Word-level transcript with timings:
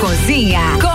Cozinha 0.00 0.78
com 0.80 0.88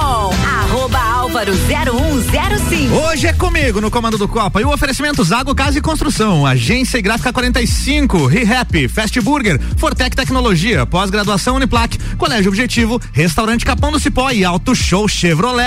arroba 0.43 0.97
álvaro 0.97 1.53
0105. 1.53 2.95
Hoje 2.95 3.27
é 3.27 3.33
comigo 3.33 3.79
no 3.79 3.91
comando 3.91 4.17
do 4.17 4.27
Copa 4.27 4.59
e 4.59 4.65
o 4.65 4.73
oferecimento 4.73 5.23
Zago 5.23 5.53
Casa 5.53 5.77
e 5.77 5.81
Construção, 5.81 6.43
Agência 6.43 6.97
e 6.97 7.03
Gráfica 7.03 7.31
45, 7.31 8.25
ReHap, 8.25 8.87
Fast 8.87 9.21
Burger, 9.21 9.61
Fortec 9.77 10.15
Tecnologia, 10.15 10.87
Pós-Graduação 10.87 11.55
Uniplac, 11.55 11.99
Colégio 12.17 12.49
Objetivo, 12.49 12.99
Restaurante 13.13 13.63
Capão 13.63 13.91
do 13.91 13.99
Cipó 13.99 14.31
e 14.31 14.43
Auto 14.43 14.73
Show 14.73 15.07
Chevrolet. 15.07 15.63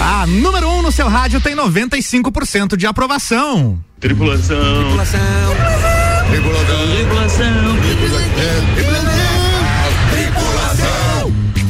A 0.00 0.26
número 0.28 0.68
1 0.68 0.78
um 0.78 0.82
no 0.82 0.92
seu 0.92 1.08
rádio 1.08 1.40
tem 1.40 1.56
95% 1.56 2.76
de 2.76 2.86
aprovação. 2.86 3.82
Tripulação. 3.98 4.84
Tripulação. 4.84 5.67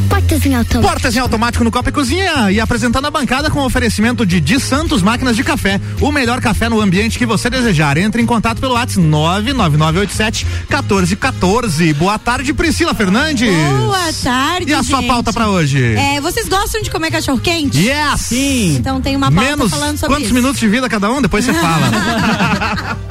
Portas 0.08 0.44
em 0.46 0.54
automático. 0.54 0.82
Portas 0.92 1.16
em 1.16 1.18
automático 1.20 1.64
no 1.64 1.70
Copa 1.70 1.88
e 1.88 1.92
Cozinha 1.92 2.50
e 2.50 2.60
apresentando 2.60 3.06
a 3.06 3.10
bancada 3.10 3.50
com 3.50 3.60
oferecimento 3.64 4.26
de 4.26 4.40
Di 4.40 4.60
Santos 4.60 5.02
Máquinas 5.02 5.34
de 5.36 5.42
Café. 5.42 5.80
O 6.00 6.12
melhor 6.12 6.40
café 6.40 6.68
no 6.68 6.80
ambiente 6.80 7.18
que 7.18 7.24
você 7.24 7.48
desejar. 7.48 7.96
Entre 7.96 8.20
em 8.20 8.26
contato 8.26 8.60
pelo 8.60 8.74
WhatsApp 8.74 9.00
99987 9.00 10.44
1414. 10.68 11.92
Boa 11.94 12.18
tarde, 12.18 12.52
Priscila 12.52 12.94
Fernandes. 12.94 13.48
Boa 13.50 14.12
tarde. 14.22 14.70
E 14.70 14.74
a 14.74 14.82
sua 14.82 14.98
gente. 15.00 15.08
pauta 15.08 15.32
pra 15.32 15.48
hoje? 15.48 15.94
É, 15.94 16.20
vocês 16.20 16.46
gostam 16.48 16.82
de 16.82 16.90
comer 16.90 17.10
cachorro 17.10 17.38
quente? 17.38 17.78
Yes! 17.78 18.20
Sim. 18.20 18.76
Então 18.76 19.00
tem 19.00 19.16
uma 19.16 19.30
pauta 19.32 19.48
Menos 19.50 19.70
falando 19.70 19.98
sobre 19.98 20.14
quantos 20.14 20.26
isso. 20.26 20.34
minutos 20.34 20.60
de 20.60 20.68
vida 20.68 20.88
cada 20.88 21.10
um? 21.10 21.22
Depois 21.22 21.44
você 21.44 21.54
fala. 21.54 21.90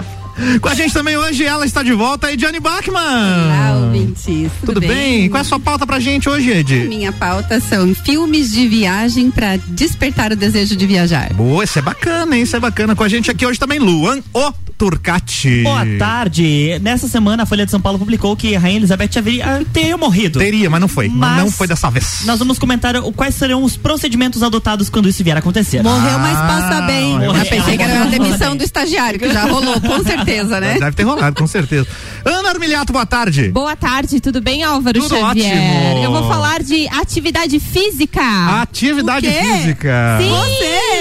Com 0.62 0.70
a 0.70 0.76
gente 0.76 0.94
também 0.94 1.18
hoje, 1.18 1.44
ela 1.44 1.66
está 1.66 1.82
de 1.82 1.94
volta, 1.94 2.32
Ediane 2.32 2.60
Bachmann. 2.60 3.46
Olá, 3.46 3.80
ouvintes. 3.86 4.52
Tudo, 4.60 4.74
Tudo 4.76 4.80
bem? 4.82 5.30
Qual 5.30 5.40
é 5.40 5.42
a 5.42 5.44
sua 5.44 5.60
pauta 5.60 5.86
pra 5.86 6.00
gente 6.00 6.30
hoje, 6.30 6.52
Ed? 6.52 6.88
Minha 6.88 7.12
pauta 7.12 7.60
são 7.60 7.96
filmes 7.96 8.52
de 8.52 8.68
viagem 8.68 9.32
para 9.32 9.58
despertar 9.58 10.32
o 10.32 10.36
desejo 10.36 10.76
de 10.76 10.86
viajar. 10.86 11.34
Boa, 11.34 11.64
isso 11.64 11.80
é 11.80 11.82
bacana, 11.82 12.38
hein? 12.38 12.44
Isso 12.44 12.56
é 12.56 12.60
bacana. 12.60 12.96
Com 12.96 13.04
a 13.04 13.10
gente 13.10 13.32
aqui 13.32 13.46
hoje 13.46 13.60
também, 13.60 13.80
Luan 13.80 14.20
O 14.32 14.54
Turcati. 14.78 15.64
Boa 15.64 15.84
tarde. 15.98 16.78
Nessa 16.82 17.08
semana 17.08 17.44
a 17.44 17.46
Folha 17.46 17.66
de 17.66 17.72
São 17.72 17.82
Paulo 17.82 17.98
publicou 17.98 18.36
que 18.36 18.56
a 18.56 18.60
Rainha 18.60 18.78
Elizabeth 18.78 19.10
haveria, 19.18 19.46
ah, 19.46 19.66
teria 19.74 19.98
morrido. 19.98 20.38
Teria, 20.40 20.70
mas 20.70 20.80
não 20.80 20.88
foi. 20.88 21.08
Mas 21.10 21.38
Não 21.38 21.50
foi 21.52 21.68
dessa 21.68 21.90
vez. 21.90 22.22
Nós 22.26 22.38
vamos 22.40 22.60
comentar 22.60 22.96
o- 22.98 23.12
quais 23.12 23.34
serão 23.36 23.64
os 23.64 23.76
procedimentos 23.76 24.44
adotados 24.44 24.90
quando 24.90 25.10
isso 25.10 25.24
vier 25.24 25.36
a 25.36 25.40
acontecer. 25.40 25.82
Morreu, 25.82 26.20
mas 26.20 26.38
passa 26.38 26.82
bem. 26.82 27.14
morreu. 27.14 27.36
Eu 27.36 27.46
pensei 27.46 27.78
que 27.78 27.84
era 27.84 27.94
a 28.02 28.04
Morreu. 28.06 28.20
demissão 28.24 28.56
do 28.56 28.64
estagiário, 28.64 29.20
que 29.20 29.32
já 29.32 29.46
rolou, 29.46 29.80
com 29.82 30.04
certeza, 30.04 30.60
né? 30.60 30.78
Deve 30.80 30.92
ter 30.92 31.04
rolado, 31.04 31.36
com 31.36 31.48
certeza. 31.48 31.88
Ana 32.24 32.50
Armiliato, 32.50 32.94
boa 32.94 33.06
tarde. 33.06 33.50
Boa 33.50 33.76
tarde, 33.76 34.20
tudo 34.20 34.42
bem, 34.42 34.64
Álvaro 34.64 35.02
Tudo 35.02 35.18
Xavier? 35.18 35.58
ótimo. 35.58 36.04
Eu 36.04 36.12
vou 36.12 36.28
falar 36.28 36.62
de 36.62 36.88
atividade 36.90 37.60
física. 37.60 38.22
Atividade 38.62 39.28
O 39.28 39.32
quê? 39.32 39.40
física. 39.58 40.18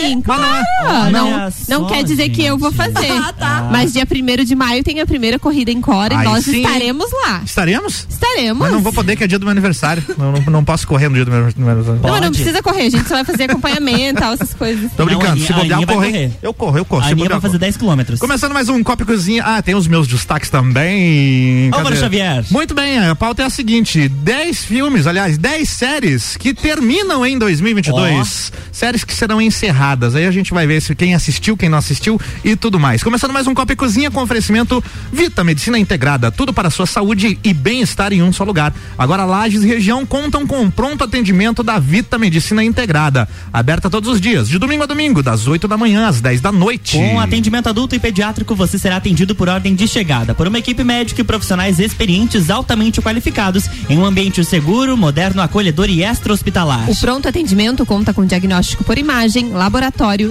Sim, 0.00 0.22
Mas 0.26 0.38
não 0.40 0.56
é- 0.56 0.64
claro. 0.80 1.10
Não, 1.12 1.52
não 1.80 1.86
quer 1.88 2.02
dizer 2.04 2.28
que 2.30 2.44
eu 2.44 2.58
vou 2.58 2.72
fazer. 2.72 3.10
Ah, 3.10 3.32
tá. 3.32 3.68
Mas 3.70 3.92
dia 3.92 4.04
1 4.06 4.44
de 4.44 4.54
maio 4.54 4.82
tem 4.84 5.00
a 5.00 5.06
primeira 5.06 5.38
corrida 5.38 5.70
em 5.70 5.80
Cora 5.80 6.14
e 6.14 6.16
Aí 6.18 6.24
nós 6.24 6.44
sim. 6.44 6.58
estaremos 6.62 7.06
lá. 7.12 7.42
Estaremos? 7.44 8.06
Estaremos. 8.08 8.58
Mas 8.58 8.72
não 8.72 8.80
vou 8.82 8.92
poder, 8.92 9.16
que 9.16 9.24
é 9.24 9.26
dia 9.26 9.38
do 9.38 9.44
meu 9.44 9.52
aniversário. 9.52 10.02
não, 10.16 10.32
não, 10.32 10.40
não 10.52 10.64
posso 10.64 10.86
correr 10.86 11.08
no 11.08 11.14
dia 11.14 11.24
do 11.24 11.30
meu 11.30 11.40
aniversário. 11.40 12.00
Não, 12.02 12.08
não 12.08 12.20
Pode. 12.20 12.30
precisa 12.30 12.62
correr, 12.62 12.82
a 12.86 12.90
gente 12.90 13.08
só 13.08 13.14
vai 13.14 13.24
fazer 13.24 13.44
acompanhamento, 13.44 14.20
tal, 14.20 14.32
essas 14.34 14.52
coisas. 14.54 14.90
Tô 14.92 15.04
Não, 15.04 15.06
brincando, 15.18 15.40
se 15.44 15.52
bobear, 15.52 15.80
eu 15.80 15.80
hein? 15.80 15.86
correr. 15.86 16.30
Eu 16.42 16.54
corro, 16.54 16.78
eu 16.78 16.84
corro. 16.84 17.02
A 17.02 17.06
Aninha 17.08 17.28
vai 17.28 17.40
fazer 17.40 17.52
corro. 17.52 17.58
10 17.58 17.76
quilômetros. 17.76 18.20
Começando 18.20 18.52
mais 18.52 18.68
um 18.68 18.82
Copa 18.82 19.02
e 19.02 19.06
Cozinha. 19.06 19.42
Ah, 19.44 19.62
tem 19.62 19.74
os 19.74 19.86
meus 19.86 20.06
destaques 20.06 20.50
também. 20.50 21.68
Álvaro 21.72 21.88
Cadê? 21.90 22.00
Xavier. 22.00 22.44
Muito 22.50 22.74
bem, 22.74 22.98
a 22.98 23.14
pauta 23.14 23.42
é 23.42 23.46
a 23.46 23.50
seguinte: 23.50 24.08
10 24.08 24.64
filmes, 24.64 25.06
aliás, 25.06 25.38
10 25.38 25.68
séries 25.68 26.36
que 26.36 26.52
terminam 26.54 27.24
em 27.24 27.38
2022. 27.38 28.52
Séries 28.72 29.04
que 29.04 29.14
serão 29.14 29.40
encerradas. 29.40 29.85
Aí 30.16 30.26
a 30.26 30.30
gente 30.30 30.52
vai 30.52 30.66
ver 30.66 30.80
se 30.80 30.94
quem 30.94 31.14
assistiu, 31.14 31.56
quem 31.56 31.68
não 31.68 31.78
assistiu 31.78 32.20
e 32.44 32.56
tudo 32.56 32.78
mais. 32.78 33.02
Começando 33.02 33.32
mais 33.32 33.46
um 33.46 33.54
Copa 33.54 33.72
e 33.72 33.76
Cozinha 33.76 34.10
com 34.10 34.22
oferecimento 34.22 34.82
Vita 35.12 35.44
Medicina 35.44 35.78
Integrada. 35.78 36.30
Tudo 36.30 36.52
para 36.52 36.68
a 36.68 36.70
sua 36.70 36.86
saúde 36.86 37.38
e 37.44 37.54
bem-estar 37.54 38.12
em 38.12 38.22
um 38.22 38.32
só 38.32 38.44
lugar. 38.44 38.74
Agora 38.98 39.24
Lages 39.24 39.62
e 39.62 39.66
região 39.66 40.04
contam 40.04 40.46
com 40.46 40.60
um 40.60 40.70
pronto 40.70 41.04
atendimento 41.04 41.62
da 41.62 41.78
Vita 41.78 42.18
Medicina 42.18 42.64
Integrada. 42.64 43.28
Aberta 43.52 43.88
todos 43.88 44.08
os 44.08 44.20
dias, 44.20 44.48
de 44.48 44.58
domingo 44.58 44.82
a 44.82 44.86
domingo, 44.86 45.22
das 45.22 45.46
8 45.46 45.68
da 45.68 45.76
manhã 45.76 46.08
às 46.08 46.20
10 46.20 46.40
da 46.40 46.50
noite. 46.50 46.96
Com 46.96 47.20
atendimento 47.20 47.68
adulto 47.68 47.94
e 47.94 47.98
pediátrico, 47.98 48.54
você 48.54 48.78
será 48.78 48.96
atendido 48.96 49.34
por 49.34 49.48
ordem 49.48 49.74
de 49.74 49.86
chegada 49.86 50.34
por 50.34 50.48
uma 50.48 50.58
equipe 50.58 50.82
médica 50.82 51.20
e 51.20 51.24
profissionais 51.24 51.78
experientes 51.78 52.50
altamente 52.50 53.00
qualificados 53.00 53.68
em 53.88 53.98
um 53.98 54.04
ambiente 54.04 54.44
seguro, 54.44 54.96
moderno, 54.96 55.42
acolhedor 55.42 55.88
e 55.88 56.02
extra-hospitalar. 56.02 56.90
O 56.90 56.96
pronto 56.96 57.28
atendimento 57.28 57.84
conta 57.86 58.12
com 58.12 58.24
diagnóstico 58.24 58.84
por 58.84 58.98
imagem, 58.98 59.50
laboratório, 59.50 59.75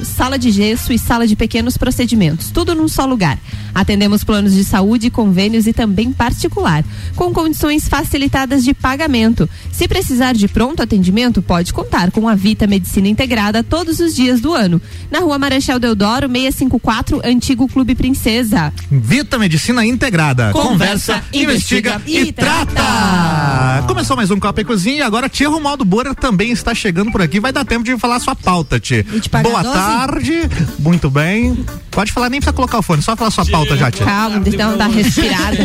sala 0.03 0.39
de 0.39 0.50
gesso 0.51 0.91
e 0.91 0.97
sala 0.97 1.28
de 1.28 1.35
pequenos 1.35 1.78
procedimentos, 1.78 2.50
tudo 2.50 2.73
num 2.73 2.88
só 2.88 3.06
lugar. 3.06 3.38
Atendemos 3.75 4.23
planos 4.23 4.53
de 4.53 4.63
saúde, 4.63 5.09
convênios 5.09 5.67
e 5.67 5.73
também 5.73 6.11
particular, 6.11 6.83
com 7.16 7.33
condições 7.33 7.88
facilitadas 7.88 8.63
de 8.63 8.73
pagamento. 8.73 9.50
Se 9.72 9.88
precisar 9.88 10.33
de 10.33 10.47
pronto 10.47 10.81
atendimento, 10.81 11.41
pode 11.41 11.73
contar 11.73 12.09
com 12.09 12.28
a 12.28 12.35
Vita 12.35 12.66
Medicina 12.66 13.07
Integrada 13.07 13.63
todos 13.63 14.00
os 14.00 14.16
dias 14.16 14.39
do 14.39 14.53
ano. 14.53 14.81
Na 15.11 15.19
rua 15.19 15.38
Marechal 15.38 15.77
Deodoro, 15.77 16.29
654, 16.29 17.22
Antigo 17.23 17.67
Clube 17.67 17.95
Princesa. 17.95 18.73
Vita 18.89 19.38
Medicina 19.38 19.85
Integrada. 19.85 20.51
Conversa, 20.51 21.22
investiga, 21.33 21.95
investiga 21.95 22.01
e 22.07 22.31
trata. 22.31 22.72
trata. 22.73 23.88
Começou 23.88 24.16
mais 24.16 24.31
um 24.31 24.39
Copa 24.39 24.62
e 24.62 24.66
Cozinha 24.66 24.97
e 24.97 25.01
agora 25.01 25.27
Tia 25.27 25.50
Romualdo 25.50 25.83
Borer 25.83 26.16
também 26.16 26.51
está 26.51 26.73
chegando 26.73 27.12
por 27.12 27.22
aqui. 27.22 27.39
Vai 27.39 27.51
dar 27.51 27.66
tempo 27.66 27.83
de 27.83 27.97
falar 27.97 28.19
sua 28.19 28.35
pauta, 28.35 28.79
Tia. 28.79 29.06
Boa 29.44 29.62
12? 29.63 29.75
tarde. 29.78 30.34
Muito 30.79 31.09
bem. 31.09 31.66
Pode 31.91 32.12
falar, 32.12 32.29
nem 32.29 32.40
precisa 32.41 32.53
colocar 32.53 32.79
o 32.79 32.81
fone, 32.81 33.01
só 33.01 33.16
falar 33.16 33.31
sua 33.31 33.46
pauta 33.46 33.78
já, 33.78 33.90
Tia. 33.90 34.06
Calma, 34.06 34.40
deixa 34.41 34.62
eu 34.62 34.78
dar 34.78 34.90
uma 34.90 34.96
respirada. 34.96 35.57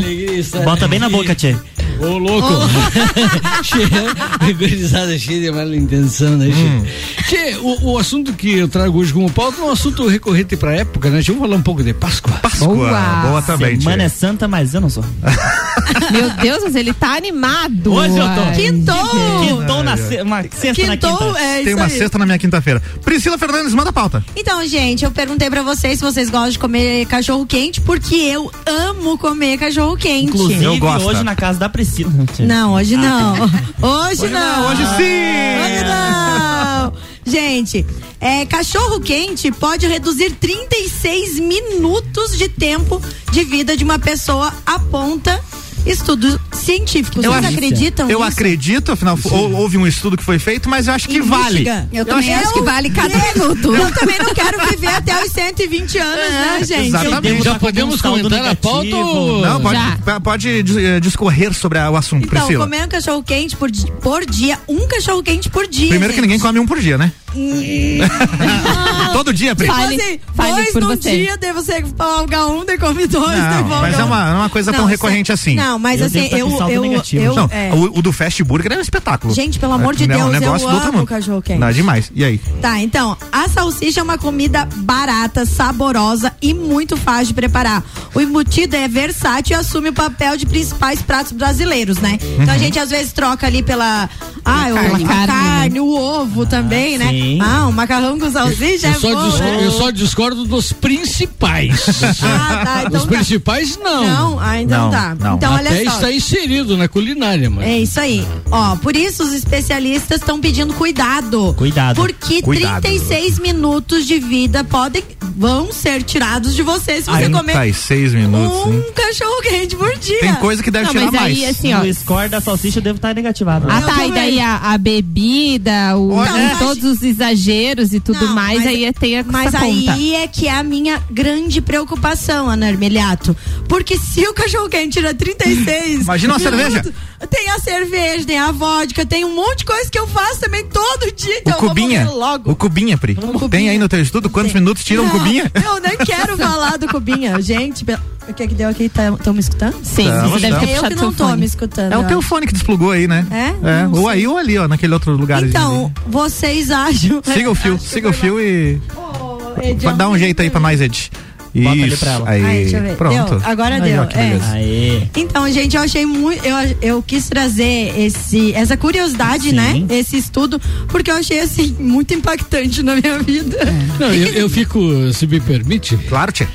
Bota 0.65 0.87
bem 0.89 0.99
na 1.01 1.09
boca, 1.09 1.35
Tchê. 1.35 1.57
Ô, 2.01 2.17
louco! 2.19 2.49
Cheia, 3.63 4.55
Gurizada 4.55 5.19
cheia 5.19 5.41
de 5.41 5.51
mala 5.51 5.77
intenção, 5.77 6.31
né, 6.37 6.47
Hum. 6.51 6.85
Che? 7.29 7.57
O, 7.61 7.93
o 7.93 7.99
assunto 7.99 8.33
que 8.33 8.51
eu 8.59 8.69
trago 8.69 8.99
hoje 8.99 9.13
como 9.13 9.31
pauta 9.31 9.61
é 9.61 9.65
um 9.65 9.71
assunto 9.71 10.07
recorrente 10.09 10.57
pra 10.57 10.73
época, 10.75 11.11
né? 11.11 11.21
Che, 11.23 11.31
Vamos 11.33 11.47
falar 11.47 11.57
um 11.59 11.63
pouco 11.63 11.83
de 11.83 11.93
Páscoa. 11.93 12.33
Páscoa. 12.35 12.69
Boa. 12.69 13.01
Boa 13.29 13.43
também, 13.43 13.73
Tia. 13.73 13.81
Semana 13.83 14.03
é 14.05 14.09
santa, 14.09 14.49
mas 14.49 14.73
eu 14.75 14.81
não 14.81 14.89
sou. 14.91 15.05
Meu 16.11 16.31
Deus, 16.31 16.63
mas 16.65 16.75
ele 16.75 16.93
tá 16.95 17.17
animado. 17.17 17.93
Hoje 17.93 18.17
eu 18.17 18.25
tô. 18.27 18.53
Quintou! 18.57 19.41
Quintou 19.47 19.83
na 19.83 19.97
se- 19.97 20.23
uma 20.23 20.43
sexta 20.43 20.87
na 20.87 20.97
Quintou, 20.97 21.17
quinta. 21.19 21.39
é 21.41 21.63
Tem 21.65 21.75
uma 21.75 21.85
aí. 21.85 21.91
sexta 21.91 22.19
na 22.19 22.27
minha 22.27 22.39
quinta-feira. 22.39 22.83
Priscila 23.05 23.37
Fernandes, 23.39 23.60
manda 23.75 23.91
a 23.91 23.93
pauta. 23.93 24.25
Então, 24.37 24.67
gente, 24.67 25.05
eu 25.05 25.11
perguntei 25.11 25.49
pra 25.51 25.63
vocês 25.63 25.99
se 25.99 26.05
vocês 26.05 26.31
gostam 26.31 26.51
de 26.51 26.59
comer 26.59 27.07
cachorro 27.07 27.45
quente, 27.47 27.81
porque 27.81 28.15
eu 28.15 28.51
amo 28.67 29.17
comer 29.19 29.59
cachorro 29.59 29.97
quente. 29.97 30.27
Inclusive, 30.31 30.65
Eu 30.65 30.77
gosto. 30.79 31.07
hoje 31.09 31.23
na 31.23 31.35
casa 31.37 31.59
da 31.59 31.69
Priscila. 31.69 32.11
Não, 32.41 32.75
hoje 32.75 32.97
não. 32.97 33.35
Hoje 33.83 34.29
não. 34.29 34.67
Hoje 34.71 34.83
sim! 34.97 35.65
Hoje 35.65 35.85
não. 35.85 36.93
Gente, 37.27 37.87
é, 38.21 38.45
cachorro 38.47 38.99
quente 39.01 39.53
pode 39.53 39.87
reduzir 39.87 40.31
36 40.33 41.39
minutos 41.39 42.37
de 42.37 42.49
tempo 42.49 43.01
de 43.31 43.45
vida 43.45 43.77
de 43.77 43.85
uma 43.85 43.99
pessoa, 43.99 44.53
aponta 44.67 45.41
estudos 45.87 46.39
científicos. 46.53 47.25
Eu 47.25 47.33
Vocês 47.33 47.45
acho- 47.47 47.55
acreditam 47.55 48.11
Eu 48.11 48.19
nisso? 48.21 48.31
acredito, 48.33 48.93
afinal, 48.93 49.19
hou- 49.25 49.53
houve 49.55 49.77
um 49.79 49.87
estudo 49.87 50.17
que 50.17 50.23
foi 50.25 50.39
feito, 50.39 50.69
mas 50.69 50.87
eu 50.87 50.95
acho 50.95 51.09
que 51.09 51.21
vale. 51.23 51.61
Michigan. 51.61 51.89
Eu 51.93 52.05
também 52.05 52.35
acho 52.35 52.53
que 52.53 52.61
vale 52.63 52.91
cada 52.91 53.15
minuto. 53.35 53.75
Eu 53.75 53.93
também 53.93 54.19
não 54.19 54.35
quero 54.35 54.59
viver 54.71 54.87
até 54.89 55.25
os 55.25 55.33
120 55.33 55.99
anos, 55.99 56.17
né, 56.31 56.59
gente? 56.65 56.87
exatamente. 56.89 57.39
Eu 57.39 57.45
Já 57.45 57.55
podemos 57.59 58.01
comentar 58.03 58.47
a 58.47 58.55
pauta 58.55 58.89
Não, 58.91 59.61
pode, 59.61 59.79
Já. 60.07 60.21
pode 60.21 60.49
eh, 60.49 61.01
discorrer 61.01 61.53
sobre 61.55 61.79
a- 61.79 61.91
o 61.91 61.97
assunto, 61.97 62.25
Então, 62.27 62.39
Priscila. 62.39 62.65
comer 62.65 62.85
um 62.85 62.89
cachorro 62.89 63.23
quente 63.23 63.57
por, 63.57 63.71
por 64.03 64.25
dia, 64.27 64.59
um 64.69 64.87
cachorro 64.87 65.23
quente 65.23 65.49
por 65.49 65.67
dia. 65.67 65.89
Primeiro 65.89 66.13
que 66.13 66.21
gente. 66.21 66.27
ninguém 66.29 66.39
come 66.39 66.59
um 66.59 66.67
por 66.67 66.79
dia, 66.79 66.99
né? 66.99 67.13
Todo 69.13 69.33
dia, 69.33 69.55
Pri. 69.55 69.67
Fale- 69.67 69.97
Tipo 69.97 70.03
assim, 70.05 70.21
fale 70.35 70.53
dois 70.53 70.73
por 70.73 70.83
num 70.83 70.89
você. 70.89 71.11
dia, 71.11 71.37
daí 71.37 71.53
você 71.53 71.85
folga 71.97 72.47
um, 72.47 72.65
daí 72.65 72.79
come 72.79 73.07
dois, 73.07 73.39
Não, 73.39 73.65
mas 73.81 73.99
é 73.99 74.03
um. 74.03 74.07
uma, 74.07 74.25
não 74.27 74.33
é 74.33 74.39
uma 74.41 74.49
coisa 74.51 74.73
tão 74.73 74.83
Não, 74.83 74.89
recorrente 74.89 75.33
assim. 75.33 75.55
Não, 75.55 75.79
mas 75.79 76.01
Eu 76.01 76.07
assim, 76.07 76.29
eu, 76.33 76.69
eu, 76.71 76.83
negativo. 76.83 77.25
eu, 77.25 77.35
Não, 77.35 77.49
é. 77.53 77.71
o, 77.75 77.99
o 77.99 78.03
do 78.03 78.13
Fast 78.13 78.43
Burger 78.45 78.73
é 78.73 78.77
um 78.79 78.81
espetáculo. 78.81 79.35
Gente, 79.35 79.59
pelo 79.59 79.73
amor 79.73 79.95
de 79.95 80.05
É, 80.05 80.07
Deus, 80.07 80.23
um 80.23 80.29
negócio 80.29 80.69
eu 80.69 80.77
amo 80.77 81.07
cachorro 81.07 81.43
quente. 81.43 81.59
Não, 81.59 81.69
é 81.69 81.73
demais. 81.73 82.11
E 82.15 82.25
aí? 82.25 82.39
Tá, 82.61 82.79
então, 82.81 83.17
a 83.33 83.49
salsicha 83.49 84.01
é 84.01 84.03
uma 84.03 84.19
comida 84.19 84.67
barata, 84.77 85.45
saborosa 85.47 86.33
e 86.41 86.55
muito 86.55 86.97
fácil 86.97 87.27
de 87.29 87.35
preparar. 87.35 87.83
O 88.15 88.21
embutido 88.21 88.77
é 88.77 88.87
versátil 88.89 89.57
e 89.57 89.61
assume 89.61 89.89
o 89.91 89.93
papel 89.93 90.37
de 90.37 90.47
principais 90.47 91.03
pratos 91.03 91.33
brasileiros, 91.33 91.99
né? 91.99 92.19
Então 92.39 92.51
a 92.51 92.53
Uhum. 92.55 92.59
gente 92.59 92.79
às 92.79 92.91
vezes 92.91 93.13
troca 93.13 93.47
ali 93.47 93.63
pela 93.63 94.09
Ah, 94.45 94.67
o, 94.71 94.75
carne. 94.75 95.05
a 95.05 95.27
carne, 95.27 95.81
o 95.81 95.95
ovo 95.95 96.47
também, 96.47 96.97
né? 96.99 97.13
Sim. 97.21 97.39
Ah, 97.43 97.67
o 97.69 97.73
macarrão 97.73 98.19
com 98.19 98.31
salsicha 98.31 98.87
Eu 98.89 98.91
é 98.93 98.95
só, 98.95 99.15
bom, 99.15 99.29
dis- 99.31 99.41
né? 99.41 99.61
eu 99.67 99.71
só 99.73 99.91
discordo 99.91 100.45
dos 100.45 100.73
principais. 100.73 101.87
Ah, 102.23 102.63
tá, 102.65 102.83
então 102.87 103.01
Os 103.01 103.07
tá. 103.07 103.15
principais, 103.17 103.79
não. 103.83 104.05
Não, 104.07 104.41
ah, 104.41 104.61
então 104.61 104.85
Não, 104.85 104.91
tá. 104.91 105.17
não. 105.19 105.37
Então 105.37 105.55
Até 105.55 105.71
olha 105.71 105.85
só. 105.91 105.97
está 105.97 106.13
inserido 106.13 106.77
na 106.77 106.89
culinária, 106.89 107.49
mano. 107.51 107.67
É 107.67 107.79
isso 107.79 107.99
aí. 108.01 108.27
Ó, 108.51 108.77
por 108.77 108.95
isso 108.97 109.23
os 109.23 109.33
especialistas 109.33 110.21
estão 110.21 110.41
pedindo 110.41 110.73
cuidado. 110.75 111.55
Cuidado. 111.57 111.97
Porque 111.97 112.43
Cuidado. 112.43 112.83
36 112.83 113.39
minutos 113.39 114.07
de 114.07 114.19
vida 114.19 114.63
podem 114.65 115.03
vão 115.37 115.73
ser 115.73 116.03
tirados 116.03 116.55
de 116.55 116.63
você 116.63 116.97
se 117.01 117.11
você 117.11 117.31
comer 117.31 117.53
36 117.53 118.15
minutos. 118.15 118.67
hein? 118.73 118.85
um 118.89 118.93
cachorro 118.93 119.43
quente 119.43 119.77
por 119.77 119.97
dia. 119.99 120.21
Tem 120.21 120.35
coisa 120.35 120.63
que 120.63 120.71
deve 120.71 120.85
Não, 120.87 120.93
tirar 120.93 121.13
mas 121.13 121.23
aí, 121.23 121.41
mais. 121.43 121.57
assim, 121.57 121.73
ó. 121.75 121.81
o 121.83 121.95
score 121.95 122.29
da 122.29 122.41
salsicha 122.41 122.81
deve 122.81 122.99
estar 122.99 123.15
negativado. 123.15 123.67
Ah, 123.71 123.81
tá. 123.81 124.07
E 124.07 124.11
daí 124.13 124.41
a, 124.41 124.57
a 124.57 124.79
bebida, 124.79 125.97
o, 125.97 126.23
é. 126.23 126.55
todos 126.59 126.85
os 126.85 127.03
exageros 127.11 127.93
e 127.93 128.01
tudo 128.01 128.25
Não, 128.25 128.35
mais, 128.35 128.59
mas- 128.59 128.67
aí 128.69 128.93
tem 128.93 129.19
a 129.19 129.25
Mas 129.25 129.49
essa 129.55 129.59
conta. 129.65 129.93
aí 129.93 130.15
é 130.15 130.27
que 130.27 130.49
é 130.49 130.55
a 130.55 130.63
minha 130.63 131.01
grande 131.11 131.61
preocupação, 131.61 132.49
Ana 132.49 132.69
Armeliato. 132.69 133.37
Porque 133.69 133.99
se 133.99 134.27
o 134.27 134.33
cachorro 134.35 134.69
quente 134.69 134.95
tira 134.95 135.13
36. 135.15 136.03
Imagina 136.03 136.35
uma 136.35 136.39
minutos, 136.51 136.71
cerveja. 136.73 136.95
Tem 137.31 137.51
a 137.51 137.59
cerveja, 137.59 138.25
tem 138.25 138.39
a 138.39 138.51
vodka, 138.51 139.05
tem 139.05 139.25
um 139.25 139.35
monte 139.35 139.59
de 139.59 139.65
coisa 139.67 139.91
que 139.91 139.99
eu 139.99 140.07
faço 140.07 140.41
também 140.41 140.65
todo 140.65 141.13
dia. 141.15 141.39
Então 141.41 141.55
O 141.55 141.69
cubinha. 141.69 142.09
logo. 142.11 142.51
O 142.51 142.57
cubinha, 142.57 142.97
Pri. 142.97 143.15
cubinha. 143.15 143.49
Tem 143.51 143.69
aí 143.69 143.79
no 143.79 143.89
teu 143.89 144.01
estudo 144.01 144.31
quantos 144.31 144.53
Tem. 144.53 144.61
minutos 144.61 144.83
tira 144.85 145.03
um 145.03 145.07
Não, 145.07 145.13
cubinha? 145.13 145.51
Eu 145.63 145.81
nem 145.81 145.97
quero 145.99 146.37
falar 146.39 146.79
do 146.79 146.89
cubinha. 146.89 147.41
Gente, 147.43 147.85
o 148.29 148.33
que 148.35 148.43
é 148.43 148.47
que 148.47 148.55
deu 148.55 148.69
aqui? 148.71 148.85
Estão 148.85 149.35
me 149.35 149.41
escutando? 149.41 149.77
Sim, 149.83 150.05
Tamo, 150.09 150.31
você 150.31 150.51
deve 150.51 150.67
ter 150.67 150.73
É 150.73 150.79
eu 150.79 150.83
que 150.85 150.95
não 150.95 151.13
tô 151.13 151.25
me 151.27 151.31
fone. 151.33 151.45
escutando. 151.45 151.93
É 151.93 151.99
o 151.99 152.03
eu 152.03 152.09
teu 152.09 152.23
fone 152.23 152.47
que 152.47 152.53
desplugou 152.55 152.91
aí, 152.91 153.07
né? 153.07 153.27
É? 153.31 153.83
É. 153.83 153.89
Ou 153.93 154.09
aí 154.09 154.27
ou 154.27 154.39
ali, 154.39 154.57
ó, 154.59 154.67
naquele 154.67 154.95
outro 154.95 155.13
lugar. 155.15 155.43
Então, 155.43 155.93
vocês 156.07 156.71
acham. 156.71 157.00
Siga 157.25 157.51
o 157.51 157.55
fio, 157.55 157.75
Acho 157.75 157.85
siga 157.85 158.09
o 158.09 158.13
fio 158.13 158.41
e. 158.41 158.81
mal. 158.95 159.57
Ed, 159.63 159.85
Vai 159.85 159.95
dar 159.95 160.09
um 160.09 160.19
jeito 160.19 160.41
aí 160.43 160.51
pra 160.51 160.61
nós, 160.61 160.81
Ed. 160.81 161.11
Bota 161.53 161.71
ali 161.71 161.89
Isso. 161.89 161.97
pra 161.99 162.13
ela. 162.13 162.31
Aí, 162.31 162.45
Aí, 162.45 162.63
deixa 162.63 162.77
eu 162.77 162.83
ver. 162.83 162.97
pronto. 162.97 163.35
Deu, 163.35 163.43
agora 163.45 163.75
Aí, 163.75 163.81
deu, 163.81 164.03
é. 164.05 165.09
Então, 165.17 165.51
gente, 165.51 165.77
eu 165.77 165.83
achei 165.83 166.07
muito. 166.07 166.45
Eu, 166.45 166.77
eu 166.81 167.03
quis 167.03 167.29
trazer 167.29 167.93
esse, 167.99 168.55
essa 168.55 168.77
curiosidade, 168.77 169.51
Sim. 169.51 169.57
né? 169.57 169.85
Esse 169.91 170.17
estudo, 170.17 170.61
porque 170.89 171.11
eu 171.11 171.17
achei, 171.17 171.41
assim, 171.41 171.75
muito 171.81 172.15
impactante 172.15 172.83
na 172.85 172.95
minha 172.95 173.19
vida. 173.19 173.59
Não, 173.99 174.13
eu, 174.13 174.29
eu 174.29 174.49
fico, 174.49 174.79
se 175.13 175.27
me 175.27 175.41
permite. 175.41 175.97
Claro, 176.09 176.31
tia. 176.31 176.49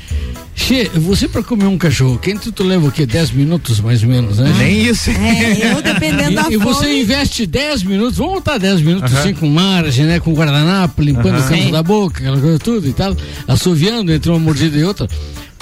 Che, 0.58 0.88
você 0.94 1.28
pra 1.28 1.42
comer 1.42 1.66
um 1.66 1.76
cachorro 1.76 2.18
quente, 2.18 2.50
tu 2.50 2.64
leva 2.64 2.86
o 2.88 2.90
quê? 2.90 3.04
10 3.04 3.30
minutos 3.32 3.78
mais 3.78 4.02
ou 4.02 4.08
menos, 4.08 4.38
né? 4.38 4.52
Nem 4.56 4.86
isso. 4.86 5.10
É, 5.10 5.72
eu 5.72 5.82
dependendo 5.82 6.34
da 6.34 6.48
E, 6.50 6.54
e 6.54 6.56
você 6.56 6.86
fome. 6.86 7.00
investe 7.02 7.46
10 7.46 7.82
minutos, 7.82 8.16
vamos 8.16 8.34
botar 8.34 8.56
10 8.56 8.80
minutos 8.80 9.12
Aham. 9.12 9.20
assim 9.20 9.34
com 9.34 9.48
margem, 9.48 10.06
né? 10.06 10.18
Com 10.18 10.32
guardanapo, 10.32 11.02
limpando 11.02 11.38
o 11.38 11.42
canto 11.46 11.70
da 11.70 11.82
boca, 11.82 12.18
aquela 12.20 12.40
coisa 12.40 12.58
tudo 12.58 12.88
e 12.88 12.92
tal, 12.94 13.14
assoviando 13.46 14.10
entre 14.12 14.30
uma 14.30 14.38
mordida 14.38 14.76
e 14.78 14.82
outra. 14.82 15.06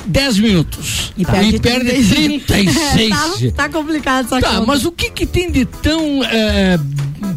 10 0.06 0.38
minutos. 0.38 1.12
E 1.16 1.24
perde 1.24 1.58
36. 1.58 3.10
tá, 3.54 3.64
tá 3.64 3.68
complicado 3.68 4.26
essa 4.26 4.40
Tá, 4.40 4.48
conta. 4.54 4.66
mas 4.66 4.84
o 4.84 4.92
que 4.92 5.10
que 5.10 5.26
tem 5.26 5.50
de 5.50 5.64
tão 5.64 6.22
é, 6.24 6.78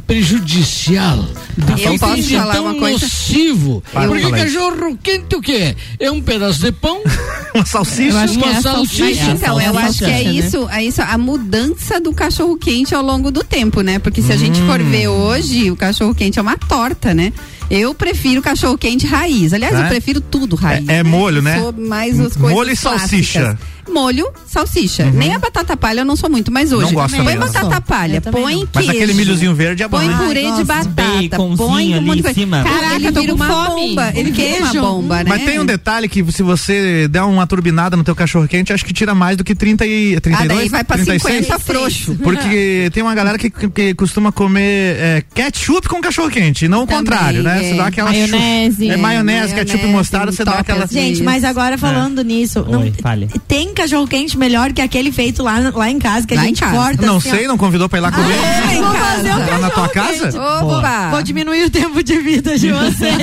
prejudicial? 0.05 1.19
O 1.57 1.75
que 1.75 1.83
Eu 1.85 1.91
que 1.93 1.99
posso 1.99 2.13
tem 2.13 2.23
de 2.23 2.35
falar 2.37 2.53
tão 2.53 2.65
uma 2.65 2.75
coisa? 2.75 3.05
nocivo? 3.05 3.83
Para, 3.91 4.07
Porque 4.07 4.31
cachorro 4.31 4.97
quente 5.01 5.35
o 5.35 5.41
quê? 5.41 5.75
É 5.99 6.11
um 6.11 6.21
pedaço 6.21 6.59
de 6.59 6.71
pão, 6.71 7.01
Uma 7.53 7.65
salsicha. 7.65 8.27
Que 8.27 8.37
uma 8.37 8.47
é 8.47 8.55
a 8.57 8.61
salsicha. 8.61 9.25
Mas 9.25 9.41
então, 9.41 9.59
eu 9.61 9.77
acho 9.77 9.99
que 9.99 10.05
é 10.05 10.23
né? 10.23 10.33
isso, 10.33 10.69
é 10.69 10.83
isso, 10.83 11.01
a 11.01 11.17
mudança 11.17 11.99
do 11.99 12.13
cachorro 12.13 12.55
quente 12.57 12.93
ao 12.93 13.01
longo 13.03 13.31
do 13.31 13.43
tempo, 13.43 13.81
né? 13.81 13.97
Porque 13.99 14.21
se 14.21 14.31
a 14.31 14.37
gente 14.37 14.59
for 14.61 14.79
Hum. 14.81 14.89
ver 14.89 15.07
hoje, 15.07 15.71
o 15.71 15.75
cachorro 15.75 16.13
quente 16.13 16.37
é 16.37 16.41
uma 16.41 16.57
torta, 16.57 17.13
né? 17.13 17.31
Eu 17.69 17.93
prefiro 17.93 18.41
cachorro 18.41 18.77
quente 18.77 19.05
raiz. 19.05 19.53
Aliás, 19.53 19.75
É? 19.75 19.83
eu 19.83 19.87
prefiro 19.87 20.21
tudo 20.21 20.55
raiz. 20.55 20.87
É- 20.87 20.97
é 20.97 21.03
molho, 21.03 21.41
né? 21.41 21.59
Sou 21.59 21.73
mais 21.73 22.19
as 22.19 22.33
coisas 22.35 22.51
Molho 22.55 22.71
e 22.71 22.75
salsicha. 22.75 23.39
clássicas. 23.41 23.77
Molho, 23.89 24.27
salsicha. 24.45 25.09
Nem 25.11 25.33
a 25.33 25.39
batata 25.39 25.77
palha 25.77 26.01
eu 26.01 26.05
não 26.05 26.17
sou 26.17 26.29
muito, 26.29 26.51
mas 26.51 26.73
hoje. 26.73 26.87
Não 26.87 26.91
gosto 26.93 27.15
põe 27.23 27.37
batata 27.37 27.79
palha, 27.79 28.19
põe 28.21 28.55
queijo. 28.57 28.67
Mas 28.73 28.89
aquele 28.89 29.13
milhozinho 29.13 29.55
verde 29.55 29.81
é 29.81 29.87
bom, 29.87 29.97
Põe 29.97 30.09
né? 30.09 30.17
purê 30.25 30.45
Ai, 30.45 30.55
de 30.57 30.63
batata, 30.65 30.93
Baconzinho 31.29 31.57
põe 31.57 31.93
um 31.93 31.95
ali 31.95 32.05
monte 32.05 32.13
de 32.15 32.19
em 32.19 32.23
coisa. 32.23 32.39
cima. 32.39 32.63
Caraca, 32.63 32.95
Ele 32.95 33.11
vira 33.11 33.33
uma 33.33 33.45
uma 33.45 33.69
bomba. 33.69 34.11
Ele 34.13 34.31
vira 34.31 34.47
uma 34.59 34.71
Queijo. 34.71 34.81
bomba, 34.81 35.15
né? 35.23 35.29
Mas 35.29 35.43
tem 35.45 35.59
um 35.61 35.65
detalhe 35.65 36.09
que 36.09 36.21
se 36.33 36.43
você 36.43 37.07
der 37.07 37.21
uma 37.21 37.47
turbinada 37.47 37.95
no 37.95 38.03
teu 38.03 38.13
cachorro 38.13 38.45
quente, 38.45 38.73
acho 38.73 38.83
que 38.83 38.91
tira 38.93 39.15
mais 39.15 39.37
do 39.37 39.43
que 39.45 39.55
30 39.55 39.85
e 39.85 40.19
32, 40.19 40.51
Ah, 40.51 40.59
daí 40.59 40.67
vai 40.69 40.83
pra 40.83 40.97
36. 40.97 41.45
50 41.45 41.59
frouxo. 41.59 42.15
Porque 42.21 42.89
tem 42.93 43.01
uma 43.01 43.15
galera 43.15 43.37
que, 43.37 43.49
que 43.49 43.93
costuma 43.93 44.33
comer 44.33 44.97
é, 44.99 45.23
ketchup 45.33 45.87
com 45.87 46.01
cachorro 46.01 46.29
quente, 46.29 46.67
não 46.67 46.79
o 46.83 46.85
Também, 46.85 46.97
contrário, 47.05 47.41
né? 47.41 47.56
É. 47.59 47.69
Você 47.69 47.73
dá 47.75 47.87
aquela 47.87 48.11
chu- 48.13 48.19
Maionese. 48.19 48.89
É, 48.89 48.97
maionese, 48.97 49.53
ketchup 49.55 49.75
e 49.77 49.77
maionese, 49.77 49.97
mostarda, 49.97 50.31
você 50.31 50.43
dá 50.45 50.51
aquela. 50.53 50.87
Gente, 50.87 51.21
mas 51.23 51.43
agora 51.43 51.77
falando 51.77 52.23
nisso, 52.23 52.65
não, 52.69 52.81
Oi, 52.81 52.93
fale. 53.01 53.27
tem 53.47 53.73
cachorro 53.73 54.07
quente 54.07 54.37
melhor 54.37 54.71
que 54.73 54.81
aquele 54.81 55.11
feito 55.11 55.41
lá, 55.43 55.59
lá 55.73 55.89
em 55.89 55.99
casa, 55.99 56.25
que 56.27 56.33
a 56.33 56.37
Lá 56.37 56.43
em 56.43 56.47
gente 56.47 56.63
corta 56.63 57.05
Não 57.05 57.17
assim, 57.17 57.29
ó. 57.29 57.35
sei, 57.35 57.47
não 57.47 57.57
convidou 57.57 57.87
pra 57.89 57.99
ir 57.99 58.01
lá 58.01 58.11
comer. 58.11 58.35
Ah, 58.67 58.73
em 58.73 58.81
Vou 58.81 58.91
casa. 58.93 59.07
fazer 59.15 59.31
um 59.33 59.37
Lá 59.37 59.57
na 59.59 59.69
tua 59.69 59.87
cachorro 59.89 59.89
casa? 59.89 60.41
Opa! 60.63 61.09
Vou 61.11 61.23
diminuir 61.23 61.63
o 61.65 61.69
tempo 61.69 62.03
de 62.03 62.17
vida 62.19 62.57
de 62.57 62.69
vocês. 62.71 63.17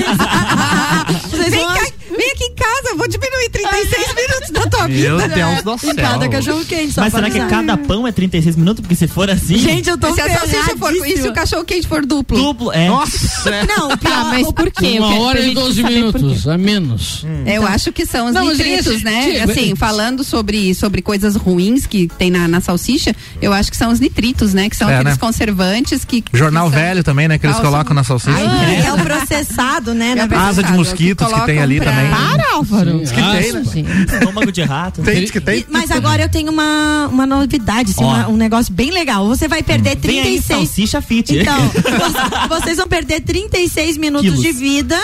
vocês 1.29 1.49
Vem, 1.49 1.59
vão 1.65 1.73
cá, 1.75 1.85
vem 2.15 2.31
aqui 2.31 2.43
em 2.45 2.55
casa, 2.55 2.89
eu 2.91 2.97
vou 2.97 3.07
diminuir 3.07 3.49
36 3.49 4.07
minutos 4.15 4.49
da 4.51 4.61
tua 4.69 4.87
Meu 4.87 5.17
vida. 5.17 5.27
Deus 5.35 5.63
do 5.63 5.73
em 5.73 5.77
céu. 5.77 5.95
cada 5.95 6.29
cachorro 6.29 6.65
quente. 6.65 6.93
só 6.93 7.01
Mas 7.01 7.13
será 7.13 7.29
que 7.29 7.39
cada 7.45 7.77
pão 7.77 8.07
é 8.07 8.11
36 8.11 8.55
minutos? 8.55 8.81
Porque 8.81 8.95
se 8.95 9.07
for 9.07 9.29
assim. 9.29 9.57
Gente, 9.57 9.89
eu 9.89 9.97
tô 9.97 10.13
Se 10.13 10.21
a 10.21 10.29
salsicha 10.39 10.77
for 10.77 10.93
e 10.95 11.17
se 11.17 11.27
o 11.27 11.33
cachorro 11.33 11.63
quente 11.65 11.87
for 11.87 12.05
duplo. 12.05 12.37
duplo. 12.37 12.71
É. 12.71 12.87
Nossa! 12.87 13.49
é. 13.49 13.65
Não, 13.77 13.97
pior, 13.97 14.13
Ah, 14.13 14.23
mas 14.25 14.51
por 14.51 14.71
quê? 14.71 14.97
Uma 14.99 15.09
quero- 15.09 15.21
hora 15.21 15.39
e 15.39 15.43
gente 15.43 15.53
12 15.55 15.81
saber 15.81 16.03
por 16.03 16.13
quê. 16.13 16.17
minutos, 16.19 16.47
a 16.47 16.57
menos. 16.57 17.25
Eu 17.45 17.65
acho 17.67 17.91
que 17.91 18.05
são 18.05 18.27
os 18.27 18.33
Não, 18.33 18.49
nitritos, 18.49 19.03
né? 19.03 19.41
Assim, 19.41 19.75
falando 19.75 20.23
sobre, 20.23 20.73
sobre 20.75 21.01
coisas 21.01 21.35
ruins 21.35 21.85
que 21.85 22.07
tem 22.17 22.29
na, 22.31 22.47
na 22.47 22.61
salsicha, 22.61 23.15
eu 23.41 23.51
acho 23.53 23.69
que 23.71 23.77
são 23.77 23.91
os 23.91 23.99
nitritos, 23.99 24.53
né? 24.53 24.69
Que 24.69 24.75
são 24.75 24.89
É, 24.89 24.95
aqueles 24.95 25.13
né? 25.13 25.19
conservantes 25.19 26.05
que. 26.05 26.23
Jornal 26.33 26.69
que 26.69 26.75
são- 26.75 26.83
velho 26.83 27.03
também, 27.03 27.27
né? 27.27 27.37
Que 27.37 27.45
eles 27.47 27.57
colocam 27.59 27.93
na 27.93 28.03
salsicha. 28.03 28.35
Ai, 28.37 28.85
é 28.85 28.93
o 28.93 28.97
processado, 28.97 29.93
né? 29.93 30.15
na 30.15 30.21
É 30.23 30.25
o 30.25 30.29
verdade. 30.29 30.49
Asa 30.49 30.63
de 30.63 30.67
processado, 30.69 30.77
mosquitos 30.77 31.25
que 31.27 31.33
tem 31.33 31.39
colocam 31.41 31.63
ali 31.63 31.79
pra- 31.79 31.91
também. 32.09 32.27
Para, 32.37 32.53
Álvaro. 32.55 32.99
Diz 32.99 33.11
que 33.11 33.21
tem, 33.21 33.51
né? 33.53 33.63
Gente. 33.63 34.13
Estômago 34.13 34.51
de 34.51 34.61
rato. 34.63 35.01
Tem, 35.01 35.19
diz 35.21 35.31
que 35.31 35.41
tem. 35.41 35.59
E- 35.59 35.65
Mas 35.69 35.91
agora 35.91 36.23
eu 36.23 36.29
tenho 36.29 36.51
uma, 36.51 37.07
uma 37.11 37.25
novidade, 37.25 37.91
assim, 37.91 38.03
Ó. 38.03 38.07
uma- 38.07 38.27
um 38.29 38.37
negócio 38.37 38.73
bem 38.73 38.91
legal. 38.91 39.27
Você 39.27 39.47
vai 39.47 39.61
perder 39.63 39.97
Vem 39.97 40.19
aí, 40.19 40.23
36. 40.41 40.45
salsicha 40.67 41.01
fit. 41.01 41.35
Então, 41.37 41.57
vo- 41.69 42.59
vocês 42.59 42.77
vão 42.77 42.87
perder 42.87 43.21
36 43.21 43.97
minutos 43.97 44.27
Quilos. 44.29 44.41
de 44.41 44.51
vida 44.51 44.99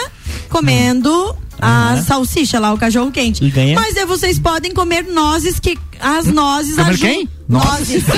comendo 0.50 1.36
a 1.60 1.94
Aham. 1.94 2.04
salsicha 2.04 2.60
lá, 2.60 2.74
o 2.74 2.78
cachorro 2.78 3.12
quente. 3.12 3.44
E 3.44 3.50
ganha? 3.50 3.76
Mas 3.76 3.96
aí 3.98 4.06
vocês 4.06 4.40
podem 4.40 4.72
comer 4.74 5.04
nozes 5.06 5.60
que 5.60 5.78
as 6.00 6.26
nozes 6.28 6.76
Comer 6.76 6.90
ajudam. 6.90 7.10
quem? 7.10 7.30
Nozes. 7.52 8.04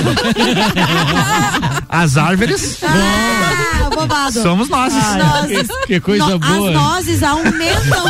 As 1.90 2.18
árvores 2.18 2.78
ah, 2.84 3.90
bobado. 3.94 4.42
somos 4.42 4.70
nós. 4.70 4.94
Nozes. 4.94 5.68
Que 5.88 6.00
coisa 6.00 6.26
No- 6.26 6.40
boa. 6.40 6.70
As 6.70 6.74
nozes 6.76 7.24
aumentam. 7.24 8.06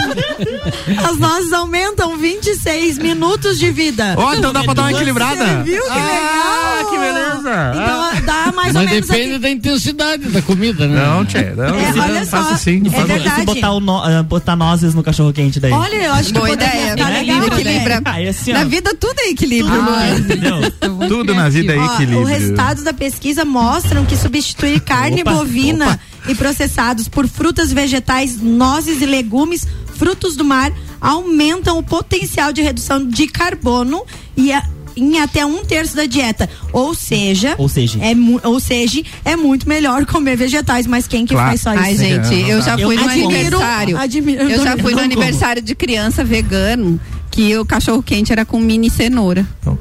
as 1.09 1.17
nozes 1.17 1.51
aumentam 1.53 2.17
26 2.17 2.97
minutos 2.99 3.57
de 3.57 3.71
vida. 3.71 4.13
Ó, 4.17 4.33
então 4.35 4.53
dá 4.53 4.63
pra 4.63 4.73
dar 4.73 4.81
uma 4.83 4.91
equilibrada. 4.91 5.43
Você 5.43 5.63
viu 5.63 5.81
que 5.83 5.89
Ah, 5.89 5.95
legal? 5.95 6.89
que 6.91 6.97
beleza. 6.99 7.71
Então 7.73 8.25
dá 8.25 8.51
mais 8.53 8.75
ou 8.75 8.81
Mas 8.81 8.91
menos 8.91 9.07
depende 9.07 9.29
aqui. 9.31 9.39
da 9.39 9.49
intensidade 9.49 10.23
da 10.29 10.41
comida, 10.43 10.87
né? 10.87 11.03
Não, 11.03 11.25
tchê, 11.25 11.51
não. 11.55 11.65
É, 11.79 11.91
Não 11.93 12.03
olha 12.03 12.25
só, 12.25 12.37
assim. 12.51 12.83
é 12.85 12.89
faça- 12.89 13.05
verdade. 13.05 13.35
Se 13.39 13.45
botar, 13.45 13.71
o 13.71 13.79
no, 13.79 14.03
ah, 14.03 14.23
botar 14.23 14.55
nozes 14.55 14.93
no 14.93 15.01
cachorro 15.03 15.33
quente 15.33 15.59
daí. 15.59 15.71
Olha, 15.71 15.95
eu 15.95 16.13
acho 16.13 16.27
que 16.27 16.33
Boa 16.33 16.47
poderia 16.49 16.91
ideia. 16.91 16.95
né? 16.95 17.19
legal. 17.21 17.37
Equilibra. 17.47 17.71
Equilibra. 17.71 18.01
Ah, 18.05 18.29
assim. 18.29 18.53
Na 18.53 18.63
vida 18.65 18.95
tudo 18.99 19.15
é 19.19 19.29
equilíbrio, 19.29 19.81
Ah, 19.81 19.99
né? 19.99 20.15
entendeu? 20.19 20.71
Tudo 21.17 21.33
na 21.35 21.49
vida 21.49 21.73
é 21.73 21.77
Ó, 21.77 21.85
equilíbrio. 21.93 22.21
o 22.21 22.25
resultado 22.25 22.83
da 22.83 22.93
pesquisa 22.93 23.45
mostram 23.45 24.05
que 24.05 24.15
substituir 24.17 24.79
carne 24.81 25.21
Opa, 25.21 25.31
bovina 25.33 25.85
opa. 25.87 25.99
e 26.29 26.35
processados 26.35 27.07
por 27.07 27.27
frutas, 27.27 27.71
vegetais, 27.71 28.39
nozes 28.41 29.01
e 29.01 29.05
legumes, 29.05 29.67
frutos 29.95 30.35
do 30.35 30.43
mar, 30.43 30.71
aumentam 30.99 31.77
o 31.77 31.83
potencial 31.83 32.51
de 32.53 32.61
redução 32.61 33.05
de 33.07 33.27
carbono 33.27 34.03
e 34.35 34.51
a- 34.51 34.63
em 34.95 35.19
até 35.19 35.43
um 35.43 35.65
terço 35.65 35.95
da 35.95 36.05
dieta. 36.05 36.47
Ou 36.71 36.93
seja, 36.93 37.55
Ou 37.57 37.67
seja. 37.67 37.97
é, 37.99 38.13
ou 38.47 38.59
seja, 38.59 39.01
é 39.25 39.35
muito 39.35 39.67
melhor 39.67 40.05
comer 40.05 40.35
vegetais, 40.37 40.85
mas 40.85 41.07
quem 41.07 41.25
que 41.25 41.33
Claro. 41.33 41.49
faz 41.49 41.61
só 41.61 41.73
isso? 41.73 41.81
Ai, 41.83 41.95
gente, 41.97 42.49
eu 42.49 42.61
já 42.61 42.75
Eu 42.75 42.87
fui 42.87 42.95
no 42.95 43.03
admiro- 43.09 43.29
aniversário. 43.35 43.97
admiro- 43.97 44.41
Eu 44.43 44.63
já 44.63 44.71
fui 44.77 44.91
no 44.93 44.99
como. 44.99 45.01
aniversário 45.01 45.61
de 45.63 45.73
criança 45.75 46.23
vegano. 46.23 46.99
Que 47.33 47.57
o 47.57 47.65
cachorro 47.65 48.03
quente 48.03 48.31
era 48.31 48.45
com 48.45 48.59
mini 48.59 48.91
cenoura. 48.91 49.43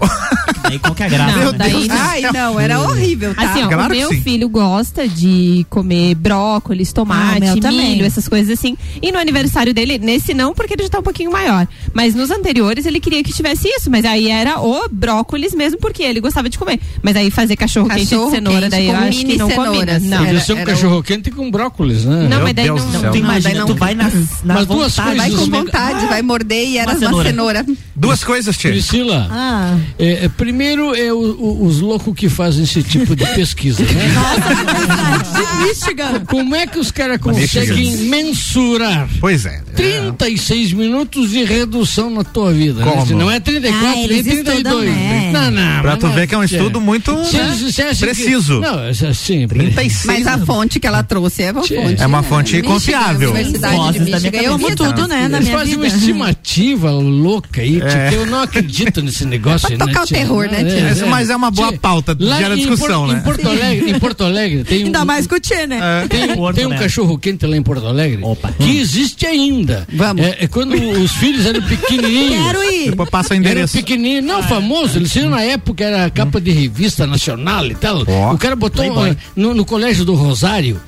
Aí 0.64 0.78
qual 0.78 0.94
que 0.94 1.02
é 1.02 1.06
a 1.06 1.08
graça, 1.08 1.36
Não, 1.38 1.52
né? 1.52 1.58
daí 1.58 1.86
não. 1.88 1.96
Ai, 1.98 2.22
não, 2.32 2.60
era 2.60 2.80
horrível, 2.80 3.34
tá? 3.34 3.42
Assim, 3.42 3.62
ó, 3.64 3.68
Claro 3.68 3.92
o 3.92 3.96
meu 3.96 4.10
filho 4.22 4.48
gosta 4.48 5.06
de 5.08 5.66
comer 5.68 6.14
brócolis, 6.14 6.90
Ah, 6.90 6.94
tomate, 6.94 7.60
também. 7.60 7.90
milho, 7.90 8.06
essas 8.06 8.26
coisas 8.28 8.58
assim. 8.58 8.76
E 9.02 9.10
no 9.12 9.18
aniversário 9.18 9.74
dele, 9.74 9.98
nesse 9.98 10.32
não, 10.32 10.54
porque 10.54 10.72
ele 10.74 10.84
já 10.84 10.88
tá 10.88 11.00
um 11.00 11.02
pouquinho 11.02 11.30
maior. 11.32 11.66
Mas 11.92 12.14
nos 12.14 12.30
anteriores 12.30 12.86
ele 12.86 13.00
queria 13.00 13.22
que 13.22 13.32
tivesse 13.32 13.68
isso. 13.68 13.90
Mas 13.90 14.04
aí 14.04 14.28
era 14.30 14.60
o 14.60 14.88
brócolis 14.90 15.52
mesmo, 15.54 15.78
porque 15.78 16.02
ele 16.02 16.20
gostava 16.20 16.48
de 16.48 16.56
comer. 16.58 16.80
Mas 17.02 17.16
aí 17.16 17.30
fazer 17.30 17.56
cachorro, 17.56 17.88
quente 17.88 18.04
de 18.04 18.10
Cachorro 18.10 18.30
cenoura, 18.30 18.60
quente 18.60 18.70
daí 18.70 18.86
eu 18.86 18.94
com 18.94 19.00
acho 19.00 19.18
mini 19.18 19.32
que 19.32 19.38
não 19.38 19.48
cenouras. 19.50 19.74
combina. 19.74 19.98
Não. 19.98 20.24
Podia 20.24 20.40
ser 20.40 20.52
um 20.52 20.56
era 20.58 20.66
cachorro 20.72 21.02
quente 21.02 21.30
com 21.30 21.50
brócolis, 21.50 22.04
né? 22.04 22.22
Não, 22.22 22.28
Meu 22.28 22.40
mas 22.44 22.54
daí 22.54 22.64
Deus 22.66 22.84
não. 22.84 22.90
céu. 22.92 23.00
Tu 23.00 23.06
Não, 23.06 23.16
imagina, 23.16 23.50
daí 23.50 23.58
não- 23.58 23.66
tu 23.66 23.74
vai 23.74 23.94
na, 23.94 24.04
na 24.44 24.54
Mas 24.54 24.66
duas 24.66 24.96
vontade 24.96 25.16
Vai 25.18 25.30
com 25.30 25.46
vontade, 25.50 26.06
vai 26.06 26.22
morder 26.22 26.66
e 26.68 26.78
era 26.78 26.92
Uma 26.92 26.98
uma 26.98 27.06
cenoura. 27.08 27.28
Cenoura. 27.42 27.66
Duas 27.94 28.24
coisas, 28.24 28.56
Tia. 28.56 28.70
Priscila, 28.70 29.28
Ah, 29.30 29.76
é, 29.98 30.24
é, 30.24 30.28
primeiro 30.28 30.94
é 30.94 31.12
o- 31.12 31.16
o- 31.18 31.66
os 31.66 31.80
loucos 31.80 32.14
que 32.14 32.28
fazem 32.28 32.64
esse 32.64 32.82
tipo 32.82 33.14
de 33.14 33.24
pesquisa, 33.26 33.82
né? 33.82 33.88
de 35.32 35.66
Michigan. 35.68 36.24
Como 36.26 36.54
é 36.54 36.66
que 36.66 36.78
os 36.78 36.90
caras 36.90 37.18
conseguem 37.18 37.96
mensurar 38.08 39.08
Pois 39.20 39.44
é. 39.46 39.60
36 39.76 40.72
minutos 40.72 41.30
de 41.30 41.44
redução 41.44 42.10
na 42.10 42.24
tua 42.24 42.52
vida? 42.52 42.82
Como? 42.82 43.04
Né? 43.06 43.14
Não 43.14 43.30
é 43.30 43.40
34, 43.40 43.86
Ah, 43.88 43.92
nem 43.94 44.04
eles 44.04 44.22
32. 44.26 44.56
estudam, 44.58 44.80
né? 44.82 45.30
Não, 45.32 45.50
não. 45.50 45.82
Pra 45.82 45.96
tu 45.96 46.06
não, 46.06 46.14
ver 46.14 46.26
que 46.26 46.34
é 46.34 46.38
um 46.38 46.46
tia. 46.46 46.58
estudo 46.58 46.80
muito 46.80 47.24
Se 47.24 47.36
né, 47.36 47.54
dissessem 47.58 48.08
que- 48.08 48.14
preciso. 48.14 48.60
Não, 48.60 48.78
assim, 49.10 49.46
36. 49.48 50.04
Mas 50.06 50.26
a 50.26 50.38
fonte 50.44 50.78
que 50.80 50.86
ela 50.86 51.02
trouxe 51.02 51.42
é 51.42 51.52
uma 51.52 51.62
Tchê. 51.62 51.76
fonte. 51.76 52.02
É 52.02 52.06
uma 52.06 52.22
né? 52.22 52.28
fonte 52.28 52.62
confiável. 52.62 53.30
Universidade 53.30 53.76
Vozes 53.76 54.04
de 54.04 54.10
Michigan. 54.12 54.38
Eu 54.38 54.54
amo 54.54 54.76
Tudo, 54.76 55.06
né, 55.06 55.28
na 55.28 55.36
Eles 55.38 55.48
minha 55.48 55.58
fazem 55.58 55.76
uma 55.76 55.86
estimativa 55.86 56.90
louca 56.90 57.31
aí, 57.56 57.80
tia, 57.80 57.84
É. 57.88 58.14
eu 58.14 58.26
não 58.26 58.42
acredito 58.42 59.00
nesse 59.02 59.24
negócio. 59.24 59.68
Pra 59.68 59.86
tocar 59.86 60.00
né, 60.00 60.04
o 60.04 60.06
terror, 60.08 60.48
né, 60.50 60.64
tia? 60.64 60.82
Mas- 60.84 61.02
mas 61.22 61.30
é 61.30 61.36
uma 61.36 61.50
boa 61.50 61.72
pauta, 61.72 62.16
lá 62.18 62.38
gera 62.38 62.54
em 62.54 62.58
discussão, 62.58 63.06
Por- 63.06 63.12
né? 63.14 63.18
Em 63.18 63.22
Porto 63.22 63.48
Alegre, 63.48 63.90
em 63.90 63.98
Porto 63.98 64.24
Alegre 64.24 64.64
tem 64.64 64.82
um, 64.82 64.86
Ainda 64.86 65.04
mais 65.04 65.26
com 65.26 65.34
o 65.36 65.40
Tchê, 65.40 65.66
né? 65.66 66.06
tem, 66.08 66.34
Porto, 66.34 66.56
tem 66.56 66.66
um 66.66 66.70
né? 66.70 66.78
cachorro 66.78 67.16
quente 67.18 67.46
lá 67.46 67.56
em 67.56 67.62
Porto 67.62 67.86
Alegre 67.86 68.18
Opa. 68.22 68.52
que 68.52 68.78
existe 68.78 69.26
ainda. 69.26 69.86
Vamos. 69.92 70.24
É, 70.24 70.38
é 70.40 70.46
quando 70.48 70.74
os 70.74 71.12
filhos 71.12 71.46
eram 71.46 71.62
pequenininhos. 71.62 72.44
Quero 72.46 72.62
ir. 72.72 72.90
Depois 72.90 73.10
passa 73.10 73.30
o 73.34 73.36
Era 73.36 73.40
endereço. 73.40 73.76
pequenininho, 73.76 74.22
não 74.22 74.42
famoso, 74.42 74.98
eles 74.98 75.12
tinham 75.12 75.30
na 75.30 75.42
época, 75.42 75.84
era 75.84 76.10
capa 76.10 76.40
de 76.40 76.50
revista 76.50 77.06
nacional 77.06 77.66
e 77.66 77.74
tal. 77.74 78.02
O 78.32 78.38
cara 78.38 78.56
botou 78.56 78.84
ah, 79.02 79.16
no, 79.36 79.54
no 79.54 79.64
colégio 79.64 80.04
do 80.04 80.14
Rosário, 80.14 80.80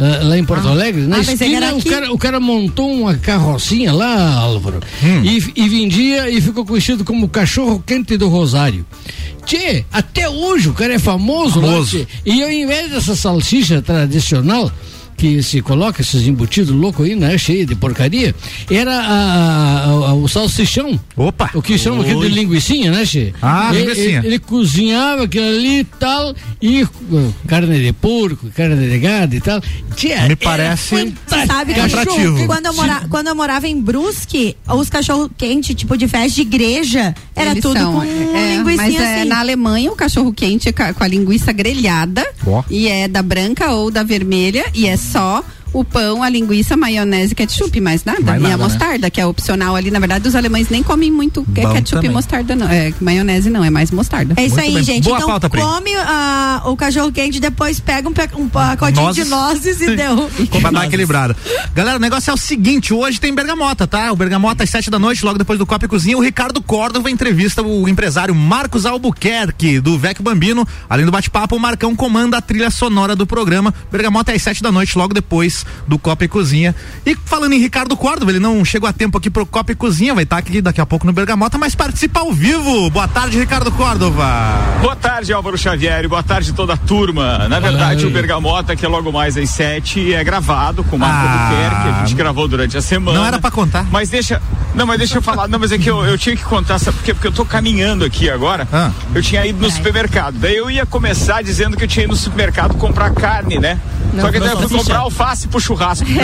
ah, 0.00 0.24
lá 0.24 0.38
em 0.38 0.44
Porto 0.44 0.66
Alegre, 0.68 1.02
na 1.02 1.18
Ah, 1.18 1.24
que 1.24 1.32
esquina, 1.32 1.74
o 1.74 1.84
cara, 1.84 2.12
o 2.12 2.18
cara 2.18 2.40
montou 2.40 2.90
uma 2.92 3.14
carrocinha 3.16 3.92
lá, 3.92 4.34
Álvaro, 4.34 4.80
Hum. 5.02 5.22
e, 5.24 5.52
e 5.56 5.68
vendia 5.68 6.30
e 6.30 6.40
ficou 6.40 6.64
conhecido 6.64 7.04
como 7.04 7.28
cachorro 7.28 7.82
quente 7.86 8.16
do 8.16 8.28
Rosário. 8.28 8.84
Tchê, 9.44 9.84
até 9.92 10.28
hoje 10.28 10.68
o 10.68 10.72
cara 10.74 10.94
é 10.94 10.98
famoso, 10.98 11.60
lá, 11.60 11.72
Famoso. 11.72 11.98
tchê. 11.98 12.06
E 12.24 12.42
ao 12.42 12.50
invés 12.50 12.90
dessa 12.90 13.16
salsicha 13.16 13.80
tradicional, 13.82 14.70
que 15.20 15.42
se 15.42 15.60
coloca 15.60 16.00
esses 16.00 16.26
embutidos 16.26 16.74
loucos 16.74 17.04
aí, 17.04 17.14
né? 17.14 17.36
Cheio 17.36 17.66
de 17.66 17.74
porcaria, 17.74 18.34
era 18.70 18.90
a- 18.98 19.84
a- 19.84 19.84
a- 20.08 20.14
o 20.14 20.26
salsichão. 20.26 20.98
Opa. 21.14 21.50
O 21.52 21.60
que 21.60 21.76
chamam 21.76 22.00
aqui 22.00 22.14
de 22.14 22.28
linguicinha, 22.28 22.90
né, 22.90 23.04
Che? 23.04 23.34
Ah, 23.42 23.68
ele, 23.70 23.80
linguicinha. 23.82 24.18
Ele, 24.20 24.26
ele 24.28 24.38
cozinhava 24.38 25.24
aquilo 25.24 25.46
ali 25.46 25.80
e 25.80 25.84
tal, 25.84 26.34
e 26.62 26.82
uh, 26.84 27.34
carne 27.46 27.82
de 27.82 27.92
porco, 27.92 28.48
carne 28.56 28.88
de 28.88 28.98
gado 28.98 29.36
e 29.36 29.40
tal. 29.42 29.60
Tia, 29.94 30.22
Me 30.26 30.36
parece 30.36 30.88
fantástico. 30.96 31.46
Sabe 31.52 31.74
que 31.74 31.80
Cachorro 31.80 32.46
quando 32.46 32.66
eu, 32.66 32.72
mora, 32.74 33.02
quando 33.10 33.26
eu 33.28 33.34
morava 33.34 33.68
em 33.68 33.78
Brusque, 33.78 34.56
os 34.68 34.88
cachorro 34.88 35.30
quente, 35.36 35.74
tipo 35.74 35.98
de 35.98 36.08
festa 36.08 36.30
de 36.36 36.40
igreja, 36.40 37.14
era 37.36 37.50
Eles 37.50 37.62
tudo 37.62 37.78
são, 37.78 37.92
com 37.92 38.02
é, 38.02 38.56
linguiça 38.56 38.82
Mas 38.82 38.94
é, 38.94 39.20
assim. 39.20 39.28
na 39.28 39.40
Alemanha 39.40 39.92
o 39.92 39.96
cachorro 39.96 40.32
quente 40.32 40.68
é 40.70 40.72
com 40.72 41.04
a 41.04 41.06
linguiça 41.08 41.52
grelhada 41.52 42.26
Ó. 42.46 42.62
e 42.70 42.88
é 42.88 43.06
da 43.06 43.22
branca 43.22 43.72
ou 43.72 43.90
da 43.90 44.02
vermelha 44.02 44.64
e 44.74 44.86
é 44.86 44.96
só 45.10 45.42
o 45.72 45.84
pão, 45.84 46.22
a 46.22 46.28
linguiça, 46.28 46.76
maionese 46.76 47.32
e 47.32 47.34
ketchup, 47.34 47.80
mais 47.80 48.04
nada. 48.04 48.20
Mais 48.20 48.40
e 48.40 48.42
nada, 48.42 48.54
a 48.54 48.58
né? 48.58 48.64
mostarda, 48.64 49.10
que 49.10 49.20
é 49.20 49.26
opcional 49.26 49.76
ali. 49.76 49.90
Na 49.90 49.98
verdade, 49.98 50.26
os 50.26 50.34
alemães 50.34 50.68
nem 50.68 50.82
comem 50.82 51.10
muito 51.10 51.42
Bom 51.42 51.52
ketchup 51.52 51.90
também. 51.90 52.10
e 52.10 52.12
mostarda, 52.12 52.56
não. 52.56 52.68
É, 52.68 52.92
maionese 53.00 53.50
não, 53.50 53.64
é 53.64 53.70
mais 53.70 53.90
mostarda. 53.90 54.34
É 54.36 54.44
isso 54.44 54.56
Muito 54.56 54.66
aí, 54.66 54.74
bem. 54.74 54.82
gente. 54.82 55.04
Boa 55.04 55.16
então 55.16 55.28
pauta, 55.28 55.48
come 55.48 55.94
ah, 55.96 56.62
o 56.66 56.76
cachorro 56.76 57.12
quente, 57.12 57.40
depois 57.40 57.78
pega 57.80 58.08
um, 58.08 58.12
um 58.36 58.48
pacotinho 58.48 59.02
Nozes. 59.06 59.24
de 59.24 59.30
nozes 59.30 59.80
e 59.80 59.94
deu. 59.96 60.30
Pra 60.60 60.70
dar 60.70 60.86
equilibrada. 60.86 61.36
Galera, 61.74 61.96
o 61.96 62.00
negócio 62.00 62.30
é 62.30 62.34
o 62.34 62.36
seguinte: 62.36 62.92
hoje 62.92 63.20
tem 63.20 63.34
Bergamota, 63.34 63.86
tá? 63.86 64.12
O 64.12 64.16
Bergamota 64.16 64.64
às 64.64 64.70
sete 64.70 64.90
da 64.90 64.98
noite, 64.98 65.24
logo 65.24 65.38
depois 65.38 65.58
do 65.58 65.66
Copa 65.66 65.84
e 65.84 65.88
Cozinha. 65.88 66.16
O 66.16 66.22
Ricardo 66.22 66.60
Córdova 66.60 67.10
entrevista 67.10 67.62
o 67.62 67.88
empresário 67.88 68.34
Marcos 68.34 68.86
Albuquerque, 68.86 69.80
do 69.80 69.98
Vecchio 69.98 70.22
Bambino. 70.22 70.66
Além 70.88 71.04
do 71.06 71.12
bate-papo, 71.12 71.56
o 71.56 71.60
Marcão 71.60 71.94
comanda 71.94 72.38
a 72.38 72.40
trilha 72.40 72.70
sonora 72.70 73.14
do 73.14 73.26
programa. 73.26 73.72
Bergamota 73.90 74.32
é 74.32 74.36
às 74.36 74.42
sete 74.42 74.62
da 74.62 74.72
noite, 74.72 74.96
logo 74.96 75.14
depois 75.14 75.59
do 75.86 75.98
Copa 75.98 76.24
e 76.24 76.28
Cozinha. 76.28 76.74
E 77.04 77.16
falando 77.24 77.52
em 77.52 77.58
Ricardo 77.58 77.96
Córdova, 77.96 78.30
ele 78.30 78.38
não 78.40 78.64
chegou 78.64 78.88
a 78.88 78.92
tempo 78.92 79.18
aqui 79.18 79.30
pro 79.30 79.44
Copa 79.46 79.72
e 79.72 79.74
Cozinha, 79.74 80.14
vai 80.14 80.24
estar 80.24 80.38
aqui 80.38 80.60
daqui 80.60 80.80
a 80.80 80.86
pouco 80.86 81.06
no 81.06 81.12
Bergamota, 81.12 81.58
mas 81.58 81.74
participa 81.74 82.20
ao 82.20 82.32
vivo. 82.32 82.90
Boa 82.90 83.08
tarde, 83.08 83.38
Ricardo 83.38 83.70
Córdova. 83.72 84.24
Boa 84.80 84.96
tarde, 84.96 85.32
Álvaro 85.32 85.56
Xavier, 85.58 86.08
boa 86.08 86.22
tarde 86.22 86.52
toda 86.52 86.74
a 86.74 86.76
turma. 86.76 87.48
Na 87.48 87.60
verdade, 87.60 88.06
o 88.06 88.10
Bergamota, 88.10 88.74
que 88.76 88.84
é 88.84 88.88
logo 88.88 89.12
mais 89.12 89.36
às 89.36 89.50
sete, 89.50 90.12
é 90.14 90.22
gravado 90.24 90.82
com 90.84 90.96
o 90.96 90.98
Marco 90.98 91.16
Ah. 91.26 91.30
Albuquerque, 91.30 91.88
a 91.88 92.04
gente 92.06 92.14
gravou 92.16 92.48
durante 92.48 92.76
a 92.76 92.82
semana. 92.82 93.18
Não 93.18 93.26
era 93.26 93.38
pra 93.38 93.50
contar. 93.50 93.84
Mas 93.90 94.08
deixa. 94.10 94.40
Não, 94.74 94.86
mas 94.86 94.98
deixa 94.98 95.18
eu 95.18 95.22
falar. 95.22 95.48
Não, 95.48 95.58
mas 95.58 95.72
é 95.72 95.78
que 95.78 95.90
eu, 95.90 96.04
eu 96.04 96.16
tinha 96.16 96.36
que 96.36 96.44
contar, 96.44 96.78
sabe 96.78 96.96
por 96.98 97.04
quê? 97.04 97.12
Porque 97.14 97.26
eu 97.26 97.32
tô 97.32 97.44
caminhando 97.44 98.04
aqui 98.04 98.30
agora. 98.30 98.66
Ah. 98.72 98.90
Eu 99.14 99.22
tinha 99.22 99.44
ido 99.46 99.60
no 99.60 99.70
supermercado. 99.70 100.34
Daí 100.38 100.56
eu 100.56 100.70
ia 100.70 100.86
começar 100.86 101.42
dizendo 101.42 101.76
que 101.76 101.84
eu 101.84 101.88
tinha 101.88 102.04
ido 102.04 102.12
no 102.12 102.16
supermercado 102.18 102.74
comprar 102.76 103.10
carne, 103.12 103.58
né? 103.58 103.78
Só 104.18 104.30
que 104.30 104.40
daí 104.40 104.50
eu 104.50 104.68
fui 104.68 104.78
comprar 104.78 104.98
alface 104.98 105.48
pro 105.48 105.60
churrasco. 105.60 106.06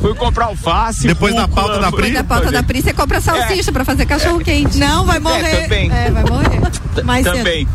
fui 0.00 0.14
comprar 0.14 0.46
alface. 0.46 1.06
Depois 1.06 1.34
da 1.34 1.46
pauta 1.48 1.78
da 1.78 1.92
Pri? 1.92 2.10
Depois 2.10 2.14
da 2.14 2.24
pauta 2.24 2.50
da 2.50 2.62
Pri, 2.62 2.82
você 2.82 2.92
compra 2.92 3.20
salsicha 3.20 3.70
pra 3.72 3.84
fazer 3.84 4.06
cachorro 4.06 4.38
quente. 4.40 4.78
Não, 4.78 5.04
vai 5.04 5.18
morrer. 5.18 5.62
também. 5.62 5.90
É, 5.92 6.10
vai 6.10 6.24
morrer. 6.24 6.60
Mais 7.04 7.24
cedo. 7.24 7.36
Também. 7.36 7.68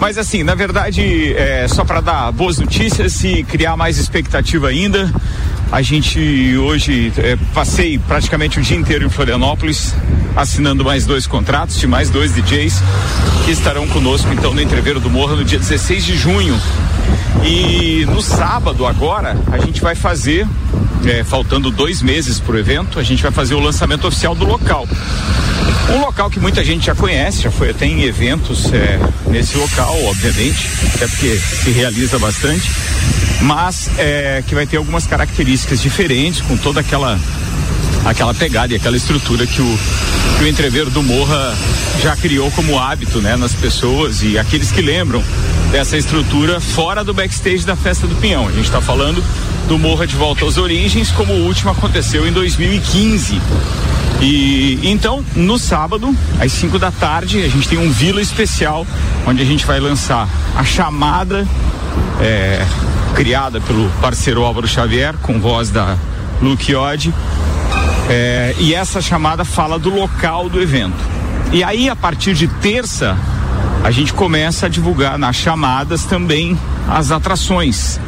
Mas 0.00 0.18
assim, 0.18 0.42
na 0.42 0.54
verdade, 0.54 1.34
é, 1.34 1.66
só 1.68 1.84
para 1.84 2.00
dar 2.00 2.32
boas 2.32 2.58
notícias 2.58 3.22
e 3.24 3.42
criar 3.44 3.76
mais 3.76 3.96
expectativa 3.98 4.68
ainda, 4.68 5.10
a 5.70 5.80
gente 5.82 6.56
hoje 6.58 7.12
é, 7.16 7.36
passei 7.54 7.98
praticamente 7.98 8.58
o 8.58 8.62
dia 8.62 8.76
inteiro 8.76 9.06
em 9.06 9.08
Florianópolis, 9.08 9.94
assinando 10.36 10.84
mais 10.84 11.06
dois 11.06 11.26
contratos 11.26 11.78
de 11.78 11.86
mais 11.86 12.10
dois 12.10 12.34
DJs 12.34 12.82
que 13.44 13.50
estarão 13.50 13.86
conosco 13.88 14.28
então 14.32 14.52
no 14.52 14.60
Entreveiro 14.60 15.00
do 15.00 15.08
Morro 15.08 15.36
no 15.36 15.44
dia 15.44 15.58
16 15.58 16.04
de 16.04 16.16
junho. 16.16 16.60
E 17.42 18.06
no 18.06 18.22
sábado 18.22 18.86
agora 18.86 19.36
a 19.52 19.58
gente 19.58 19.80
vai 19.80 19.94
fazer, 19.94 20.46
é, 21.04 21.22
faltando 21.22 21.70
dois 21.70 22.00
meses 22.00 22.40
para 22.40 22.54
o 22.54 22.58
evento, 22.58 22.98
a 22.98 23.02
gente 23.02 23.22
vai 23.22 23.32
fazer 23.32 23.54
o 23.54 23.60
lançamento 23.60 24.06
oficial 24.06 24.34
do 24.34 24.44
local. 24.44 24.88
Um 25.90 26.00
local 26.00 26.30
que 26.30 26.40
muita 26.40 26.64
gente 26.64 26.86
já 26.86 26.94
conhece, 26.94 27.42
já 27.42 27.50
foi 27.50 27.70
até 27.70 27.86
em 27.86 28.02
eventos 28.02 28.72
é, 28.72 28.98
nesse 29.26 29.56
local, 29.58 29.94
obviamente, 30.04 30.70
até 30.94 31.06
porque 31.06 31.36
se 31.36 31.70
realiza 31.70 32.18
bastante, 32.18 32.70
mas 33.42 33.90
é, 33.98 34.42
que 34.46 34.54
vai 34.54 34.66
ter 34.66 34.78
algumas 34.78 35.06
características 35.06 35.82
diferentes, 35.82 36.40
com 36.40 36.56
toda 36.56 36.80
aquela 36.80 37.18
aquela 38.04 38.34
pegada 38.34 38.72
e 38.72 38.76
aquela 38.76 38.96
estrutura 38.96 39.46
que 39.46 39.62
o, 39.62 39.78
que 40.38 40.44
o 40.44 40.46
entreveiro 40.46 40.90
do 40.90 41.02
Morra 41.02 41.54
já 42.02 42.14
criou 42.16 42.50
como 42.50 42.78
hábito, 42.78 43.20
né, 43.20 43.34
nas 43.36 43.54
pessoas 43.54 44.22
e 44.22 44.38
aqueles 44.38 44.70
que 44.70 44.82
lembram 44.82 45.22
dessa 45.74 45.96
estrutura 45.96 46.60
fora 46.60 47.02
do 47.02 47.12
backstage 47.12 47.66
da 47.66 47.74
festa 47.74 48.06
do 48.06 48.14
Pinhão. 48.14 48.46
A 48.46 48.52
gente 48.52 48.66
está 48.66 48.80
falando 48.80 49.20
do 49.66 49.76
Morra 49.76 50.06
de 50.06 50.14
volta 50.14 50.46
às 50.46 50.56
origens, 50.56 51.10
como 51.10 51.32
o 51.32 51.46
último 51.46 51.68
aconteceu 51.68 52.28
em 52.28 52.32
2015. 52.32 53.42
E 54.20 54.78
então, 54.84 55.24
no 55.34 55.58
sábado, 55.58 56.16
às 56.38 56.52
5 56.52 56.78
da 56.78 56.92
tarde, 56.92 57.42
a 57.42 57.48
gente 57.48 57.68
tem 57.68 57.76
um 57.76 57.90
vila 57.90 58.22
especial 58.22 58.86
onde 59.26 59.42
a 59.42 59.44
gente 59.44 59.66
vai 59.66 59.80
lançar 59.80 60.28
a 60.54 60.62
chamada 60.62 61.44
é, 62.20 62.64
criada 63.16 63.60
pelo 63.60 63.90
parceiro 64.00 64.44
Álvaro 64.44 64.68
Xavier, 64.68 65.16
com 65.22 65.40
voz 65.40 65.70
da 65.70 65.96
Luke 66.40 66.72
Odd. 66.72 67.12
É, 68.08 68.54
e 68.60 68.72
essa 68.72 69.02
chamada 69.02 69.44
fala 69.44 69.76
do 69.76 69.92
local 69.92 70.48
do 70.48 70.62
evento. 70.62 71.02
E 71.50 71.64
aí, 71.64 71.90
a 71.90 71.96
partir 71.96 72.32
de 72.34 72.46
terça, 72.46 73.18
a 73.84 73.90
gente 73.90 74.14
começa 74.14 74.64
a 74.64 74.68
divulgar 74.68 75.18
nas 75.18 75.36
chamadas 75.36 76.04
também 76.04 76.58
as 76.88 77.10
atrações. 77.10 78.00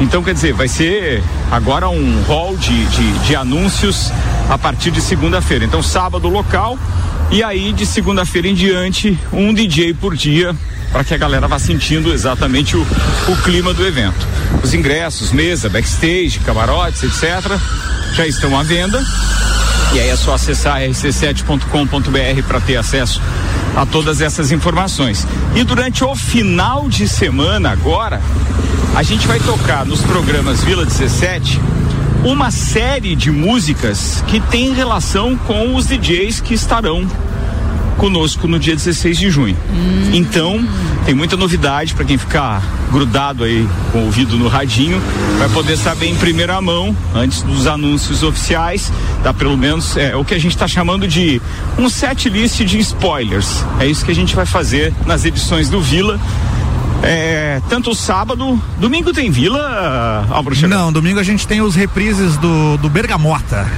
Então, 0.00 0.24
quer 0.24 0.34
dizer, 0.34 0.52
vai 0.52 0.66
ser 0.66 1.22
agora 1.52 1.88
um 1.88 2.22
hall 2.24 2.56
de, 2.56 2.84
de, 2.86 3.18
de 3.20 3.36
anúncios 3.36 4.10
a 4.48 4.58
partir 4.58 4.90
de 4.90 5.00
segunda-feira. 5.00 5.64
Então, 5.64 5.80
sábado 5.80 6.28
local 6.28 6.76
e 7.30 7.44
aí 7.44 7.72
de 7.72 7.86
segunda-feira 7.86 8.48
em 8.48 8.54
diante, 8.54 9.16
um 9.32 9.54
DJ 9.54 9.94
por 9.94 10.16
dia 10.16 10.52
para 10.90 11.04
que 11.04 11.14
a 11.14 11.16
galera 11.16 11.46
vá 11.46 11.60
sentindo 11.60 12.12
exatamente 12.12 12.76
o, 12.76 12.82
o 13.28 13.36
clima 13.44 13.72
do 13.72 13.86
evento. 13.86 14.26
Os 14.64 14.74
ingressos, 14.74 15.30
mesa, 15.30 15.68
backstage, 15.68 16.40
camarotes, 16.40 17.04
etc., 17.04 17.56
já 18.14 18.26
estão 18.26 18.58
à 18.58 18.64
venda. 18.64 19.00
E 19.92 19.98
aí 19.98 20.08
é 20.08 20.16
só 20.16 20.34
acessar 20.34 20.80
rc7.com.br 20.82 22.42
para 22.46 22.60
ter 22.60 22.76
acesso 22.76 23.20
a 23.74 23.84
todas 23.84 24.20
essas 24.20 24.52
informações. 24.52 25.26
E 25.54 25.64
durante 25.64 26.04
o 26.04 26.14
final 26.14 26.88
de 26.88 27.08
semana 27.08 27.70
agora, 27.70 28.20
a 28.94 29.02
gente 29.02 29.26
vai 29.26 29.40
tocar 29.40 29.84
nos 29.84 30.00
programas 30.02 30.62
Vila 30.62 30.84
17 30.84 31.60
uma 32.24 32.50
série 32.50 33.16
de 33.16 33.30
músicas 33.30 34.22
que 34.26 34.40
tem 34.40 34.72
relação 34.74 35.36
com 35.36 35.74
os 35.74 35.86
DJs 35.86 36.40
que 36.40 36.54
estarão 36.54 37.06
conosco 38.00 38.48
no 38.48 38.58
dia 38.58 38.74
16 38.74 39.18
de 39.18 39.30
junho. 39.30 39.56
Então, 40.14 40.66
tem 41.04 41.14
muita 41.14 41.36
novidade 41.36 41.92
para 41.94 42.02
quem 42.06 42.16
ficar 42.16 42.62
grudado 42.90 43.44
aí 43.44 43.68
com 43.92 43.98
o 43.98 44.04
ouvido 44.06 44.38
no 44.38 44.48
radinho, 44.48 44.98
vai 45.38 45.50
poder 45.50 45.76
saber 45.76 46.06
em 46.06 46.16
primeira 46.16 46.58
mão, 46.62 46.96
antes 47.14 47.42
dos 47.42 47.66
anúncios 47.66 48.22
oficiais, 48.22 48.90
dá 49.22 49.34
pelo 49.34 49.54
menos 49.54 49.98
é, 49.98 50.16
o 50.16 50.24
que 50.24 50.32
a 50.32 50.38
gente 50.38 50.52
está 50.52 50.66
chamando 50.66 51.06
de 51.06 51.42
um 51.78 51.90
set 51.90 52.30
list 52.30 52.64
de 52.64 52.78
spoilers. 52.78 53.66
É 53.78 53.86
isso 53.86 54.02
que 54.02 54.10
a 54.10 54.14
gente 54.14 54.34
vai 54.34 54.46
fazer 54.46 54.94
nas 55.04 55.26
edições 55.26 55.68
do 55.68 55.78
Vila. 55.78 56.18
É, 57.02 57.60
tanto 57.68 57.94
sábado, 57.94 58.60
domingo 58.78 59.12
tem 59.12 59.30
Vila, 59.30 60.26
Álvaro? 60.30 60.56
Não, 60.66 60.90
domingo 60.90 61.20
a 61.20 61.22
gente 61.22 61.46
tem 61.46 61.60
os 61.60 61.74
reprises 61.74 62.38
do, 62.38 62.78
do 62.78 62.88
Bergamota. 62.88 63.68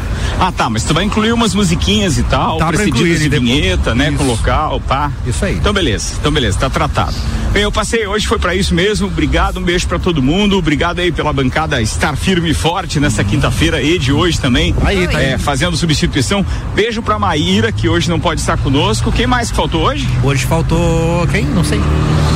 Ah, 0.44 0.50
tá, 0.50 0.68
mas 0.68 0.82
tu 0.82 0.92
vai 0.92 1.04
incluir 1.04 1.32
umas 1.32 1.54
musiquinhas 1.54 2.18
e 2.18 2.24
tal, 2.24 2.56
Tá 2.58 2.66
precedidas 2.66 3.20
de 3.20 3.28
depois. 3.28 3.48
vinheta, 3.48 3.94
né, 3.94 4.06
com 4.10 4.24
Isso. 4.24 4.32
local, 4.32 4.80
pá. 4.80 5.12
Isso 5.24 5.44
aí. 5.44 5.54
Então 5.54 5.72
beleza, 5.72 6.14
então 6.18 6.32
beleza, 6.32 6.58
tá 6.58 6.68
tratado. 6.68 7.14
Bem, 7.52 7.62
eu 7.62 7.70
passei 7.70 8.08
hoje, 8.08 8.26
foi 8.26 8.40
pra 8.40 8.52
isso 8.52 8.74
mesmo, 8.74 9.06
obrigado, 9.06 9.58
um 9.60 9.62
beijo 9.62 9.86
pra 9.86 10.00
todo 10.00 10.20
mundo, 10.20 10.58
obrigado 10.58 10.98
aí 10.98 11.12
pela 11.12 11.32
bancada 11.32 11.80
estar 11.80 12.16
firme 12.16 12.50
e 12.50 12.54
forte 12.54 12.98
nessa 12.98 13.22
quinta-feira 13.22 13.80
e 13.80 14.00
de 14.00 14.12
hoje 14.12 14.40
também. 14.40 14.74
Aí, 14.84 15.06
tá 15.06 15.22
é, 15.22 15.34
aí. 15.34 15.38
fazendo 15.38 15.76
substituição. 15.76 16.44
Beijo 16.74 17.02
pra 17.02 17.20
Maíra, 17.20 17.70
que 17.70 17.88
hoje 17.88 18.10
não 18.10 18.18
pode 18.18 18.40
estar 18.40 18.58
conosco. 18.58 19.12
Quem 19.12 19.28
mais 19.28 19.48
que 19.50 19.56
faltou 19.56 19.82
hoje? 19.82 20.08
Hoje 20.24 20.44
faltou 20.44 21.24
quem? 21.30 21.44
Não 21.44 21.62
sei. 21.62 21.80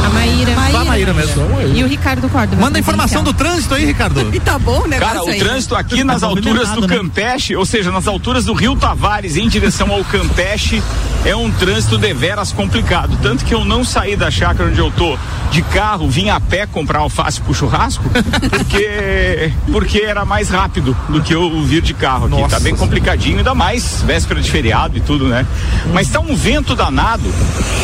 A 0.06 0.10
Maíra. 0.10 0.54
Só 0.70 0.78
a 0.78 0.84
Maíra 0.84 1.12
mesmo. 1.12 1.42
E 1.74 1.82
o 1.82 1.88
Ricardo 1.88 2.28
Córdoba. 2.28 2.62
Manda 2.62 2.78
a 2.78 2.80
informação 2.80 3.24
do 3.24 3.32
trânsito 3.32 3.74
aí, 3.74 3.84
Ricardo. 3.84 4.26
E 4.36 4.40
tá 4.40 4.58
bom 4.58 4.86
negócio 4.86 5.14
Cara, 5.14 5.24
o 5.24 5.28
aí. 5.28 5.38
trânsito 5.38 5.74
aqui 5.74 6.04
nas 6.04 6.22
alturas 6.22 6.70
do 6.70 6.82
né? 6.82 6.96
Campeche, 6.96 7.56
ou 7.56 7.64
seja, 7.64 7.90
nas 7.90 8.06
alturas 8.06 8.44
do 8.44 8.52
Rio 8.52 8.76
Tavares, 8.76 9.36
em 9.36 9.48
direção 9.48 9.90
ao 9.90 10.04
Campeche, 10.04 10.82
é 11.24 11.34
um 11.34 11.50
trânsito 11.50 11.96
deveras 11.96 12.52
complicado. 12.52 13.18
Tanto 13.22 13.44
que 13.44 13.54
eu 13.54 13.64
não 13.64 13.84
saí 13.84 14.14
da 14.14 14.30
chácara 14.30 14.68
onde 14.68 14.78
eu 14.78 14.90
tô 14.90 15.16
de 15.50 15.62
carro, 15.62 16.08
vim 16.08 16.28
a 16.28 16.38
pé 16.38 16.66
comprar 16.66 16.98
alface 16.98 17.40
pro 17.40 17.54
churrasco, 17.54 18.04
porque, 18.50 19.52
porque 19.72 19.98
era 20.00 20.24
mais 20.24 20.50
rápido 20.50 20.96
do 21.08 21.22
que 21.22 21.34
eu 21.34 21.62
vir 21.62 21.80
de 21.80 21.94
carro 21.94 22.26
aqui. 22.26 22.40
Nossa 22.40 22.56
tá 22.56 22.60
bem 22.60 22.76
complicadinho, 22.76 23.38
ainda 23.38 23.54
mais 23.54 24.02
véspera 24.02 24.40
de 24.40 24.50
feriado 24.50 24.96
e 24.98 25.00
tudo, 25.00 25.28
né? 25.28 25.46
Mas 25.94 26.08
tá 26.08 26.20
um 26.20 26.36
vento 26.36 26.74
danado. 26.74 27.24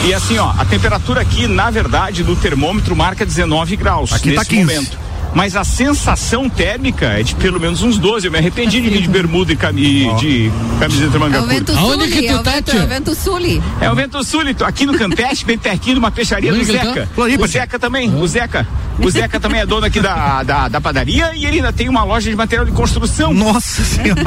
E 0.05 0.13
assim, 0.13 0.37
ó, 0.39 0.53
a 0.59 0.65
temperatura 0.65 1.21
aqui, 1.21 1.47
na 1.47 1.71
verdade, 1.71 2.12
do 2.21 2.35
termômetro 2.35 2.97
marca 2.97 3.25
19 3.25 3.77
graus 3.77 4.13
Aqui 4.13 4.33
tá 4.33 4.41
nesse 4.41 4.51
15. 4.51 4.65
momento. 4.75 4.99
Mas 5.35 5.57
a 5.57 5.65
sensação 5.65 6.47
térmica 6.47 7.07
é 7.07 7.23
de 7.23 7.35
pelo 7.37 7.59
menos 7.59 7.81
uns 7.83 7.97
12. 7.97 8.27
Eu 8.27 8.31
me 8.33 8.37
arrependi 8.37 8.83
de 8.83 8.91
vir 8.91 9.01
de 9.01 9.09
bermuda 9.09 9.51
e 9.51 9.57
cami 9.57 10.15
de 10.17 10.53
camiseta 10.79 11.19
manga 11.19 11.39
É 11.39 11.41
o 11.41 11.45
curta. 11.45 11.55
vento 11.59 11.73
Aonde 11.79 12.03
sul, 12.05 12.13
que 12.13 12.27
tu 12.29 12.35
é 12.35 12.39
tá, 12.43 12.51
vento, 12.51 12.71
é 12.77 12.83
o 12.85 12.87
vento 12.87 13.15
sul. 13.15 13.39
É 13.81 13.91
o 13.91 13.95
vento 13.95 14.25
súlito, 14.25 14.63
aqui 14.63 14.85
no 14.85 14.93
Campeche, 14.93 15.43
bem 15.47 15.57
pertinho 15.57 15.95
de 15.95 15.99
uma 16.01 16.11
peixaria 16.11 16.53
do 16.53 16.63
Zeca. 16.63 17.07
tá? 17.07 17.07
Floripa, 17.15 17.45
O 17.45 17.47
Zeca 17.49 17.79
também, 17.79 18.15
o 18.15 18.27
Zeca. 18.29 18.67
O 18.99 19.09
Zeca 19.09 19.41
também 19.41 19.63
é 19.63 19.65
dono 19.67 19.87
aqui 19.87 20.01
da, 20.01 20.43
da, 20.43 20.69
da 20.69 20.81
padaria 20.83 21.33
e 21.35 21.47
ele 21.47 21.57
ainda 21.57 21.73
tem 21.73 21.89
uma 21.89 22.05
loja 22.05 22.29
de 22.29 22.37
material 22.37 22.67
de 22.67 22.73
construção. 22.73 23.33
Nossa 23.33 23.83
senhora. 23.83 24.21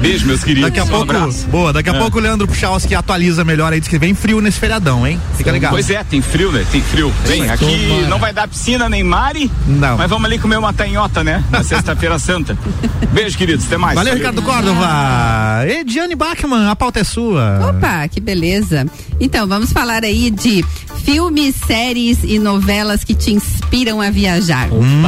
Beijo, 0.00 0.26
meus 0.26 0.42
queridos. 0.42 0.70
Daqui 0.70 0.80
a 0.80 0.84
Um 0.84 0.88
pouco, 0.88 1.12
abraço. 1.14 1.46
boa, 1.48 1.72
daqui 1.72 1.90
a 1.90 1.94
É. 1.94 1.98
pouco 1.98 2.18
o 2.18 2.20
Leandro 2.20 2.46
Puchalski 2.48 2.94
atualiza 2.94 3.44
melhor 3.44 3.72
aí, 3.72 3.80
diz 3.80 3.88
que 3.88 3.98
vem 3.98 4.14
frio 4.14 4.40
nesse 4.40 4.58
feriadão, 4.58 5.06
hein? 5.06 5.20
Fica 5.36 5.50
ligado. 5.50 5.72
Pois 5.72 5.90
é, 5.90 6.02
tem 6.02 6.22
frio, 6.22 6.50
né? 6.50 6.64
Tem 6.72 6.80
frio. 6.80 7.12
Bem, 7.28 7.48
aqui 7.50 7.86
Tomara. 7.88 8.08
não 8.08 8.18
vai 8.18 8.32
dar 8.32 8.48
piscina 8.48 8.88
nem 8.88 9.02
mare, 9.04 9.50
Não. 9.66 9.98
mas 9.98 10.08
vamos 10.08 10.24
ali 10.24 10.38
comer 10.38 10.58
uma 10.58 10.72
tanhota, 10.72 11.22
né? 11.22 11.44
Na 11.50 11.62
sexta-feira 11.62 12.18
santa. 12.18 12.56
Beijo, 13.12 13.36
queridos. 13.36 13.66
Até 13.66 13.76
mais. 13.76 13.94
Valeu, 13.94 14.14
Ricardo 14.14 14.40
Córdova. 14.42 15.64
Ediane 15.68 16.14
Bachmann, 16.14 16.68
a 16.70 16.76
pauta 16.76 17.00
é 17.00 17.04
sua. 17.04 17.70
Opa, 17.70 18.06
que 18.08 18.20
beleza. 18.20 18.86
Então, 19.20 19.46
vamos 19.46 19.70
falar 19.72 20.02
aí 20.04 20.30
de 20.30 20.64
filmes, 21.04 21.54
séries 21.66 22.18
e 22.24 22.38
novelas 22.38 23.04
que 23.04 23.14
te 23.14 23.32
inspiram 23.32 24.00
a 24.00 24.10
viajar. 24.10 24.68
Hum. 24.72 25.02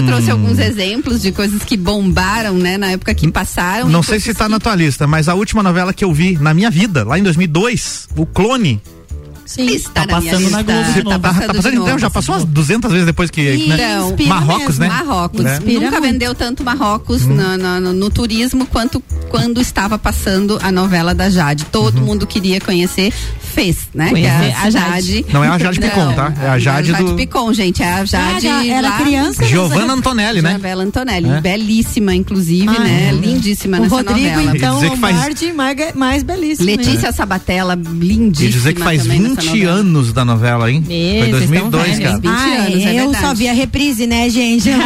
Eu 0.00 0.06
trouxe 0.06 0.30
alguns 0.30 0.58
exemplos 0.58 1.20
de 1.22 1.32
coisas 1.32 1.62
que 1.62 1.76
bombaram, 1.76 2.54
né, 2.54 2.76
na 2.78 2.90
época 2.92 3.14
que 3.14 3.30
passaram. 3.30 3.88
Não 3.88 4.02
sei 4.02 4.18
se 4.20 4.32
tá 4.34 4.44
que- 4.46 4.50
na 4.50 4.58
tua 4.58 4.74
lista, 4.74 5.06
mas 5.06 5.28
a 5.28 5.34
última 5.34 5.62
novela 5.62 5.92
que 5.92 6.04
eu 6.04 6.12
vi 6.12 6.38
na 6.40 6.52
minha 6.54 6.70
vida, 6.70 7.04
lá 7.04 7.18
em 7.18 7.22
2002, 7.22 8.08
o 8.16 8.24
Clone. 8.26 8.80
Sim. 9.50 9.66
Está 9.66 10.06
Tá 10.06 10.20
passando 10.20 10.48
na. 10.50 10.62
Globo 10.62 10.82
de 10.92 10.94
Tá 11.02 11.02
novo. 11.10 11.20
passando, 11.20 11.40
tá 11.46 11.54
passando 11.54 11.62
de 11.62 11.68
então, 11.76 11.86
novo. 11.86 11.98
já 11.98 12.10
passou 12.10 12.34
umas 12.36 12.44
200 12.44 12.90
vezes 12.92 13.06
depois 13.06 13.30
que. 13.30 13.66
né? 13.66 13.74
Então, 14.14 14.26
Marrocos, 14.28 14.78
mesmo. 14.78 14.80
né? 14.80 14.88
Marrocos. 14.88 15.40
Né? 15.40 15.58
Nunca 15.58 15.90
muito. 15.90 16.00
vendeu 16.02 16.34
tanto 16.34 16.62
Marrocos 16.64 17.22
Uhum. 17.22 17.34
na- 17.34 17.58
na- 17.58 17.80
no, 17.80 17.92
no 17.92 18.10
turismo 18.10 18.64
quanto 18.66 19.02
quando 19.28 19.60
estava 19.60 19.98
passando 19.98 20.58
a 20.62 20.70
novela 20.70 21.14
da 21.14 21.28
Jade. 21.28 21.64
Todo 21.66 21.98
Uhum. 21.98 22.04
mundo 22.06 22.26
queria 22.26 22.60
conhecer, 22.60 23.12
fez, 23.40 23.88
né? 23.94 24.10
Que 24.12 24.24
é 24.24 24.30
Conhecer 24.30 24.54
a 24.56 24.62
a 24.62 24.70
Jade. 24.70 25.26
Não 25.32 25.44
é 25.44 25.48
a 25.48 25.58
Jade 25.58 25.80
Picon, 25.80 26.12
tá? 26.14 26.32
É 26.42 26.48
a 26.48 26.58
Jade 26.58 26.92
do- 26.92 27.14
Picon, 27.16 27.52
gente. 27.52 27.82
É 27.82 27.92
a 27.92 28.04
Jade. 28.04 28.46
Ah, 28.48 28.66
era 28.66 28.88
lá- 28.88 28.98
criança. 28.98 29.44
Giovanna 29.44 29.92
Antonelli, 29.94 30.40
né? 30.42 30.50
Isabela 30.50 30.84
Antonelli, 30.84 31.28
É. 31.28 31.40
belíssima, 31.40 32.14
inclusive, 32.14 32.68
Ah, 32.68 32.78
né? 32.80 33.08
é. 33.10 33.12
Lindíssima 33.12 33.78
O 33.78 33.80
nessa 33.82 33.94
Rodrigo, 33.96 34.28
novela. 34.36 34.56
então, 34.56 34.80
que 34.80 34.96
faz- 34.96 35.14
Lombardi, 35.16 35.52
mais, 35.52 35.76
mais 35.94 36.22
belíssimo. 36.22 36.66
né? 36.66 36.76
Letícia 36.76 37.12
Sabatella, 37.12 37.74
lindíssima. 37.74 38.48
E 38.48 38.52
dizer 38.52 38.72
que 38.74 38.82
faz 38.82 39.02
também 39.02 39.20
nessa 39.20 39.39
20 39.40 39.52
novela. 39.58 39.72
anos 39.80 40.12
da 40.12 40.24
novela, 40.24 40.70
hein? 40.70 40.84
Meu, 40.86 40.96
Foi 41.24 41.30
vocês 41.32 41.50
2002, 41.50 41.88
estão 41.88 42.02
cara. 42.04 42.18
velhos. 42.20 42.20
20 42.20 42.28
Ah, 42.30 42.62
anos, 42.66 42.84
é 42.84 42.90
eu 42.90 43.04
verdade. 43.04 43.24
só 43.26 43.34
vi 43.34 43.48
a 43.48 43.52
reprise, 43.52 44.06
né, 44.06 44.28
gente? 44.30 44.70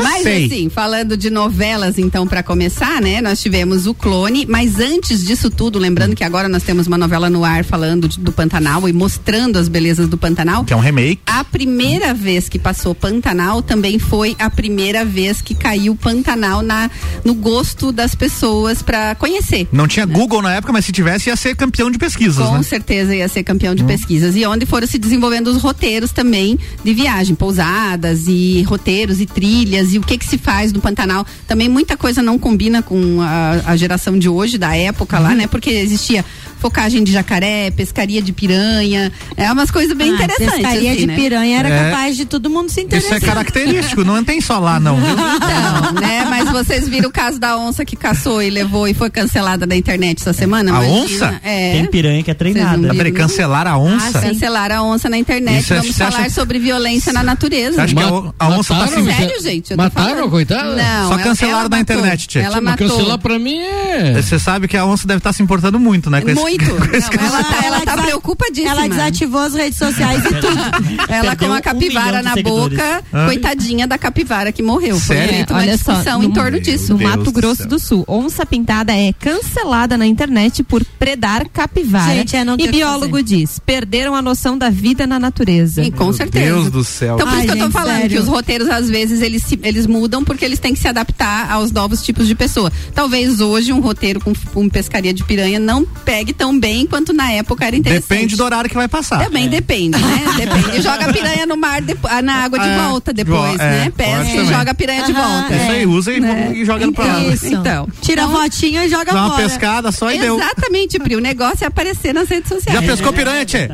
Mas, 0.00 0.22
Sei. 0.22 0.46
assim, 0.46 0.68
falando 0.68 1.16
de 1.16 1.30
novelas, 1.30 1.98
então, 1.98 2.26
pra 2.26 2.42
começar, 2.42 3.00
né? 3.00 3.20
Nós 3.20 3.40
tivemos 3.40 3.86
o 3.86 3.94
Clone, 3.94 4.46
mas 4.48 4.78
antes 4.80 5.24
disso 5.24 5.50
tudo, 5.50 5.78
lembrando 5.78 6.14
que 6.14 6.24
agora 6.24 6.48
nós 6.48 6.62
temos 6.62 6.86
uma 6.86 6.98
novela 6.98 7.28
no 7.30 7.44
ar 7.44 7.64
falando 7.64 8.08
de- 8.08 8.18
do 8.18 8.32
Pantanal 8.32 8.88
e 8.88 8.92
mostrando 8.92 9.58
as 9.58 9.68
belezas 9.68 10.08
do 10.08 10.16
Pantanal. 10.16 10.64
Que 10.64 10.72
é 10.72 10.76
um 10.76 10.80
remake. 10.80 11.20
A 11.26 11.44
primeira 11.44 12.12
vez 12.14 12.48
que 12.48 12.58
passou 12.58 12.94
Pantanal 12.94 13.62
também 13.62 13.98
foi 13.98 14.34
a 14.38 14.48
primeira 14.50 15.04
vez 15.04 15.40
que 15.40 15.54
caiu 15.54 15.94
Pantanal 15.96 16.62
na, 16.62 16.90
no 17.24 17.34
gosto 17.34 17.92
das 17.92 18.14
pessoas 18.14 18.82
pra 18.82 19.14
conhecer. 19.14 19.68
Não 19.72 19.86
tinha 19.86 20.06
Google 20.06 20.42
na 20.42 20.54
época, 20.54 20.72
mas 20.72 20.84
se 20.84 20.92
tivesse 20.92 21.28
ia 21.30 21.36
ser 21.36 21.54
campeão 21.56 21.71
de 21.72 21.98
pesquisas, 21.98 22.46
Com 22.46 22.58
né? 22.58 22.62
certeza 22.62 23.14
ia 23.14 23.28
ser 23.28 23.42
campeão 23.42 23.74
de 23.74 23.82
pesquisas. 23.84 24.36
E 24.36 24.44
onde 24.46 24.66
foram 24.66 24.86
se 24.86 24.98
desenvolvendo 24.98 25.48
os 25.48 25.60
roteiros 25.60 26.12
também 26.12 26.58
de 26.84 26.94
viagem, 26.94 27.34
pousadas 27.34 28.26
e 28.28 28.62
roteiros 28.62 29.20
e 29.20 29.26
trilhas 29.26 29.92
e 29.92 29.98
o 29.98 30.02
que 30.02 30.18
que 30.18 30.24
se 30.24 30.38
faz 30.38 30.72
no 30.72 30.80
Pantanal. 30.80 31.26
Também 31.46 31.68
muita 31.68 31.96
coisa 31.96 32.22
não 32.22 32.38
combina 32.38 32.82
com 32.82 33.20
a, 33.20 33.62
a 33.66 33.76
geração 33.76 34.18
de 34.18 34.28
hoje, 34.28 34.58
da 34.58 34.76
época 34.76 35.18
lá, 35.18 35.34
né? 35.34 35.46
Porque 35.46 35.70
existia 35.70 36.24
focagem 36.62 37.02
de 37.02 37.10
jacaré, 37.12 37.70
pescaria 37.72 38.22
de 38.22 38.32
piranha, 38.32 39.10
é 39.36 39.50
umas 39.50 39.70
coisas 39.70 39.96
bem 39.96 40.12
Ah, 40.12 40.14
interessantes. 40.14 40.54
Pescaria 40.54 40.90
assim, 40.92 41.00
de 41.00 41.06
né? 41.08 41.16
piranha 41.16 41.58
era 41.58 41.68
É. 41.68 41.90
capaz 41.90 42.16
de 42.16 42.24
todo 42.24 42.48
mundo 42.48 42.68
se 42.70 42.78
Isso 42.80 42.86
interessar. 42.86 43.18
é 43.18 43.20
característico, 43.20 44.04
não 44.04 44.22
tem 44.22 44.40
só 44.40 44.58
lá, 44.60 44.78
não? 44.78 44.96
Não, 44.98 45.92
né? 46.00 46.24
Mas 46.30 46.48
vocês 46.50 46.88
viram 46.88 47.08
o 47.08 47.12
caso 47.12 47.38
da 47.40 47.56
onça 47.58 47.84
que 47.84 47.96
caçou 47.96 48.40
e 48.40 48.48
levou 48.48 48.86
e 48.86 48.94
foi 48.94 49.10
cancelada 49.10 49.66
da 49.66 49.74
internet 49.76 50.20
essa 50.20 50.32
semana? 50.32 50.70
A 50.78 50.84
Imagina. 50.84 51.02
onça? 51.04 51.40
É. 51.42 51.72
Tem 51.72 51.86
piranha 51.86 52.22
que 52.22 52.30
é 52.30 52.34
treinada. 52.34 52.90
Ah, 52.90 52.94
peraí, 52.94 53.10
não? 53.12 53.18
cancelar 53.20 53.66
a 53.66 53.76
onça? 53.76 54.20
Cancelar 54.20 54.70
a 54.70 54.82
onça 54.82 55.08
na 55.08 55.18
internet. 55.18 55.60
Isso 55.64 55.74
é- 55.74 55.78
Vamos 55.80 55.96
falar 55.98 56.08
acha- 56.20 56.30
sobre 56.30 56.58
violência 56.60 57.12
na 57.12 57.22
natureza. 57.24 57.82
Acha 57.82 57.94
que 57.94 58.00
a, 58.02 58.48
onça 58.48 58.74
tá 58.74 58.80
Mataram? 58.80 59.04
se... 59.04 59.12
Sério, 59.16 59.42
gente? 59.42 59.74
Mataram, 59.76 60.30
coitada? 60.30 60.76
Não. 60.76 61.08
Só 61.08 61.14
ela- 61.14 61.22
cancelaram 61.22 61.62
matou. 61.68 61.78
internet, 61.80 62.28
tia. 62.28 62.42
Ela 62.42 62.60
matou. 62.60 62.88
cancelar 62.88 63.18
pra 63.18 63.38
mim 63.38 63.58
é. 63.58 64.12
Você 64.22 64.38
sabe 64.38 64.68
que 64.68 64.76
a 64.76 64.84
onça 64.86 65.06
deve 65.06 65.18
estar 65.18 65.32
se 65.32 65.42
importando 65.42 65.78
muito, 65.80 66.08
né? 66.08 66.20
com 66.20 66.28
esse- 66.30 66.40
Muito. 66.58 66.72
Não, 67.16 67.26
ela 67.26 67.44
tá, 67.44 67.64
ela 67.66 67.80
tá 67.80 68.02
preocupadíssima. 68.02 68.70
Ela 68.70 68.88
desativou 68.88 69.40
as 69.40 69.54
redes 69.54 69.78
sociais 69.78 70.22
e 70.24 70.28
tudo. 70.28 71.06
Ela 71.08 71.36
com 71.36 71.46
a 71.52 71.58
um 71.58 71.60
capivara 71.60 72.18
de 72.18 72.24
na 72.24 72.36
boca, 72.36 73.02
Hã? 73.12 73.26
coitadinha 73.26 73.86
da 73.86 73.96
capivara 73.98 74.52
que 74.52 74.62
morreu. 74.62 74.98
Sério? 74.98 75.24
Foi 75.28 75.34
feita 75.36 75.54
uma 75.54 75.60
olha 75.60 75.78
só, 75.78 75.92
discussão 75.92 76.18
no- 76.22 76.28
em 76.28 76.32
torno 76.32 76.60
disso. 76.60 76.92
No 76.92 76.98
Deus 76.98 77.10
Mato 77.10 77.24
do 77.24 77.32
Grosso 77.32 77.56
céu. 77.62 77.66
do 77.68 77.78
Sul, 77.78 78.04
onça 78.08 78.44
pintada 78.46 78.92
é 78.94 79.12
cancelada 79.12 79.96
na 79.96 80.06
internet 80.06 80.62
por 80.62 80.84
predar 80.98 81.48
capivara. 81.48 82.14
Gente, 82.14 82.36
é, 82.36 82.44
e 82.58 82.70
biólogo 82.70 83.22
diz: 83.22 83.58
perderam 83.58 84.14
a 84.14 84.22
noção 84.22 84.56
da 84.58 84.68
vida 84.70 85.06
na 85.06 85.18
natureza. 85.18 85.82
E 85.82 85.90
com 85.90 86.04
Meu 86.04 86.12
certeza. 86.12 86.44
Deus 86.54 86.70
do 86.70 86.84
céu. 86.84 87.14
Então 87.14 87.26
por 87.26 87.34
Ai, 87.34 87.44
isso 87.44 87.46
que 87.46 87.52
eu 87.52 87.56
tô 87.58 87.64
gente, 87.64 87.72
falando 87.72 87.96
sério. 87.96 88.10
que 88.10 88.18
os 88.18 88.28
roteiros 88.28 88.68
às 88.68 88.88
vezes 88.88 89.20
eles, 89.22 89.42
se- 89.42 89.58
eles 89.62 89.86
mudam 89.86 90.22
porque 90.24 90.44
eles 90.44 90.58
têm 90.58 90.74
que 90.74 90.80
se 90.80 90.88
adaptar 90.88 91.50
aos 91.50 91.70
novos 91.72 92.02
tipos 92.02 92.26
de 92.26 92.34
pessoa. 92.34 92.70
Talvez 92.94 93.40
hoje 93.40 93.72
um 93.72 93.80
roteiro 93.80 94.20
com, 94.20 94.32
com 94.52 94.68
pescaria 94.68 95.12
de 95.14 95.24
piranha 95.24 95.58
não 95.58 95.84
pegue 95.84 96.32
tão 96.42 96.58
bem 96.58 96.86
quanto 96.86 97.12
na 97.12 97.30
época 97.30 97.64
era 97.64 97.76
interessante. 97.76 98.08
Depende 98.08 98.36
do 98.36 98.42
horário 98.44 98.68
que 98.68 98.74
vai 98.74 98.88
passar. 98.88 99.24
Também 99.24 99.48
depende, 99.48 99.96
né? 99.98 100.24
Depende. 100.36 100.82
Joga 100.82 101.06
a 101.08 101.12
piranha 101.12 101.46
no 101.46 101.56
mar, 101.56 101.80
depo- 101.80 102.08
ah, 102.10 102.20
na 102.20 102.34
água 102.44 102.58
de 102.58 102.68
É, 102.68 102.78
volta 102.78 103.12
depois, 103.12 103.60
é, 103.60 103.70
né? 103.84 103.92
Pesca 103.96 104.24
e 104.24 104.32
também. 104.32 104.46
joga 104.46 104.70
a 104.70 104.74
piranha 104.74 105.02
de 105.04 105.12
volta. 105.12 105.54
Isso 105.54 105.70
aí, 105.70 105.86
usa 105.86 106.12
e, 106.12 106.20
Né? 106.20 106.52
e 106.56 106.64
joga 106.64 106.84
no 106.86 106.92
pra 106.92 107.04
água. 107.04 107.32
Isso. 107.32 107.46
Então. 107.46 107.88
Tira 108.00 108.24
a 108.24 108.28
fotinha 108.28 108.84
e 108.84 108.88
joga 108.88 109.12
Dá 109.12 109.20
uma 109.26 109.30
fora. 109.36 109.42
pescada 109.44 109.92
só 109.92 110.10
e 110.10 110.18
deu. 110.18 110.36
Exatamente, 110.36 110.98
Pri. 110.98 111.14
O 111.16 111.20
negócio 111.20 111.62
é 111.64 111.68
aparecer 111.68 112.12
nas 112.12 112.28
redes 112.28 112.48
sociais. 112.48 112.80
Já 112.80 112.84
pescou 112.86 113.12
piranha, 113.12 113.44
Tchê? 113.44 113.68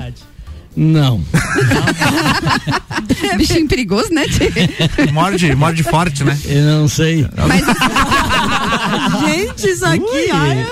Não. 0.80 1.20
Bichinho 3.36 3.66
perigoso, 3.66 4.12
né, 4.12 4.26
Tchê? 4.28 5.10
Morde, 5.12 5.54
morde 5.56 5.82
forte, 5.82 6.22
né? 6.24 6.38
Eu 6.44 6.62
não 6.62 6.88
sei. 6.88 7.26
Mas 7.48 7.64
Gente, 9.26 9.68
isso 9.70 9.84
aqui, 9.84 10.28
olha. 10.32 10.66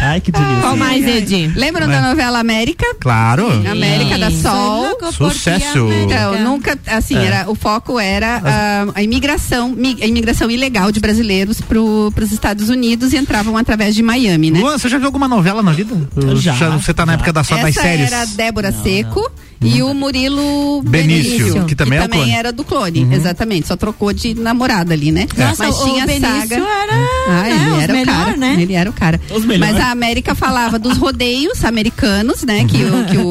Ai, 0.00 0.20
que 0.20 0.30
delícia. 0.32 0.56
Qual 0.60 0.76
mais, 0.76 1.04
Edi? 1.06 1.46
lembram 1.54 1.90
É. 1.90 2.00
da 2.00 2.08
novela 2.08 2.38
América? 2.38 2.86
Claro. 3.00 3.46
América 3.70 4.18
da 4.18 4.30
Sol. 4.30 4.96
Sucesso. 5.12 5.88
Então, 6.04 6.40
nunca, 6.42 6.78
assim, 6.86 7.16
era, 7.16 7.50
o 7.50 7.54
foco 7.54 7.98
era 7.98 8.40
ah, 8.44 8.86
a 8.94 9.02
imigração, 9.02 9.70
mi- 9.70 9.98
a 10.02 10.06
imigração 10.06 10.50
ilegal 10.50 10.90
de 10.92 11.00
brasileiros 11.00 11.60
para 11.60 11.78
os 11.80 12.32
Estados 12.32 12.68
Unidos 12.68 13.12
e 13.12 13.16
entravam 13.16 13.56
através 13.56 13.94
de 13.94 14.02
Miami, 14.02 14.50
né? 14.50 14.60
Luan, 14.60 14.78
você 14.78 14.88
já 14.88 14.98
viu 14.98 15.06
alguma 15.06 15.28
novela 15.28 15.62
na 15.62 15.72
vida? 15.72 15.94
Já, 16.36 16.70
você 16.70 16.92
tá 16.94 17.04
na 17.06 17.12
já. 17.12 17.16
época 17.16 17.32
da, 17.32 17.44
só 17.44 17.56
das 17.56 17.68
Essa 17.70 17.82
séries? 17.82 18.12
era 18.12 18.22
a 18.22 18.24
Débora 18.26 18.72
Seco 18.72 19.30
e 19.60 19.82
o 19.82 19.92
Murilo 19.92 20.82
Benício, 20.82 21.38
Benício, 21.38 21.64
que 21.66 21.74
também 21.74 21.98
é 21.98 22.04
o 22.04 22.08
clone. 22.08 22.30
era 22.30 22.52
do 22.52 22.62
clone, 22.62 23.08
exatamente. 23.12 23.66
Só 23.66 23.74
trocou 23.76 24.12
de 24.12 24.34
namorada 24.34 24.94
ali, 24.94 25.10
né? 25.10 25.26
Nossa, 25.36 25.64
Mas 25.66 25.76
o 25.80 25.84
tinha 25.84 26.06
Benício 26.06 26.30
saga. 26.30 26.54
era, 26.56 26.92
Ah, 27.28 27.42
né, 27.42 27.50
ele 27.50 27.82
era 27.82 27.92
o 27.92 27.96
melhor, 27.96 28.14
cara, 28.24 28.36
né? 28.36 28.56
Ele 28.60 28.72
era 28.74 28.90
o 28.90 28.92
cara. 28.92 29.20
Mas 29.58 29.76
a 29.76 29.90
América 29.90 30.34
falava 30.34 30.78
dos 30.78 30.96
rodeios 30.96 31.64
americanos, 31.64 32.42
né? 32.44 32.64
Que, 32.66 32.84
o, 32.84 33.04
que 33.06 33.16
o, 33.18 33.26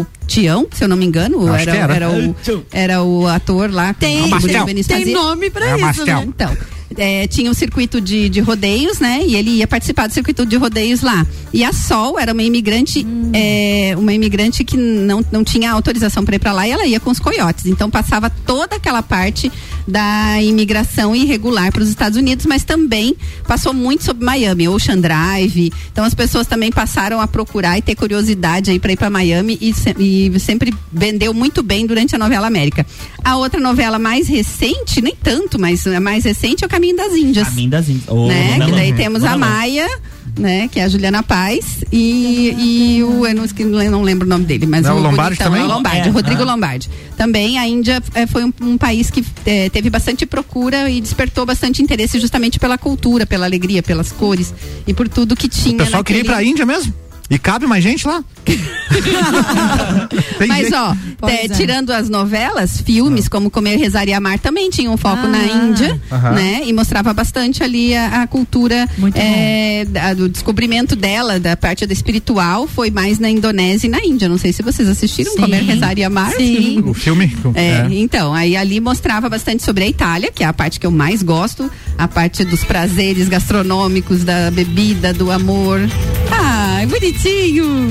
o 0.00 0.06
Tião, 0.26 0.66
se 0.72 0.82
eu 0.84 0.88
não 0.88 0.96
me 0.96 1.04
engano, 1.04 1.46
era, 1.54 1.70
que 1.72 1.76
era. 1.78 1.94
era, 1.94 2.10
o, 2.10 2.34
era 2.72 3.02
o 3.02 3.26
ator 3.26 3.70
lá 3.70 3.92
que 3.92 4.00
Tem, 4.00 4.20
o 4.20 4.22
tem 4.22 4.30
fazia. 4.30 5.14
nome 5.14 5.50
pra 5.50 5.66
É 5.66 5.72
a 5.72 5.76
isso, 5.76 5.84
Mastel. 5.84 6.06
né? 6.06 6.24
Então, 6.26 6.56
é, 6.96 7.26
tinha 7.26 7.50
um 7.50 7.54
circuito 7.54 8.00
de, 8.00 8.28
de 8.28 8.40
rodeios, 8.40 8.98
né? 8.98 9.20
E 9.26 9.36
ele 9.36 9.50
ia 9.50 9.66
participar 9.66 10.06
do 10.06 10.14
circuito 10.14 10.46
de 10.46 10.56
rodeios 10.56 11.02
lá. 11.02 11.26
E 11.52 11.64
a 11.64 11.72
Sol 11.72 12.18
era 12.18 12.32
uma 12.32 12.42
imigrante, 12.42 13.06
é, 13.32 13.94
uma 13.96 14.12
imigrante 14.12 14.64
que 14.64 14.76
não, 14.76 15.24
não 15.30 15.44
tinha 15.44 15.70
autorização 15.70 16.24
para 16.24 16.36
ir 16.36 16.38
para 16.38 16.52
lá 16.52 16.66
e 16.66 16.70
ela 16.70 16.86
ia 16.86 17.00
com 17.00 17.10
os 17.10 17.18
coiotes. 17.18 17.66
Então 17.66 17.90
passava 17.90 18.30
toda 18.30 18.76
aquela 18.76 19.02
parte 19.02 19.50
da 19.86 20.42
imigração 20.42 21.16
irregular 21.16 21.72
para 21.72 21.82
os 21.82 21.88
Estados 21.88 22.18
Unidos, 22.18 22.44
mas 22.44 22.62
também 22.64 23.16
passou 23.46 23.72
muito 23.72 24.04
sobre 24.04 24.24
Miami, 24.24 24.68
Ocean 24.68 24.98
Drive. 24.98 25.72
Então 25.90 26.04
as 26.04 26.14
pessoas 26.14 26.46
também 26.46 26.70
passaram 26.70 27.20
a 27.20 27.26
procurar 27.26 27.78
e 27.78 27.82
ter 27.82 27.94
curiosidade 27.94 28.70
aí 28.70 28.78
para 28.78 28.92
ir 28.92 28.96
para 28.96 29.08
Miami 29.08 29.58
e, 29.60 29.74
e 29.98 30.40
sempre 30.40 30.74
vendeu 30.92 31.32
muito 31.32 31.62
bem 31.62 31.86
durante 31.86 32.14
a 32.14 32.18
novela 32.18 32.46
América. 32.46 32.86
A 33.24 33.36
outra 33.36 33.60
novela 33.60 33.98
mais 33.98 34.28
recente, 34.28 35.00
nem 35.00 35.14
tanto, 35.14 35.58
mas 35.58 35.86
a 35.86 36.00
mais 36.00 36.24
recente 36.24 36.64
é 36.64 36.66
o 36.66 36.70
Caminho 36.78 36.96
das 36.96 37.12
Índias 37.12 37.48
Caminho 37.48 37.70
das 37.70 37.88
Índias. 37.88 38.08
Ô, 38.08 38.26
né? 38.28 38.58
Que 38.64 38.70
daí 38.72 38.92
temos 38.92 39.24
a 39.24 39.30
Novelão. 39.32 39.50
Maia, 39.50 39.88
né? 40.38 40.68
Que 40.68 40.78
é 40.78 40.84
a 40.84 40.88
Juliana 40.88 41.22
Paz 41.22 41.82
e, 41.92 42.54
e 42.96 43.02
o 43.02 43.26
eu 43.26 43.34
não, 43.34 43.90
não 43.90 44.02
lembro 44.02 44.26
o 44.26 44.30
nome 44.30 44.44
dele, 44.44 44.66
mas 44.66 44.82
Não 44.84 44.90
é 44.90 44.94
o 44.94 44.98
o 44.98 45.02
Lombardi 45.02 45.38
bonitão 45.38 45.46
também? 45.46 45.60
é 45.60 45.64
o 45.64 45.68
Lombardi, 45.68 46.08
É, 46.08 46.10
o 46.10 46.14
Rodrigo 46.14 46.42
ah. 46.42 46.44
Lombardi. 46.44 46.90
Também 47.16 47.58
a 47.58 47.66
Índia 47.66 48.00
eh, 48.14 48.26
foi 48.26 48.44
um, 48.44 48.52
um 48.62 48.78
país 48.78 49.10
que 49.10 49.24
eh, 49.44 49.68
teve 49.70 49.90
bastante 49.90 50.24
procura 50.24 50.88
e 50.88 51.00
despertou 51.00 51.44
bastante 51.44 51.82
interesse 51.82 52.20
justamente 52.20 52.60
pela 52.60 52.78
cultura, 52.78 53.26
pela 53.26 53.44
alegria, 53.46 53.82
pelas 53.82 54.12
cores 54.12 54.54
e 54.86 54.94
por 54.94 55.08
tudo 55.08 55.34
que 55.34 55.48
tinha. 55.48 55.74
O 55.74 55.78
pessoal 55.78 56.04
queria 56.04 56.20
ir 56.22 56.24
pra 56.24 56.34
naquele- 56.34 56.50
Índia 56.52 56.64
mesmo? 56.66 56.94
E 57.30 57.38
cabe 57.38 57.66
mais 57.66 57.84
gente 57.84 58.06
lá? 58.06 58.24
Tem 60.38 60.48
Mas 60.48 60.64
gente- 60.68 60.74
ó, 60.74 60.94
é, 61.28 61.44
é. 61.44 61.48
tirando 61.48 61.90
as 61.90 62.08
novelas, 62.08 62.80
filmes 62.80 63.28
como 63.28 63.50
Comer, 63.50 63.76
Rezar 63.76 64.08
e 64.08 64.12
Amar 64.14 64.38
também 64.38 64.70
tinham 64.70 64.94
um 64.94 64.96
foco 64.96 65.26
Ah. 65.26 65.28
na 65.28 65.44
Índia, 65.44 66.00
Aham. 66.10 66.30
né? 66.32 66.62
E 66.64 66.72
mostrava 66.72 67.12
bastante 67.12 67.62
ali 67.62 67.94
a, 67.94 68.22
a 68.22 68.26
cultura 68.26 68.88
é, 69.14 69.84
da- 69.88 70.14
do 70.14 70.28
descobrimento 70.28 70.96
dela, 70.96 71.38
da 71.38 71.56
parte 71.56 71.84
da 71.86 71.92
espiritual, 71.92 72.66
foi 72.66 72.90
mais 72.90 73.18
na 73.18 73.28
Indonésia 73.28 73.86
e 73.86 73.90
na 73.90 73.98
Índia. 74.02 74.28
Não 74.28 74.38
sei 74.38 74.52
se 74.52 74.62
vocês 74.62 74.88
assistiram 74.88 75.32
Sim. 75.32 75.40
Comer, 75.40 75.62
Rezar 75.64 75.98
e 75.98 76.04
Amar. 76.04 76.32
Sim. 76.32 76.82
o 76.86 76.94
filme? 76.94 77.36
É, 77.54 77.80
É. 77.80 77.86
então, 77.90 78.32
aí 78.32 78.56
ali 78.56 78.80
mostrava 78.80 79.28
bastante 79.28 79.62
sobre 79.62 79.84
a 79.84 79.88
Itália, 79.88 80.30
que 80.32 80.42
é 80.42 80.46
a 80.46 80.52
parte 80.52 80.80
que 80.80 80.86
eu 80.86 80.90
mais 80.90 81.22
gosto, 81.22 81.70
a 81.98 82.08
parte 82.08 82.44
dos 82.44 82.64
prazeres 82.64 83.28
gastronômicos, 83.28 84.24
da 84.24 84.50
bebida, 84.50 85.12
do 85.12 85.30
amor. 85.30 85.80
Ai, 86.78 86.86
bonitinho! 86.86 87.88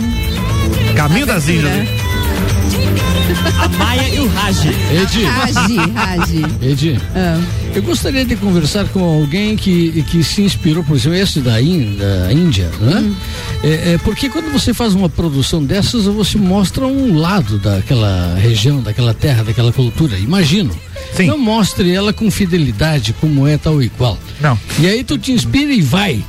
Caminho 0.95 1.25
das 1.25 1.49
Índias. 1.49 1.73
Hein? 1.75 1.87
A 3.59 3.67
Maia 3.67 4.07
e 4.15 4.19
o 4.19 4.27
Raj. 4.29 4.65
Edi, 4.65 5.23
Ragi, 5.25 5.75
Ragi. 5.93 6.45
Edi, 6.61 7.01
Ah. 7.13 7.37
eu 7.75 7.83
gostaria 7.83 8.23
de 8.23 8.37
conversar 8.37 8.87
com 8.87 9.03
alguém 9.03 9.57
que, 9.57 10.01
que 10.03 10.23
se 10.23 10.41
inspirou, 10.41 10.85
por 10.85 10.95
exemplo, 10.95 11.17
esse 11.17 11.41
da, 11.41 11.55
da 11.55 12.31
Índia, 12.31 12.71
né? 12.79 13.13
É, 13.61 13.67
é, 13.93 13.97
porque 14.05 14.29
quando 14.29 14.49
você 14.53 14.73
faz 14.73 14.93
uma 14.95 15.09
produção 15.09 15.61
dessas, 15.61 16.05
você 16.05 16.37
mostra 16.37 16.87
um 16.87 17.17
lado 17.17 17.57
daquela 17.59 18.35
região, 18.35 18.81
daquela 18.81 19.13
terra, 19.13 19.43
daquela 19.43 19.73
cultura, 19.73 20.17
imagino. 20.17 20.73
Sim. 21.13 21.27
Não 21.27 21.37
mostre 21.37 21.91
ela 21.93 22.13
com 22.13 22.31
fidelidade, 22.31 23.11
como 23.19 23.45
é 23.45 23.57
tal 23.57 23.83
e 23.83 23.89
qual. 23.89 24.17
Não. 24.39 24.57
E 24.79 24.87
aí 24.87 25.03
tu 25.03 25.17
te 25.17 25.33
inspira 25.33 25.73
e 25.73 25.81
vai. 25.81 26.23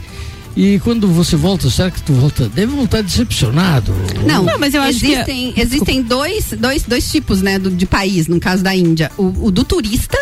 E 0.61 0.81
quando 0.81 1.07
você 1.07 1.37
volta, 1.37 1.71
será 1.71 1.89
que 1.89 2.03
tu 2.03 2.13
volta? 2.15 2.49
Deve 2.49 2.75
voltar 2.75 3.01
decepcionado. 3.01 3.95
Não, 4.27 4.43
Não, 4.43 4.59
mas 4.59 4.75
eu 4.75 4.83
acho 4.83 4.99
que- 4.99 5.13
existem, 5.13 5.55
existem 5.57 6.03
dois, 6.03 6.47
dois, 6.59 6.83
dois 6.83 7.09
tipos, 7.09 7.41
né, 7.41 7.61
do- 7.61 7.71
de 7.71 7.87
país, 7.87 8.27
no 8.27 8.41
caso 8.41 8.61
da 8.65 8.75
Índia. 8.75 9.09
O, 9.17 9.47
o 9.47 9.51
do 9.53 9.63
turista 9.63 10.19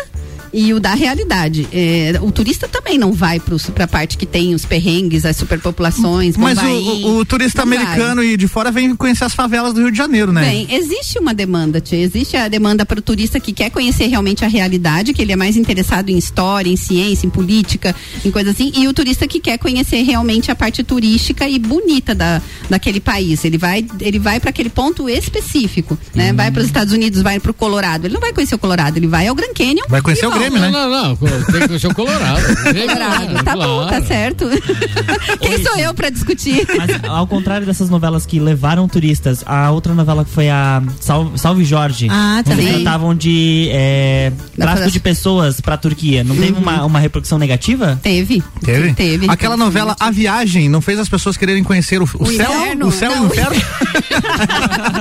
e 0.59 0.73
o 0.73 0.79
da 0.79 0.95
realidade. 0.95 1.67
É, 1.71 2.19
o 2.21 2.31
turista 2.31 2.67
também 2.67 2.97
não 2.97 3.13
vai 3.13 3.39
para 3.39 3.83
a 3.83 3.87
parte 3.87 4.17
que 4.17 4.25
tem 4.25 4.55
os 4.55 4.65
perrengues, 4.65 5.23
as 5.25 5.37
superpopulações. 5.37 6.35
Mas 6.35 6.57
Bombaim, 6.57 7.03
o, 7.03 7.07
o- 7.07 7.17
o 7.19 7.25
turista 7.25 7.63
não 7.63 7.73
vai. 7.73 7.77
americano 7.83 8.23
e 8.23 8.35
de 8.35 8.47
fora 8.47 8.71
vem 8.71 8.95
conhecer 8.95 9.23
as 9.23 9.33
favelas 9.35 9.73
do 9.73 9.81
Rio 9.81 9.91
de 9.91 9.97
Janeiro, 9.97 10.31
né? 10.31 10.41
Bem, 10.41 10.67
existe 10.71 11.19
uma 11.19 11.33
demanda, 11.33 11.79
tia. 11.79 11.99
Existe 11.99 12.35
a 12.35 12.47
demanda 12.47 12.85
para 12.85 12.97
o 12.99 13.01
turista 13.01 13.39
que 13.39 13.53
quer 13.53 13.69
conhecer 13.69 14.07
realmente 14.07 14.43
a 14.43 14.47
realidade, 14.47 15.13
que 15.13 15.21
ele 15.21 15.31
é 15.31 15.35
mais 15.35 15.55
interessado 15.55 16.09
em 16.09 16.17
história, 16.17 16.69
em 16.71 16.75
ciência, 16.75 17.27
em 17.27 17.29
política, 17.29 17.95
em 18.25 18.31
coisas 18.31 18.53
assim, 18.55 18.71
e 18.75 18.87
o 18.87 18.93
turista 18.93 19.27
que 19.27 19.39
quer 19.39 19.57
conhecer 19.59 20.01
realmente 20.01 20.49
a 20.49 20.55
parte 20.55 20.83
turística 20.83 21.47
e 21.47 21.59
bonita 21.59 22.15
da, 22.15 22.41
daquele 22.69 22.99
país. 22.99 23.45
Ele 23.45 23.57
vai, 23.57 23.85
ele 23.99 24.17
vai 24.19 24.39
para 24.39 24.49
aquele 24.49 24.69
ponto 24.69 25.07
específico, 25.09 25.97
né? 26.15 26.33
Vai 26.33 26.49
para 26.51 26.61
os 26.61 26.65
Estados 26.67 26.93
Unidos, 26.93 27.21
vai 27.21 27.39
para 27.39 27.51
o 27.51 27.53
Colorado. 27.53 28.05
Ele 28.05 28.13
não 28.13 28.21
vai 28.21 28.33
conhecer 28.33 28.55
o 28.55 28.57
Colorado, 28.59 28.97
ele 28.97 29.07
vai 29.07 29.27
ao 29.27 29.35
Grand 29.35 29.53
Canyon. 29.53 29.85
Vai 29.89 30.01
conhecer 30.01 30.25
o 30.25 30.29
volta. 30.29 30.46
Grêmio, 30.49 30.59
né? 30.59 30.69
Não, 30.71 30.89
não, 30.89 31.09
não. 31.09 31.15
Tem 31.17 31.61
que 31.61 31.67
conhecer 31.67 31.87
o 31.87 31.93
Colorado. 31.93 32.41
Colorado. 32.63 33.43
Tá 33.43 33.55
bom, 33.55 33.81
tá 33.83 33.87
Claro. 33.89 34.05
certo. 34.07 34.45
Quem 35.41 35.63
sou 35.63 35.77
eu 35.77 35.93
para 35.93 36.09
discutir? 36.09 36.65
Mas 36.77 37.03
ao 37.09 37.27
contrário 37.27 37.65
dessas 37.65 37.89
novelas 37.89 38.25
que 38.25 38.39
levaram 38.39 38.87
turistas, 38.87 39.43
a 39.45 39.71
outra 39.71 39.93
novela 39.93 40.23
que 40.25 40.31
foi 40.31 40.49
a 40.49 40.81
Sal- 40.99 41.31
Salve 41.37 41.63
Jorge, 41.65 42.07
Ah, 42.09 42.37
onde 42.39 42.49
também. 42.49 42.73
tratavam 42.73 43.13
de 43.15 43.69
é, 43.71 44.31
tráfico 44.57 44.91
de 44.91 44.99
pessoas 44.99 45.59
pra 45.61 45.77
Turquia. 45.77 46.23
Não 46.23 46.35
teve 46.35 46.53
uma, 46.53 46.85
uma 46.85 46.99
repercussão 46.99 47.37
negativa? 47.37 47.99
Teve. 48.01 48.43
Teve? 48.63 48.93
Teve. 48.93 49.27
Aquela 49.29 49.57
novela 49.57 49.95
A 49.99 50.11
Viagem 50.11 50.69
não 50.69 50.81
fez 50.81 50.99
as 50.99 51.09
pessoas 51.09 51.37
quererem 51.37 51.63
conhecer 51.63 52.01
o, 52.01 52.05
o 52.19 52.23
O 52.23 52.25
céu, 52.27 52.51
inferno? 52.51 52.87
o 52.87 52.91
céu 52.91 53.11
e 53.11 53.15
Não. 53.15 53.23
o 53.23 53.27
inferno? 53.27 53.55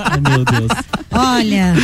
Ai, 0.05 0.21
meu 0.31 0.45
Deus. 0.45 0.71
Olha, 1.11 1.75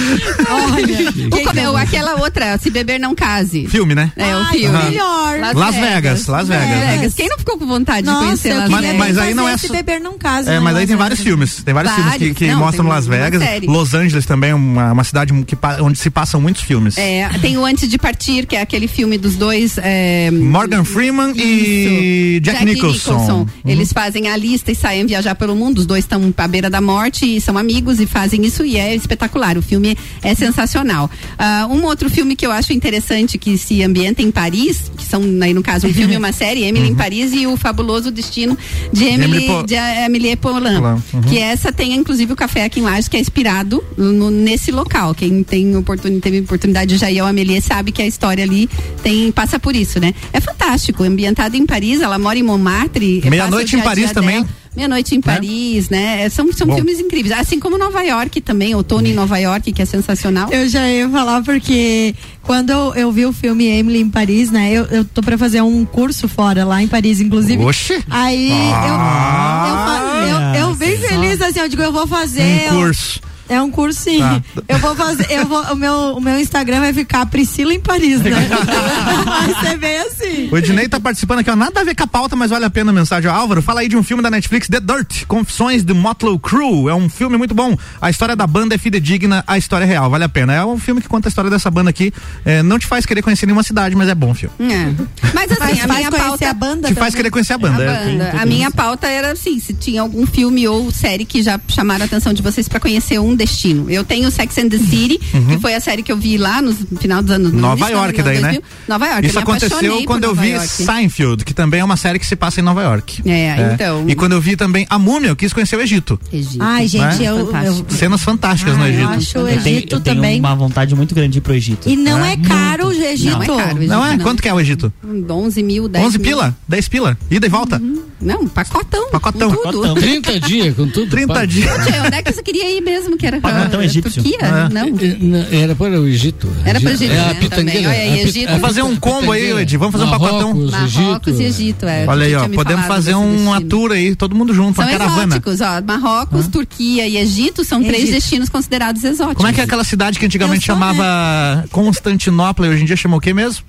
olha. 0.51 1.11
O 1.41 1.45
comeu, 1.45 1.77
aquela 1.77 2.21
outra, 2.21 2.59
Se 2.59 2.71
Beber 2.71 2.99
Não 3.01 3.15
Case. 3.15 3.42
Filme, 3.69 3.95
né? 3.95 4.13
É, 4.17 4.37
o 4.37 4.45
filme. 4.47 4.79
melhor. 4.85 5.39
Las 5.55 5.75
Vegas, 5.75 6.27
Las 6.27 6.49
Vegas. 6.49 7.15
Quem 7.15 7.29
não 7.29 7.39
ficou 7.39 7.59
com 7.59 7.67
vontade 7.67 8.03
de 8.03 8.07
Nossa, 8.07 8.25
conhecer 8.27 8.53
eu 8.53 8.59
Las 8.59 8.71
Vegas? 8.81 8.97
Mas 8.97 9.19
aí 9.19 9.35
não 9.35 9.49
é 9.49 9.55
esse 9.55 9.67
só- 9.69 9.73
beber 9.75 10.01
não 10.01 10.19
casa. 10.19 10.51
É, 10.51 10.55
né, 10.55 10.61
mas 10.61 10.75
aí 10.77 10.81
Las 10.83 10.89
tem 10.89 10.97
vários 10.97 11.19
Vegas. 11.19 11.31
filmes. 11.33 11.63
Tem 11.65 11.75
vários, 11.75 11.93
filmes 11.95 12.15
que, 12.17 12.35
que 12.35 12.47
Não, 12.49 12.59
mostram 12.59 12.87
Las 12.87 13.07
Vegas. 13.07 13.43
Los 13.67 13.95
Angeles 13.95 14.27
também 14.27 14.51
é 14.51 14.55
uma, 14.55 14.93
uma 14.93 15.05
cidade 15.05 15.33
que, 15.45 15.57
onde 15.81 15.99
se 15.99 16.11
passam 16.11 16.41
muitos 16.41 16.63
filmes. 16.63 16.97
É, 16.99 17.29
tem 17.41 17.57
o 17.59 17.65
Antes 17.65 17.89
de 17.89 17.99
Partir, 17.99 18.47
que 18.47 18.57
é 18.57 18.61
aquele 18.61 18.87
filme 18.89 19.17
dos 19.19 19.37
dois. 19.37 19.79
é, 19.79 20.31
Morgan 20.31 20.85
Freeman 20.85 21.33
e 21.37 22.35
Isso. 22.37 22.41
Jack, 22.43 22.65
Nicholson. 22.65 23.13
Uhum. 23.33 23.47
Eles 23.65 23.93
fazem 23.93 24.29
a 24.29 24.37
lista 24.37 24.71
e 24.71 24.75
saem 24.75 25.07
viajar 25.07 25.35
pelo 25.35 25.55
mundo. 25.57 25.79
Os 25.79 25.87
dois 25.87 26.05
estão 26.05 26.33
à 26.37 26.49
beira 26.49 26.69
da 26.71 26.81
morte 26.81 27.25
e 27.37 27.41
são 27.41 27.57
amigos 27.57 28.01
e 28.01 28.07
fazem 28.07 28.45
isso 28.45 28.65
e 28.65 28.77
é 28.77 28.95
espetacular. 28.95 29.57
O 29.57 29.63
filme 29.63 29.97
é 30.23 30.35
sensacional. 30.35 31.11
Ah, 31.39 31.67
um 31.71 31.85
outro 31.85 32.11
filme 32.11 32.37
que 32.37 32.47
eu 32.47 32.53
acho 32.53 32.73
interessante 32.73 33.32
que 33.39 33.57
se 33.59 33.83
ambienta 33.83 34.23
em 34.23 34.31
Paris, 34.31 34.91
que 34.97 35.05
são 35.05 35.23
aí 35.43 35.53
no 35.55 35.63
caso 35.63 35.87
um 35.87 35.93
filme 35.95 36.15
e 36.15 36.17
uma 36.17 36.31
série, 36.33 36.63
Emily 36.65 36.89
em 36.89 36.95
Paris 36.95 37.33
e 37.33 37.47
o 37.47 37.57
fabuloso 37.57 38.11
destino 38.11 38.57
de 38.93 39.05
Emily, 39.05 39.45
Emily 39.45 39.67
de 39.67 39.75
Emily 39.75 40.37
Poulain. 40.37 40.75
Poulain, 40.77 41.03
uhum. 41.15 41.21
Que 41.23 41.39
essa 41.39 41.73
tem 41.73 41.95
inclusive 41.95 42.33
o 42.33 42.37
café 42.37 42.65
aqui 42.65 42.81
em 42.81 42.83
Lages 42.83 43.09
que 43.09 43.17
é 43.17 43.21
inspirado 43.21 43.83
no- 43.97 44.31
nesse 44.31 44.71
local. 44.71 45.15
Quem 45.15 45.43
tem 45.43 45.77
oportun, 45.77 46.21
teve 46.21 46.41
oportunidade 46.41 46.95
de 46.95 46.99
já 47.01 47.11
ir 47.11 47.19
ao 47.21 47.27
Amélie 47.27 47.61
sabe 47.61 47.93
que 47.93 48.03
a 48.03 48.07
história 48.07 48.45
ali 48.45 48.69
tem 49.03 49.31
passa 49.33 49.59
por 49.59 49.75
isso, 49.77 49.99
né? 50.01 50.15
É 50.33 50.41
fantástico, 50.41 51.03
ambientado 51.05 51.57
em 51.57 51.67
Paris, 51.67 52.01
ela 52.01 52.19
mora 52.19 52.39
em 52.39 52.43
Montmartre. 52.43 53.23
Meia-noite 53.29 53.73
passa 53.73 53.77
o 53.77 53.81
em 53.81 53.83
Paris 53.83 54.13
também. 54.13 54.37
dela. 54.43 54.62
Meia 54.75 54.89
Noite 54.89 55.15
em 55.15 55.21
Paris, 55.21 55.91
né? 55.91 56.29
São, 56.31 56.51
são 56.53 56.67
Bom. 56.67 56.77
filmes 56.77 56.99
incríveis. 56.99 57.39
Assim 57.39 57.61
como 57.61 57.77
Nova 57.77 58.03
York 58.03 58.41
também, 58.41 58.75
Outono 58.75 59.07
em 59.07 59.13
Nova 59.13 59.37
York, 59.39 59.71
que 59.71 59.83
é 59.83 59.85
sensacional. 59.85 60.49
Eu 60.51 60.67
já 60.69 60.89
ia 60.89 61.09
falar 61.11 61.43
porque 61.43 62.15
quando 62.43 62.71
eu, 62.71 62.95
eu 62.95 63.13
vi 63.13 63.27
o 63.27 63.33
filme 63.33 63.67
Emily 63.67 64.01
em 64.01 64.09
Paris, 64.09 64.51
né? 64.51 64.73
Eu, 64.73 64.85
eu 64.87 65.05
tô 65.05 65.21
pra 65.23 65.37
fazer 65.37 65.61
um 65.61 65.85
curso 65.85 66.27
fora 66.27 66.65
lá 66.65 66.83
em 66.83 66.89
Paris, 66.89 67.21
inclusive. 67.21 67.63
Oxe. 67.63 68.03
Aí 68.09 68.51
Ah. 68.53 70.23
eu, 70.23 70.29
eu, 70.29 70.39
eu, 70.63 70.69
eu 70.71 70.75
bem 70.75 70.97
feliz, 70.97 71.41
assim, 71.43 71.61
eu 71.61 71.69
digo, 71.69 71.83
eu 71.83 71.93
vou 71.93 72.07
fazer. 72.07 72.43
Um 72.43 72.75
eu- 72.75 72.75
curso. 72.85 73.21
É 73.49 73.61
um 73.61 73.71
curso 73.71 74.01
sim. 74.03 74.19
Tá. 74.21 74.41
Eu 74.69 74.79
vou 74.79 74.95
fazer, 74.97 75.27
eu 75.31 75.47
vou, 75.47 75.61
o 75.73 75.77
meu, 75.77 75.95
o 76.17 76.21
meu 76.21 76.39
Instagram 76.39 76.81
vai 76.81 76.93
ficar 76.93 77.27
Priscila 77.27 77.75
em 77.75 77.81
Paris, 77.81 78.21
né? 78.21 78.31
vai 79.25 79.65
ser 79.71 79.77
bem 79.79 79.99
assim. 79.99 80.49
O 80.51 80.57
Ednei 80.59 80.89
tá 80.89 80.99
participando 81.01 81.41
aqui, 81.41 81.51
ó. 81.51 81.57
Nada 81.57 81.81
a 81.81 81.85
ver 81.85 81.95
com 81.95 82.05
a 82.05 82.07
pauta, 82.07 82.37
mas 82.37 82.51
vale 82.51 82.65
a 82.65 82.71
pena 82.71 82.91
a 82.91 82.95
mensagem. 82.95 83.31
Ó, 83.31 83.35
Álvaro, 83.35 83.63
fala 83.63 83.81
aí 83.81 83.89
de 83.89 83.97
um 83.97 84.03
filme 84.03 84.23
da 84.23 84.31
Netflix, 84.31 84.69
The 84.69 84.81
Dirt, 84.81 85.25
Confissões 85.27 85.83
do 85.85 85.95
Motley 85.95 86.39
Crue. 86.39 86.89
É 86.89 86.95
um 86.95 87.09
filme 87.09 87.37
muito 87.37 87.55
bom. 87.55 87.77
A 88.01 88.11
história 88.11 88.35
da 88.37 88.47
banda 88.47 88.75
é 88.75 88.79
fidedigna, 88.79 89.45
a 89.47 89.59
história 89.59 89.85
é 89.85 89.89
real, 89.89 90.09
vale 90.11 90.25
a 90.25 90.29
pena. 90.29 90.53
É 90.55 90.65
um 90.65 90.79
filme 90.79 91.01
que 91.01 91.09
conta 91.09 91.29
a 91.29 91.31
história 91.31 91.51
dessa 91.51 91.71
banda 91.71 91.91
aqui. 91.91 92.13
É, 92.45 92.63
não 92.63 92.79
te 92.79 92.87
faz 92.87 93.05
querer 93.07 93.23
conhecer 93.23 93.47
nenhuma 93.47 93.63
cidade, 93.63 93.95
mas 93.95 94.09
é 94.09 94.15
bom 94.15 94.31
o 94.31 94.35
filme. 94.35 94.55
É. 94.73 94.93
Mas 95.35 95.51
assim, 95.53 95.63
a 95.81 95.89
faz 95.89 95.99
minha 95.99 96.11
conhecer 96.11 96.29
pauta. 96.29 96.51
a 96.51 96.55
banda 96.55 96.89
Te 96.89 96.95
faz 96.95 96.97
também. 96.97 97.13
querer 97.17 97.31
conhecer 97.31 97.53
a 97.53 97.57
A, 97.57 97.59
banda. 97.59 97.83
é. 97.83 98.05
banda. 98.07 98.31
A 98.43 98.47
minha 98.47 98.71
pauta 98.71 99.07
era 99.09 99.33
assim, 99.33 99.59
se 99.59 99.73
tinha 99.75 100.01
algum 100.03 100.27
filme 100.27 100.67
ou 100.69 100.91
série 100.91 101.25
que 101.25 101.43
já 101.43 101.61
chamaram 101.69 102.03
a 102.03 102.07
atenção 102.07 102.33
de 102.33 102.43
vocês 102.43 102.69
pra 102.69 102.79
conhecer 102.81 103.19
um 103.19 103.32
destino. 103.37 103.91
Eu 103.91 104.05
tenho 104.05 104.31
Sex 104.31 104.59
and 104.59 104.69
the 104.69 104.79
City, 104.79 105.19
que 105.49 105.59
foi 105.61 105.75
a 105.75 105.81
série 105.81 106.03
que 106.03 106.11
eu 106.13 106.17
vi 106.17 106.37
lá 106.39 106.61
no 106.63 106.73
final 106.75 107.23
dos 107.23 107.31
anos 107.31 107.53
Uhum. 107.53 107.61
Nova 107.61 107.77
início 107.79 107.97
York 107.97 108.23
daí, 108.23 108.37
né? 108.41 108.43
2000. 108.53 108.63
Nova 108.89 109.07
York. 109.07 109.27
Isso 109.27 109.39
aconteceu 109.39 110.05
quando 110.05 110.25
eu 110.25 110.35
vi 110.35 110.51
York. 110.51 110.69
Seinfeld, 110.69 111.45
que 111.45 111.55
também 111.55 111.81
é 111.81 111.85
uma 111.85 111.97
série 111.97 112.19
que 112.19 112.27
se 112.27 112.37
passa 112.37 112.61
em 112.61 112.63
Nova 112.63 112.83
York. 112.83 113.23
É, 113.29 113.73
então. 113.75 114.05
E 114.09 114.15
quando 114.15 114.33
eu 114.33 114.41
vi 114.41 114.57
também 114.57 114.87
A 114.91 114.99
Múmia, 114.99 115.29
eu 115.29 115.37
quis 115.37 115.53
conhecer 115.53 115.77
o 115.77 115.81
Egito. 115.81 116.19
Egito. 116.33 116.57
Ai, 116.61 116.87
gente, 116.89 117.03
Né? 117.19 117.29
eu, 117.29 117.51
eu. 117.65 117.87
Cenas 117.89 118.23
fantásticas 118.23 118.77
no 118.77 118.83
Ah, 118.85 118.89
eu 118.89 118.95
Egito. 118.95 119.09
acho 119.11 119.39
o 119.39 119.49
Eu 119.49 119.63
tenho, 119.63 119.77
Egito 119.79 119.97
eu 119.97 120.01
tenho 120.01 120.17
também. 120.17 120.39
uma 120.39 120.55
vontade 120.55 120.95
muito 120.95 121.15
grande 121.15 121.33
de 121.33 121.39
ir 121.39 121.41
pro 121.41 121.55
Egito. 121.55 121.89
E 121.89 121.97
não 121.97 122.25
é, 122.25 122.37
caro 122.37 122.89
o 122.89 122.93
Egito. 122.93 123.33
Não 123.33 123.43
é 123.43 123.47
caro. 123.47 123.79
o 123.81 123.87
Não 123.87 124.05
é? 124.05 124.09
Egito, 124.11 124.23
Quanto 124.23 124.43
que 124.43 124.49
é 124.49 124.55
o 124.55 124.61
Egito? 124.61 124.93
11 125.31 125.63
mil, 125.63 125.89
10 125.89 126.05
11 126.07 126.19
mil. 126.19 126.29
pila? 126.29 126.57
10 126.69 126.89
pila? 126.89 127.19
Ida 127.31 127.47
e 127.47 127.51
volta? 127.51 127.81
Não, 128.21 128.47
pacotão. 128.47 129.11
Pacotão. 129.11 129.51
com 129.51 129.57
tudo. 129.57 129.65
Pacotão. 129.83 129.95
30 129.95 130.41
dias 130.41 130.77
com 130.77 130.87
tudo. 130.89 131.11
30 131.11 131.33
pago. 131.35 131.47
dias. 131.47 131.71
Onde 132.07 132.15
é 132.17 132.23
que 132.23 132.33
você 132.33 132.43
queria 132.43 132.71
ir 132.71 132.81
mesmo? 132.81 133.17
Que 133.23 133.27
era 133.29 133.41
Pacotão 133.41 133.79
ah, 133.79 133.85
egípcio. 133.85 134.21
Turquia? 134.21 134.39
É. 134.41 134.69
Não. 134.69 135.47
Era 135.53 135.77
para 135.77 136.01
o 136.01 136.09
Egito. 136.09 136.53
Era 136.65 136.81
para 136.81 136.91
o 136.91 136.93
Egito, 136.93 137.13
É 137.13 137.21
a 137.21 137.27
né, 137.27 137.35
também. 137.35 137.49
pitangueira. 137.49 137.89
Olha 137.89 137.99
a 137.99 138.17
Egito. 138.19 138.49
a 138.49 138.51
Vamos 138.51 138.67
fazer 138.67 138.83
um 138.83 138.97
combo 138.97 139.31
aí. 139.31 139.53
Edi, 139.63 139.77
vamos 139.77 139.93
fazer 139.93 140.05
um 140.07 140.11
pacotão. 140.11 140.55
Marrocos, 140.55 140.71
Marrocos 140.73 141.39
e 141.39 141.45
Egito. 141.45 141.63
Egito, 141.63 141.87
é. 141.87 142.05
Olha 142.09 142.27
aí, 142.27 142.35
ó. 142.35 142.49
Podemos 142.49 142.87
fazer 142.87 143.15
uma 143.15 143.61
destino. 143.61 143.69
tour 143.69 143.93
aí, 143.93 144.17
todo 144.17 144.35
mundo 144.35 144.53
junto, 144.53 144.75
São 144.75 144.85
uma 144.85 144.91
caravana. 144.91 145.37
exóticos, 145.37 145.61
ó. 145.61 145.81
Marrocos, 145.87 146.49
Turquia 146.49 147.07
e 147.07 147.17
Egito 147.17 147.65
são 147.65 147.81
três 147.81 148.03
Egito. 148.03 148.15
destinos 148.15 148.49
considerados 148.49 149.05
exóticos. 149.05 149.37
Como 149.37 149.47
é 149.49 149.53
que 149.53 149.61
é 149.61 149.65
aquela 149.65 149.85
cidade 149.85 150.19
que 150.19 150.27
antigamente 150.27 150.67
sou, 150.67 150.75
chamava 150.75 151.65
Constantinopla 151.71 152.67
e 152.67 152.71
hoje 152.71 152.83
em 152.83 152.87
dia 152.87 152.97
chama 152.97 153.19
o 153.19 153.21
quê 153.21 153.33
mesmo? 153.33 153.63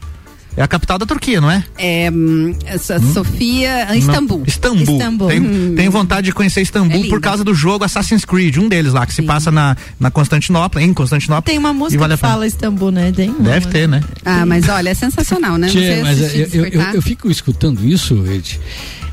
É 0.56 0.62
a 0.62 0.68
capital 0.68 1.00
da 1.00 1.06
Turquia, 1.06 1.42
não 1.42 1.50
é? 1.50 1.64
É, 1.78 2.12
hum, 2.12 2.56
Sofia, 3.14 3.96
Istambul. 3.96 4.40
Não. 4.40 4.46
Istambul. 4.46 4.84
Istambul. 4.84 5.28
Tem, 5.28 5.76
tem 5.76 5.90
vontade 5.90 6.26
de 6.26 6.32
conhecer 6.32 6.62
Istambul 6.62 7.06
É 7.06 7.10
por 7.10 7.20
causa 7.20 7.44
do 7.44 7.56
jogo 7.56 7.84
Assassin's 7.84 8.24
Creed, 8.24 8.58
um 8.58 8.70
deles 8.70 8.94
lá, 8.94 9.06
que 9.06 9.14
se 9.14 9.24
passa 9.24 9.52
na, 9.52 9.76
na 10.00 10.12
Constantinopla, 10.12 10.82
em 10.82 10.94
Constantinopla. 10.94 11.42
Tem 11.42 11.58
uma 11.58 11.74
música 11.74 12.00
vale 12.00 12.14
que 12.14 12.20
fala 12.20 12.46
Istambul, 12.46 12.92
né? 12.92 13.12
Tem 13.12 13.30
uma, 13.30 13.40
Deve 13.40 13.66
né? 13.66 13.72
ter, 13.72 13.88
né? 13.88 14.04
Ah, 14.24 14.46
mas 14.46 14.70
olha, 14.70 14.90
é 14.90 14.94
sensacional, 14.94 15.58
né? 15.58 15.70
Tchê, 15.70 16.02
mas 16.04 16.22
assistir 16.22 16.56
eu, 16.56 16.66
eu, 16.66 16.82
eu, 16.82 16.94
eu 16.94 17.02
fico 17.02 17.32
escutando 17.32 17.84
isso, 17.84 18.24
Ed, 18.28 18.60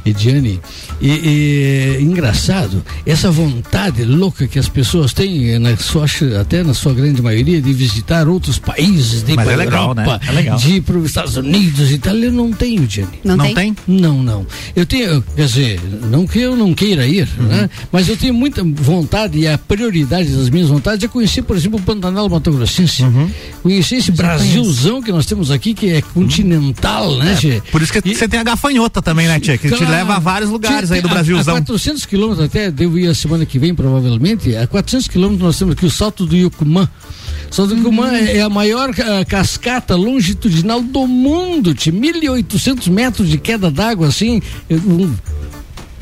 Ediane, 0.04 0.60
e, 1.00 1.96
e 1.98 2.02
engraçado, 2.02 2.82
essa 3.06 3.30
vontade 3.30 4.04
louca 4.04 4.46
que 4.46 4.58
as 4.58 4.68
pessoas 4.68 5.12
têm, 5.12 5.50
eh, 5.54 5.58
na 5.58 5.76
sua, 5.76 6.06
até 6.40 6.62
na 6.62 6.74
sua 6.74 6.92
grande 6.92 7.22
maioria, 7.22 7.60
de 7.60 7.72
visitar 7.72 8.28
outros 8.28 8.58
países, 8.58 9.22
de 9.22 9.32
ir 9.32 9.36
Mas 9.36 9.44
para 9.46 9.54
é 9.54 9.56
legal, 9.56 9.94
né? 9.94 10.02
Europa, 10.02 10.26
É 10.26 10.32
legal. 10.32 10.58
de 10.58 10.72
ir 10.74 10.80
para 10.82 10.98
os 10.98 11.06
Estados 11.06 11.36
Unidos 11.36 11.90
e 11.90 11.98
tal, 11.98 12.14
eu 12.16 12.32
não 12.32 12.52
tenho, 12.52 12.82
Ediane. 12.84 13.10
Não, 13.24 13.36
Não 13.36 13.54
tem? 13.54 13.76
Não, 13.86 14.22
não. 14.22 14.46
Eu 14.76 14.84
tenho, 14.86 15.22
quer 15.34 15.46
dizer, 15.46 15.80
não 16.10 16.26
que 16.26 16.38
eu 16.38 16.56
não 16.56 16.74
queira 16.74 17.06
ir, 17.06 17.28
Uhum. 17.38 17.46
né? 17.46 17.70
Mas 17.90 18.08
eu 18.08 18.16
tenho 18.16 18.34
muita 18.34 18.62
vontade 18.64 19.38
e 19.38 19.46
a 19.48 19.56
prioridade 19.56 20.28
das 20.30 20.50
minhas 20.50 20.68
vontades 20.68 21.02
é 21.04 21.08
conhecer, 21.08 21.42
por 21.42 21.56
exemplo, 21.56 21.78
o 21.78 21.82
Pantanal 21.82 22.28
Mato 22.28 22.50
Grossense. 22.52 23.02
Uhum. 23.02 23.30
Conhecer 23.62 23.96
esse 23.96 24.10
Brasilzão 24.12 25.02
que 25.02 25.10
nós 25.12 25.26
temos 25.26 25.50
aqui, 25.50 25.74
que 25.74 25.90
é 25.90 26.02
continental, 26.02 27.16
né, 27.16 27.36
Gê? 27.40 27.62
Por 27.70 27.80
isso 27.82 27.92
que 27.92 28.14
você 28.14 28.28
tem 28.28 28.40
a 28.40 28.44
gafanhota 28.44 29.00
também, 29.00 29.26
né, 29.26 29.38
Tia? 29.40 29.56
Que 29.56 29.68
te 29.68 29.76
Claro. 29.76 29.92
leva 29.92 30.14
a 30.16 30.18
vários 30.18 30.50
lugares 30.50 30.89
Tia, 30.94 30.96
aí 30.96 31.02
do 31.02 31.08
a- 31.08 31.14
Brasilzão. 31.14 31.54
A 31.56 31.60
400 31.60 32.06
quilômetros, 32.06 32.44
até 32.46 32.70
devo 32.70 32.98
ir 32.98 33.08
a 33.08 33.14
semana 33.14 33.44
que 33.46 33.58
vem, 33.58 33.74
provavelmente. 33.74 34.54
A 34.56 34.66
400 34.66 35.08
quilômetros 35.08 35.42
nós 35.46 35.58
temos 35.58 35.72
aqui 35.74 35.86
o 35.86 35.90
Salto 35.90 36.26
do 36.26 36.36
Yucumã. 36.36 36.88
O 37.50 37.54
Salto 37.54 37.70
do 37.70 37.78
Yucumã 37.78 38.12
é, 38.14 38.36
é 38.38 38.42
a 38.42 38.48
maior 38.48 38.90
ah, 38.90 39.24
cascata 39.24 39.96
longitudinal 39.96 40.80
do 40.82 41.06
mundo, 41.06 41.74
tia. 41.74 41.92
1.800 41.92 42.88
metros 42.90 43.28
de 43.28 43.38
queda 43.38 43.70
d'água, 43.70 44.06
assim. 44.08 44.40
Um, 44.70 45.12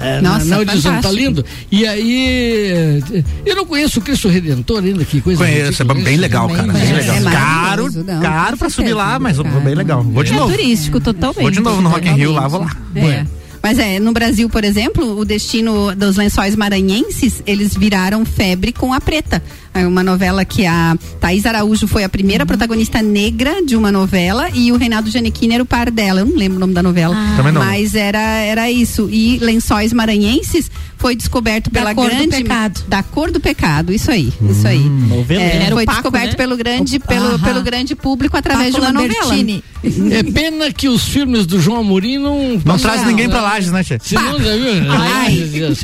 é, 0.00 0.20
Nossa, 0.20 0.44
na, 0.44 0.50
na 0.56 0.58
horizontal, 0.58 1.02
tá 1.02 1.10
lindo. 1.10 1.44
E 1.72 1.84
aí, 1.84 3.00
eh, 3.12 3.24
eu 3.44 3.56
não 3.56 3.66
conheço 3.66 3.98
o 3.98 4.02
Cristo 4.02 4.28
Redentor 4.28 4.84
ainda, 4.84 5.04
que 5.04 5.20
coisa 5.20 5.42
Conheço, 5.42 5.58
é 5.82 5.84
ridícula 5.84 5.94
bem 5.94 6.12
isso. 6.12 6.20
legal, 6.22 6.48
cara. 6.48 6.72
Bem 6.72 6.82
conheço. 6.82 6.94
legal. 6.94 7.16
É 7.16 7.32
caro, 7.32 7.88
não, 8.04 8.20
caro 8.20 8.56
pra 8.56 8.70
subir 8.70 8.94
lá, 8.94 9.18
mas 9.18 9.38
caro. 9.38 9.60
bem 9.60 9.74
legal. 9.74 10.02
Vou 10.04 10.22
de 10.22 10.32
É 10.32 10.36
novo. 10.36 10.52
turístico, 10.52 11.00
totalmente. 11.00 11.40
Vou 11.42 11.50
de 11.50 11.58
novo 11.60 11.82
no 11.82 11.88
Rock 11.88 12.06
in 12.08 12.12
Rio 12.12 12.30
lá, 12.32 12.46
vou 12.46 12.60
lá. 12.60 12.76
É. 12.94 13.26
Mas 13.68 13.78
é, 13.78 14.00
no 14.00 14.12
Brasil, 14.12 14.48
por 14.48 14.64
exemplo, 14.64 15.18
o 15.18 15.26
destino 15.26 15.94
dos 15.94 16.16
lençóis 16.16 16.56
maranhenses, 16.56 17.42
eles 17.46 17.76
viraram 17.76 18.24
febre 18.24 18.72
com 18.72 18.94
a 18.94 18.98
preta. 18.98 19.42
É 19.74 19.86
uma 19.86 20.02
novela 20.02 20.44
que 20.44 20.66
a 20.66 20.96
Thaís 21.20 21.46
Araújo 21.46 21.86
foi 21.86 22.02
a 22.02 22.08
primeira 22.08 22.44
protagonista 22.44 23.00
negra 23.00 23.62
de 23.64 23.76
uma 23.76 23.92
novela 23.92 24.48
e 24.52 24.72
o 24.72 24.76
Reinaldo 24.76 25.08
Giannichini 25.10 25.54
era 25.54 25.62
o 25.62 25.66
par 25.66 25.90
dela. 25.90 26.20
Eu 26.20 26.26
não 26.26 26.36
lembro 26.36 26.56
o 26.56 26.60
nome 26.60 26.74
da 26.74 26.82
novela. 26.82 27.14
Também 27.36 27.52
não. 27.52 27.62
Mas 27.64 27.94
era, 27.94 28.18
era 28.18 28.68
isso. 28.70 29.08
E 29.10 29.38
lençóis 29.38 29.92
maranhenses 29.92 30.68
foi 30.96 31.14
descoberto 31.14 31.70
Da 31.70 31.80
pela 31.80 31.94
cor 31.94 32.10
do 32.10 32.16
grande. 32.16 32.28
pecado. 32.42 32.82
Da 32.88 33.02
cor 33.04 33.30
do 33.30 33.38
pecado, 33.38 33.92
isso 33.92 34.10
aí. 34.10 34.32
Isso 34.50 34.66
aí. 34.66 34.80
Novela. 34.80 35.42
É, 35.42 35.62
Era 35.66 35.74
o 35.74 35.78
foi 35.78 35.84
Paco, 35.84 35.98
descoberto 36.02 36.30
né? 36.30 36.36
pelo 36.36 36.56
grande, 36.56 36.96
O- 36.96 37.00
pelo, 37.00 37.26
Aham. 37.26 37.38
pelo 37.38 37.62
grande 37.62 37.94
público 37.94 38.36
através 38.36 38.72
Paco 38.74 38.84
de 38.84 38.90
uma 38.90 39.00
Lambertini. 39.00 39.52
novela. 39.54 39.62
É 40.18 40.24
pena 40.24 40.72
que 40.72 40.88
os 40.88 41.04
filmes 41.04 41.46
do 41.46 41.60
João 41.60 41.80
Amorim 41.82 42.18
não. 42.18 42.60
Não 42.64 42.76
traz 42.78 43.06
ninguém 43.06 43.28
pra 43.28 43.40
Lages, 43.42 43.70
né, 43.70 43.84
Tia? 43.84 44.00
Você 44.02 44.16
não 44.16 44.40
já 44.40 44.56
viu? 44.56 44.90
Ai. 44.90 45.38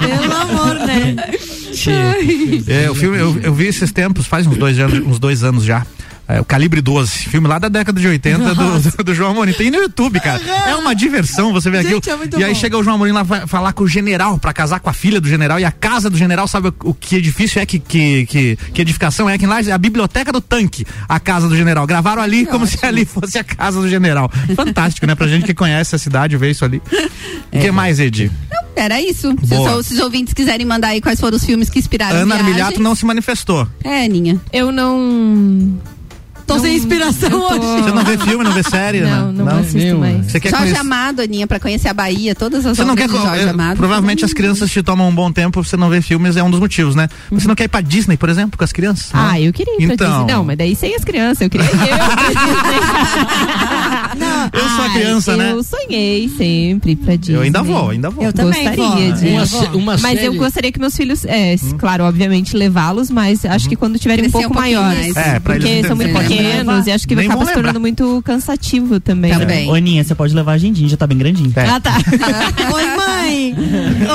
Pelo 0.00 0.34
amor, 0.34 0.74
né? 0.86 1.16
É, 2.66 2.90
o 2.90 2.94
filme, 2.94 3.18
eu, 3.18 3.38
eu 3.42 3.54
vi 3.54 3.66
esses 3.66 3.92
tempos, 3.92 4.26
faz 4.26 4.46
uns 4.46 4.56
dois 4.56 4.78
anos, 4.78 5.06
uns 5.06 5.18
dois 5.18 5.42
anos 5.44 5.64
já. 5.64 5.84
É, 6.28 6.40
o 6.40 6.44
Calibre 6.44 6.80
12, 6.80 7.28
filme 7.28 7.46
lá 7.46 7.56
da 7.56 7.68
década 7.68 8.00
de 8.00 8.08
80 8.08 8.52
do, 8.52 8.80
do, 8.80 9.04
do 9.04 9.14
João 9.14 9.30
Amorim. 9.30 9.52
Tem 9.52 9.70
no 9.70 9.76
YouTube, 9.76 10.18
cara. 10.18 10.42
É 10.66 10.74
uma 10.74 10.92
diversão 10.92 11.52
você 11.52 11.70
ver 11.70 11.84
Gente, 11.84 12.10
aquilo. 12.10 12.36
é 12.36 12.40
e 12.40 12.44
aí 12.44 12.52
bom. 12.52 12.58
chega 12.58 12.76
o 12.76 12.82
João 12.82 12.96
Amorim 12.96 13.12
lá 13.12 13.22
vai 13.22 13.46
falar 13.46 13.72
com 13.72 13.84
o 13.84 13.88
general, 13.88 14.36
pra 14.36 14.52
casar 14.52 14.80
com 14.80 14.90
a 14.90 14.92
filha 14.92 15.20
do 15.20 15.28
general. 15.28 15.60
E 15.60 15.64
a 15.64 15.70
casa 15.70 16.10
do 16.10 16.18
general, 16.18 16.48
sabe 16.48 16.72
o, 16.82 16.92
que 16.92 17.14
edifício 17.14 17.60
é 17.60 17.66
que, 17.66 17.78
que, 17.78 18.26
que, 18.26 18.58
que 18.74 18.82
edificação 18.82 19.30
é 19.30 19.34
aqui 19.34 19.44
em 19.44 19.48
Lages? 19.48 19.68
É 19.68 19.72
a 19.72 19.78
biblioteca 19.78 20.32
do 20.32 20.40
tanque, 20.40 20.84
a 21.08 21.20
casa 21.20 21.48
do 21.48 21.56
general. 21.56 21.86
Gravaram 21.86 22.20
ali 22.20 22.44
como 22.44 22.66
se 22.66 22.84
ali 22.84 23.04
fosse 23.04 23.38
a 23.38 23.44
casa 23.44 23.80
do 23.80 23.88
general. 23.88 24.28
Fantástico, 24.56 25.06
né? 25.06 25.14
Pra 25.14 25.28
gente 25.28 25.44
que 25.44 25.54
conhece 25.54 25.94
a 25.94 25.98
cidade, 25.98 26.36
ver 26.36 26.50
isso 26.50 26.64
ali. 26.64 26.82
O 27.52 27.54
que 27.60 27.70
mais, 27.70 28.00
Edi? 28.00 28.32
Era 28.76 29.00
isso. 29.00 29.34
Se 29.42 29.54
os, 29.54 29.86
se 29.86 29.94
os 29.94 30.00
ouvintes 30.00 30.34
quiserem 30.34 30.66
mandar 30.66 30.88
aí 30.88 31.00
quais 31.00 31.18
foram 31.18 31.36
os 31.36 31.44
filmes 31.44 31.70
que 31.70 31.78
inspiraram 31.78 32.16
Ana 32.16 32.26
viagem. 32.26 32.44
Armiliato 32.44 32.82
não 32.82 32.94
se 32.94 33.06
manifestou. 33.06 33.66
É, 33.82 34.04
Aninha. 34.04 34.38
Eu 34.52 34.70
não. 34.70 35.80
Tô 36.46 36.58
sem 36.60 36.76
inspiração 36.76 37.28
tô- 37.30 37.46
hoje. 37.48 37.82
Você 37.82 37.90
não 37.92 38.04
vê 38.04 38.16
filme, 38.18 38.44
não 38.44 38.52
vê 38.52 38.62
série? 38.62 39.00
Não, 39.00 39.32
né? 39.32 39.44
não, 39.44 39.58
assisto 39.58 39.78
nenhuma. 39.78 40.06
mais. 40.06 40.26
Você 40.30 40.38
quer 40.40 40.50
Jorge 40.50 40.64
conhecer- 40.66 40.80
Amado, 40.80 41.20
Aninha, 41.20 41.46
pra 41.46 41.58
conhecer 41.58 41.88
a 41.88 41.94
Bahia, 41.94 42.34
todas 42.34 42.64
as 42.64 42.76
Você 42.76 42.84
não 42.84 42.94
quer. 42.94 43.08
de 43.08 43.14
Jorge 43.14 43.44
é, 43.46 43.50
Amado. 43.50 43.76
provavelmente 43.76 44.24
as 44.24 44.32
crianças 44.32 44.70
te 44.70 44.82
tomam 44.82 45.08
um 45.08 45.14
bom 45.14 45.32
tempo, 45.32 45.62
você 45.64 45.76
não 45.76 45.88
vê 45.90 46.00
filmes, 46.00 46.36
é 46.36 46.42
um 46.42 46.50
dos 46.50 46.60
motivos, 46.60 46.94
né? 46.94 47.08
Você 47.32 47.48
não 47.48 47.54
quer 47.54 47.64
ir 47.64 47.68
pra 47.68 47.80
Disney, 47.80 48.16
por 48.16 48.28
exemplo, 48.28 48.56
com 48.56 48.64
as 48.64 48.72
crianças? 48.72 49.10
Ah, 49.12 49.32
Não? 49.32 49.36
eu 49.38 49.52
queria 49.52 49.74
ir 49.74 49.86
pra 49.86 49.94
Então. 49.94 50.18
Disney. 50.18 50.32
Não, 50.32 50.44
mas 50.44 50.56
daí 50.58 50.76
sem 50.76 50.94
as 50.94 51.04
crianças. 51.04 51.40
Eu 51.42 51.50
queria 51.50 51.66
ir 51.66 51.70
eu 51.70 51.76
pra 51.76 52.14
Disney. 52.26 53.56
Eu 54.52 54.68
sou 54.70 54.84
a 54.84 54.86
Ai, 54.86 54.92
criança, 54.94 55.36
né? 55.36 55.52
Eu 55.52 55.62
sonhei 55.62 56.28
sempre 56.36 56.96
pra 56.96 57.16
Disney. 57.16 57.36
Eu 57.36 57.42
ainda 57.42 57.62
vou, 57.62 57.90
ainda 57.90 58.08
vou. 58.10 58.24
Eu 58.24 58.32
também 58.32 58.64
Gostaria 58.64 58.76
vou. 58.84 59.12
de- 59.12 59.26
Uma, 59.28 59.44
vou. 59.44 59.66
uma 59.80 59.92
Mas 59.98 60.12
série. 60.14 60.26
eu 60.26 60.34
gostaria 60.34 60.72
que 60.72 60.78
meus 60.80 60.96
filhos, 60.96 61.24
é, 61.24 61.52
s- 61.54 61.74
claro, 61.74 62.04
obviamente, 62.04 62.56
levá-los, 62.56 63.10
mas 63.10 63.44
acho 63.44 63.68
que 63.68 63.76
quando 63.76 63.98
tiverem 63.98 64.26
um 64.26 64.30
pouco 64.30 64.54
maiores. 64.54 65.16
É, 65.16 65.38
pra 65.40 65.56
eles 65.56 65.66
porque 65.66 65.86
são 65.88 65.96
muito. 65.96 66.12
Pequenos 66.36 66.86
e 66.86 66.90
acho 66.90 67.08
que 67.08 67.14
Nem 67.14 67.26
acaba 67.26 67.46
se 67.46 67.52
tornando 67.54 67.80
muito 67.80 68.22
cansativo 68.24 69.00
também. 69.00 69.30
né? 69.32 69.38
Também. 69.38 69.68
Ô, 69.70 69.74
Aninha, 69.74 70.04
você 70.04 70.14
pode 70.14 70.34
levar 70.34 70.52
a 70.52 70.58
Gendinha, 70.58 70.88
já 70.88 70.96
tá 70.96 71.06
bem 71.06 71.18
grandinho. 71.18 71.52
É. 71.56 71.68
Ah, 71.68 71.80
tá. 71.80 71.96
Oi, 72.74 72.96
mãe. 72.96 73.54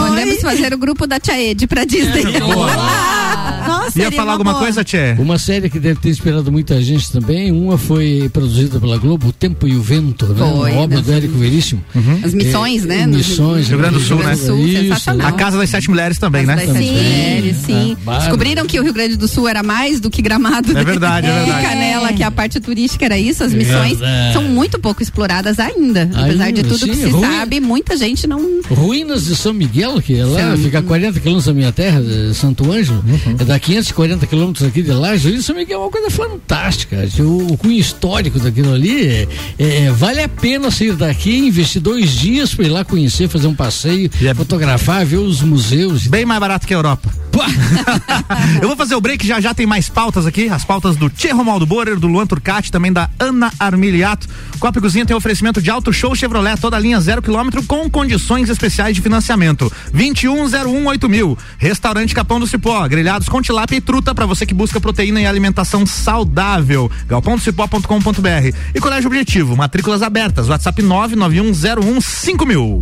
Podemos 0.07 0.41
fazer 0.41 0.73
o 0.73 0.77
grupo 0.77 1.05
da 1.07 1.19
Tia 1.19 1.41
Ed 1.41 1.67
pra 1.67 1.83
Disney. 1.85 2.23
Nossa, 2.39 2.75
seria 2.75 3.80
Ia 3.99 4.11
falar 4.11 4.23
uma 4.23 4.31
alguma 4.33 4.51
boa. 4.53 4.63
coisa, 4.63 4.83
Tchê? 4.83 5.15
Uma 5.19 5.37
série 5.37 5.69
que 5.69 5.79
deve 5.79 5.99
ter 5.99 6.09
inspirado 6.09 6.51
muita 6.51 6.81
gente 6.81 7.11
também. 7.11 7.51
Uma 7.51 7.77
foi 7.77 8.29
produzida 8.31 8.79
pela 8.79 8.97
Globo, 8.97 9.27
O 9.27 9.31
Tempo 9.33 9.67
e 9.67 9.75
o 9.75 9.81
Vento, 9.81 10.25
né? 10.27 10.35
Foi, 10.37 10.71
Uma 10.71 10.81
obra 10.81 10.97
né? 10.97 11.03
do 11.03 11.11
Érico 11.13 11.37
Veríssimo. 11.37 11.83
As 12.23 12.33
missões, 12.33 12.83
É, 12.83 12.87
né? 12.87 13.07
Missões. 13.07 13.67
Rio 13.69 13.77
Grande 13.77 13.95
do 13.95 14.01
Sul, 14.01 14.17
né? 14.19 14.35
Sul, 14.35 14.59
Isso. 14.67 15.09
A 15.09 15.31
Casa 15.31 15.57
das 15.57 15.69
Sete 15.69 15.89
Mulheres 15.89 16.17
também, 16.17 16.45
né? 16.45 16.55
Das 16.55 16.65
sete 16.65 16.73
Também. 16.73 16.91
mulheres, 16.91 17.57
sim. 17.65 17.97
Ah. 18.07 18.17
Descobriram 18.19 18.65
que 18.65 18.79
o 18.79 18.83
Rio 18.83 18.93
Grande 18.93 19.15
do 19.15 19.27
Sul 19.27 19.47
era 19.47 19.63
mais 19.63 19.99
do 19.99 20.09
que 20.09 20.21
Gramado. 20.21 20.77
É 20.77 20.83
verdade, 20.83 21.27
é 21.27 21.29
E 21.29 21.45
verdade. 21.45 21.65
Canela, 21.67 22.13
que 22.13 22.23
a 22.23 22.31
parte 22.31 22.59
turística 22.59 23.05
era 23.05 23.17
isso. 23.17 23.43
As 23.43 23.53
missões 23.53 23.99
Verdade. 23.99 24.33
são 24.33 24.43
muito 24.43 24.79
pouco 24.79 25.01
exploradas 25.01 25.59
ainda. 25.59 26.09
Apesar 26.13 26.51
de 26.51 26.59
Ainda, 26.61 26.63
tudo 26.63 26.85
que 26.87 26.95
sim, 26.95 27.03
se 27.03 27.09
ruim. 27.09 27.21
sabe, 27.21 27.59
muita 27.59 27.95
gente 27.97 28.27
não. 28.27 28.61
Ruínas 28.69 29.25
de 29.25 29.35
São 29.35 29.53
Miguel, 29.53 30.01
que 30.01 30.17
é 30.17 30.25
lá, 30.25 30.55
Sim. 30.55 30.63
fica 30.63 30.79
a 30.79 30.81
40 30.83 31.19
quilômetros 31.19 31.45
da 31.45 31.53
minha 31.53 31.71
terra, 31.71 32.01
Santo 32.33 32.69
Ângelo, 32.71 33.03
Uhum. 33.07 33.35
é 33.39 33.43
da 33.45 33.59
540 33.87 34.27
quilômetros 34.27 34.67
aqui 34.67 34.81
de 34.81 35.43
São 35.43 35.55
Miguel 35.55 35.79
é 35.79 35.83
uma 35.83 35.91
coisa 35.91 36.09
fantástica. 36.09 36.97
O, 37.19 37.53
o 37.53 37.57
cunho 37.57 37.77
histórico 37.79 38.39
daquilo 38.39 38.73
ali, 38.73 39.07
é, 39.07 39.27
é, 39.57 39.91
vale 39.91 40.21
a 40.21 40.29
pena 40.29 40.69
sair 40.69 40.93
daqui, 40.93 41.37
investir 41.37 41.81
dois 41.81 42.11
dias 42.11 42.53
para 42.53 42.65
ir 42.65 42.69
lá 42.69 42.85
conhecer, 42.85 43.27
fazer 43.27 43.47
um 43.47 43.55
passeio, 43.55 44.09
é- 44.23 44.33
fotografar, 44.33 45.05
ver 45.05 45.17
os 45.17 45.41
museus. 45.41 46.07
Bem 46.07 46.25
mais 46.25 46.39
barato 46.39 46.67
que 46.67 46.73
a 46.73 46.77
Europa. 46.77 47.09
Eu 48.61 48.67
vou 48.67 48.77
fazer 48.77 48.95
o 48.95 49.01
break, 49.01 49.25
já 49.25 49.39
já 49.39 49.53
tem 49.53 49.65
mais 49.65 49.89
pautas 49.89 50.25
aqui, 50.25 50.49
as 50.49 50.63
pautas 50.63 50.95
do 50.95 51.09
Tchê 51.09 51.31
Romaldo 51.31 51.65
Borer, 51.65 51.99
do 51.99 52.07
Luan 52.07 52.27
Turcati, 52.27 52.71
também 52.71 52.91
da 52.91 53.09
Ana 53.19 53.51
Armiliato. 53.59 54.27
Copa 54.59 54.79
e 54.79 54.81
Cozinha 54.81 55.05
tem 55.05 55.15
oferecimento 55.15 55.61
de 55.61 55.69
Auto 55.69 55.91
Show 55.93 56.15
Chevrolet, 56.15 56.59
toda 56.59 56.77
linha 56.77 56.99
zero 56.99 57.21
quilômetro 57.21 57.63
com 57.63 57.89
condições 57.89 58.49
especiais 58.49 58.95
de 58.95 59.01
financiamento. 59.01 59.71
21018000. 59.93 61.09
mil. 61.09 61.37
Restaurante 61.57 62.13
Capão 62.13 62.39
do 62.39 62.47
Cipó, 62.47 62.87
grelhados 62.87 63.27
com 63.27 63.41
tilápia 63.41 63.77
e 63.77 63.81
truta 63.81 64.13
para 64.13 64.25
você 64.25 64.45
que 64.45 64.53
busca 64.53 64.79
proteína 64.79 65.21
e 65.21 65.25
alimentação 65.25 65.85
saudável. 65.85 66.91
galpondocipó.com.br. 67.07 68.55
E 68.73 68.79
Colégio 68.79 69.07
Objetivo, 69.07 69.55
matrículas 69.55 70.01
abertas, 70.01 70.49
WhatsApp 70.49 70.81
991015000. 70.81 72.81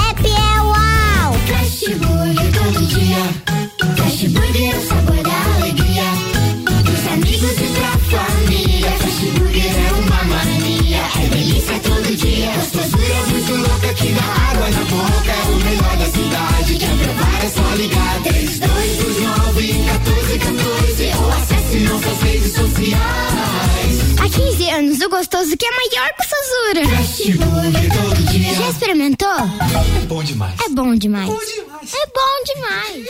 É 4.53 4.77
o 4.77 4.81
sabor 4.81 5.23
da 5.23 5.55
alegria. 5.55 6.03
Dos 6.83 7.07
amigos 7.13 7.51
e 7.51 7.69
pra 7.73 8.19
família. 8.19 8.91
Fast 8.91 9.25
Burger 9.39 9.63
é 9.63 9.91
uma 9.93 10.23
mania. 10.25 10.97
É 11.23 11.27
delícia 11.29 11.79
todo 11.79 12.17
dia. 12.17 12.51
Gostosura 12.51 13.27
muito 13.29 13.55
louca 13.55 13.93
que 13.93 14.11
dá 14.11 14.23
água 14.51 14.69
na 14.69 14.83
boca. 14.83 15.31
É 15.31 15.51
o 15.51 15.55
melhor 15.55 15.97
da 15.97 16.05
cidade. 16.05 16.75
Quer 16.75 16.97
provar 16.97 17.45
é 17.45 17.49
só 17.49 17.75
ligar. 17.75 18.11
3229 20.31 20.91
1414 21.01 21.11
ou 21.17 21.31
acesse 21.31 21.79
nossas 21.79 22.21
redes 22.21 22.53
sociais. 22.53 23.01
Há 24.19 24.29
15 24.29 24.69
anos, 24.69 25.01
o 25.01 25.09
gostoso 25.09 25.57
que 25.57 25.65
é 25.65 25.71
maior 25.71 26.09
que 26.13 26.23
o 26.23 26.29
Sazura. 26.29 26.97
Fast 26.97 27.31
Burger 27.33 27.91
todo 27.91 28.31
dia. 28.31 28.55
Já 28.55 28.69
experimentou? 28.69 29.27
É 29.27 30.05
bom 30.05 30.23
demais. 30.23 30.53
É 30.65 30.69
bom 30.69 30.95
demais. 30.95 31.29
É 31.29 32.05
bom 32.07 32.43
demais. 32.53 33.07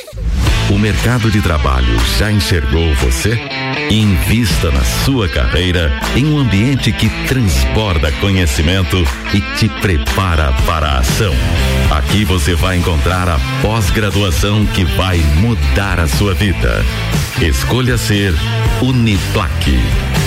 O 0.71 0.79
mercado 0.79 1.29
de 1.29 1.41
trabalho 1.41 1.99
já 2.17 2.31
enxergou 2.31 2.95
você? 2.95 3.37
Invista 3.89 4.71
na 4.71 4.83
sua 5.03 5.27
carreira 5.27 5.91
em 6.15 6.25
um 6.25 6.39
ambiente 6.39 6.93
que 6.93 7.09
transborda 7.27 8.09
conhecimento 8.13 8.97
e 9.33 9.41
te 9.57 9.67
prepara 9.81 10.53
para 10.65 10.87
a 10.87 10.99
ação. 10.99 11.33
Aqui 11.91 12.23
você 12.23 12.55
vai 12.55 12.77
encontrar 12.77 13.27
a 13.27 13.37
pós-graduação 13.61 14.65
que 14.67 14.85
vai 14.85 15.17
mudar 15.41 15.99
a 15.99 16.07
sua 16.07 16.33
vida. 16.33 16.85
Escolha 17.41 17.97
ser 17.97 18.33
Uniplaque. 18.81 19.77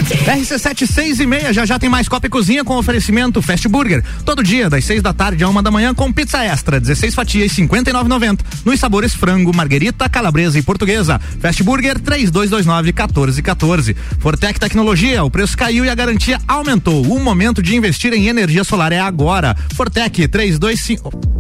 RC7 0.02 0.86
6 0.86 1.20
e 1.20 1.26
meia, 1.26 1.52
já 1.52 1.64
já 1.64 1.78
tem 1.78 1.88
mais 1.88 2.08
Copa 2.08 2.26
e 2.26 2.30
Cozinha 2.30 2.64
com 2.64 2.76
oferecimento 2.76 3.40
Fast 3.40 3.68
Burger. 3.68 4.04
Todo 4.24 4.42
dia, 4.42 4.68
das 4.68 4.84
6 4.84 5.02
da 5.02 5.12
tarde 5.12 5.44
a 5.44 5.48
uma 5.48 5.62
da 5.62 5.70
manhã, 5.70 5.94
com 5.94 6.12
pizza 6.12 6.42
extra, 6.42 6.80
16 6.80 7.14
fatias, 7.14 7.52
59,90. 7.52 8.40
Nos 8.64 8.80
sabores 8.80 9.14
frango, 9.14 9.54
marguerita, 9.54 10.08
calabresa 10.08 10.58
e 10.58 10.62
portuguesa. 10.62 11.20
Fast 11.40 11.62
Burger 11.62 11.98
3229 11.98 12.92
1414. 12.92 13.96
Fortec 14.18 14.58
Tecnologia, 14.58 15.22
o 15.24 15.30
preço 15.30 15.56
caiu 15.56 15.84
e 15.84 15.90
a 15.90 15.94
garantia 15.94 16.40
aumentou. 16.48 17.02
O 17.06 17.20
momento 17.20 17.62
de 17.62 17.76
investir 17.76 18.12
em 18.12 18.28
energia 18.28 18.64
solar 18.64 18.92
é 18.92 19.00
agora. 19.00 19.56
Fortec 19.74 20.28
325 20.28 21.32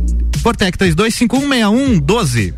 Fortec 0.42 0.76
32516112. 0.76 2.52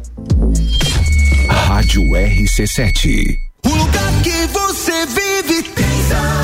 Rádio 1.49 2.03
RC7. 2.03 3.44
sun. 6.05 6.44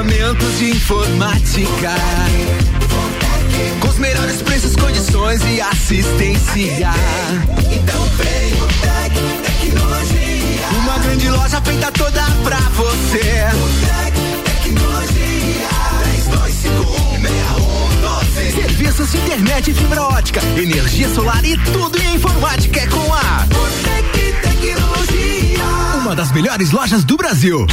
Equipamentos 0.00 0.58
de 0.58 0.70
informática, 0.70 1.92
com 3.80 3.88
os 3.88 3.98
melhores 3.98 4.40
preços, 4.40 4.74
condições 4.74 5.42
e 5.44 5.60
assistência. 5.60 6.88
Então 7.70 8.02
vem 8.16 8.54
o 8.54 8.66
Tec 8.80 9.12
Tecnologia. 9.44 10.68
Uma 10.78 10.98
grande 11.00 11.28
loja 11.28 11.60
feita 11.60 11.92
toda 11.92 12.22
pra 12.42 12.60
você. 12.70 13.44
Tec 13.84 14.14
Tecnologia. 14.62 15.68
3251 16.14 18.54
Serviços 18.54 19.12
de 19.12 19.18
internet 19.18 19.74
fibra 19.74 20.02
ótica, 20.02 20.40
energia 20.56 21.10
solar 21.10 21.44
e 21.44 21.58
tudo 21.58 22.00
em 22.00 22.14
informática 22.14 22.80
é 22.80 22.86
com 22.86 23.12
a 23.12 23.46
Botec 23.48 24.32
Tecnologia. 24.40 25.62
Uma 25.96 26.16
das 26.16 26.32
melhores 26.32 26.70
lojas 26.70 27.04
do 27.04 27.18
Brasil. 27.18 27.66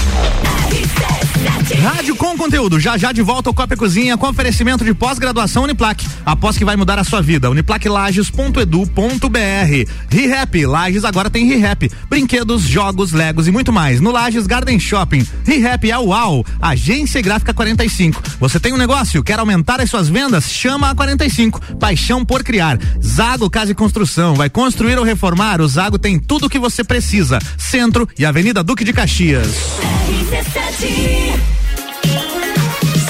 Rádio 1.82 2.16
com 2.16 2.38
conteúdo, 2.38 2.80
já 2.80 2.98
já 2.98 3.12
de 3.12 3.22
volta 3.22 3.50
ao 3.50 3.54
Copa 3.54 3.74
e 3.74 3.78
Cozinha 3.78 4.18
com 4.18 4.28
oferecimento 4.28 4.86
de 4.86 4.94
pós-graduação 4.94 5.64
Uniplac. 5.64 6.06
Após 6.26 6.58
que 6.58 6.64
vai 6.64 6.76
mudar 6.76 6.98
a 6.98 7.04
sua 7.04 7.22
vida, 7.22 7.50
uniplaclages.edu.br. 7.50 9.92
ReHap, 10.10 10.66
Lages 10.66 11.04
agora 11.04 11.30
tem 11.30 11.46
ReHap. 11.46 11.92
Brinquedos, 12.10 12.64
jogos, 12.64 13.12
legos 13.12 13.48
e 13.48 13.52
muito 13.52 13.74
mais. 13.74 14.00
No 14.00 14.12
Lages 14.12 14.48
Garden 14.48 14.80
Shopping. 14.80 15.26
ReHap 15.46 15.90
é 15.90 15.98
UAU, 15.98 16.46
Agência 16.62 17.22
Gráfica 17.22 17.54
45. 17.54 18.22
Você 18.40 18.60
tem 18.60 18.74
um 18.74 18.78
negócio, 18.78 19.24
quer 19.24 19.40
aumentar 19.40 19.82
as 19.82 19.90
suas 19.90 20.10
vendas? 20.10 20.50
Chama 20.50 20.92
a 20.92 20.96
45. 20.96 21.76
Paixão 21.76 22.24
por 22.24 22.44
criar. 22.44 22.80
Zago 23.04 23.50
Casa 23.50 23.72
e 23.72 23.76
Construção, 23.76 24.36
vai 24.36 24.50
construir 24.50 24.98
ou 24.98 25.04
reformar? 25.04 25.62
O 25.62 25.68
Zago 25.68 26.00
tem 26.00 26.20
tudo 26.20 26.48
o 26.48 26.50
que 26.50 26.60
você 26.60 26.84
precisa. 26.84 27.40
Centro 27.58 28.08
e 28.18 28.26
Avenida 28.26 28.64
Duque 28.64 28.84
de 28.84 28.94
Caxias. 28.94 29.56
RC7 30.08 31.57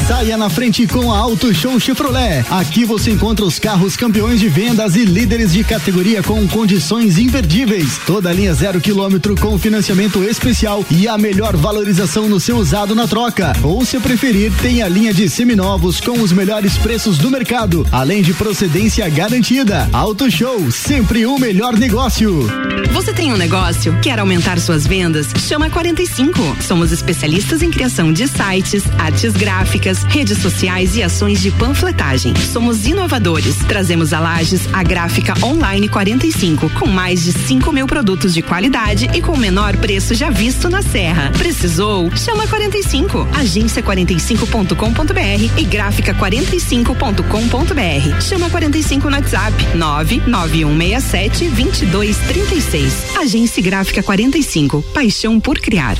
Saia 0.07 0.37
na 0.37 0.49
frente 0.49 0.87
com 0.87 1.11
a 1.11 1.17
Auto 1.17 1.53
Show 1.53 1.77
Chevrolet. 1.81 2.45
Aqui 2.49 2.85
você 2.85 3.11
encontra 3.11 3.43
os 3.43 3.59
carros 3.59 3.97
campeões 3.97 4.39
de 4.39 4.47
vendas 4.47 4.95
e 4.95 5.03
líderes 5.03 5.51
de 5.51 5.65
categoria 5.65 6.23
com 6.23 6.47
condições 6.47 7.17
imperdíveis. 7.17 7.99
Toda 8.05 8.31
linha 8.31 8.53
zero 8.53 8.79
quilômetro 8.79 9.35
com 9.35 9.59
financiamento 9.59 10.23
especial 10.23 10.85
e 10.89 11.09
a 11.09 11.17
melhor 11.17 11.57
valorização 11.57 12.29
no 12.29 12.39
seu 12.39 12.55
usado 12.55 12.95
na 12.95 13.05
troca. 13.05 13.51
Ou 13.61 13.83
se 13.83 13.99
preferir, 13.99 14.49
tem 14.61 14.81
a 14.81 14.87
linha 14.87 15.13
de 15.13 15.29
seminovos 15.29 15.99
com 15.99 16.21
os 16.21 16.31
melhores 16.31 16.77
preços 16.77 17.17
do 17.17 17.29
mercado, 17.29 17.85
além 17.91 18.21
de 18.21 18.33
procedência 18.33 19.09
garantida. 19.09 19.89
Auto 19.91 20.31
Show, 20.31 20.71
sempre 20.71 21.25
o 21.25 21.37
melhor 21.37 21.77
negócio. 21.77 22.47
Você 22.93 23.13
tem 23.13 23.33
um 23.33 23.37
negócio? 23.37 23.99
Quer 24.01 24.19
aumentar 24.19 24.57
suas 24.59 24.87
vendas? 24.87 25.27
Chama 25.47 25.69
45. 25.69 26.57
Somos 26.61 26.93
especialistas 26.93 27.61
em 27.61 27.69
criação 27.69 28.13
de 28.13 28.25
sites, 28.27 28.83
artes 28.97 29.33
gráficas, 29.33 29.96
redes 30.03 30.37
sociais 30.39 30.95
e 30.95 31.03
ações 31.03 31.41
de 31.41 31.51
panfletagem. 31.51 32.33
Somos 32.51 32.85
inovadores. 32.85 33.55
Trazemos 33.67 34.13
a 34.13 34.19
Lages 34.19 34.67
a 34.73 34.83
gráfica 34.83 35.33
online 35.43 35.89
45, 35.89 36.69
com 36.71 36.87
mais 36.87 37.23
de 37.23 37.31
5 37.31 37.71
mil 37.71 37.87
produtos 37.87 38.33
de 38.33 38.41
qualidade 38.41 39.09
e 39.13 39.21
com 39.21 39.33
o 39.33 39.37
menor 39.37 39.77
preço 39.77 40.13
já 40.13 40.29
visto 40.29 40.69
na 40.69 40.81
Serra. 40.81 41.31
Precisou? 41.37 42.11
Chama 42.15 42.45
45. 42.47 43.27
Agência45.com.br 43.33 45.57
e 45.57 45.65
gráfica45.com.br. 45.65 48.21
Chama 48.21 48.49
45 48.49 49.09
no 49.09 49.15
WhatsApp 49.15 49.53
99167 49.75 51.49
2236. 51.49 53.17
Agência 53.17 53.63
Gráfica 53.63 54.03
45. 54.03 54.81
Paixão 54.93 55.39
por 55.39 55.57
criar. 55.59 55.97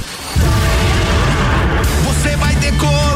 Você 2.05 2.35
vai 2.37 2.55
decolar 2.55 3.06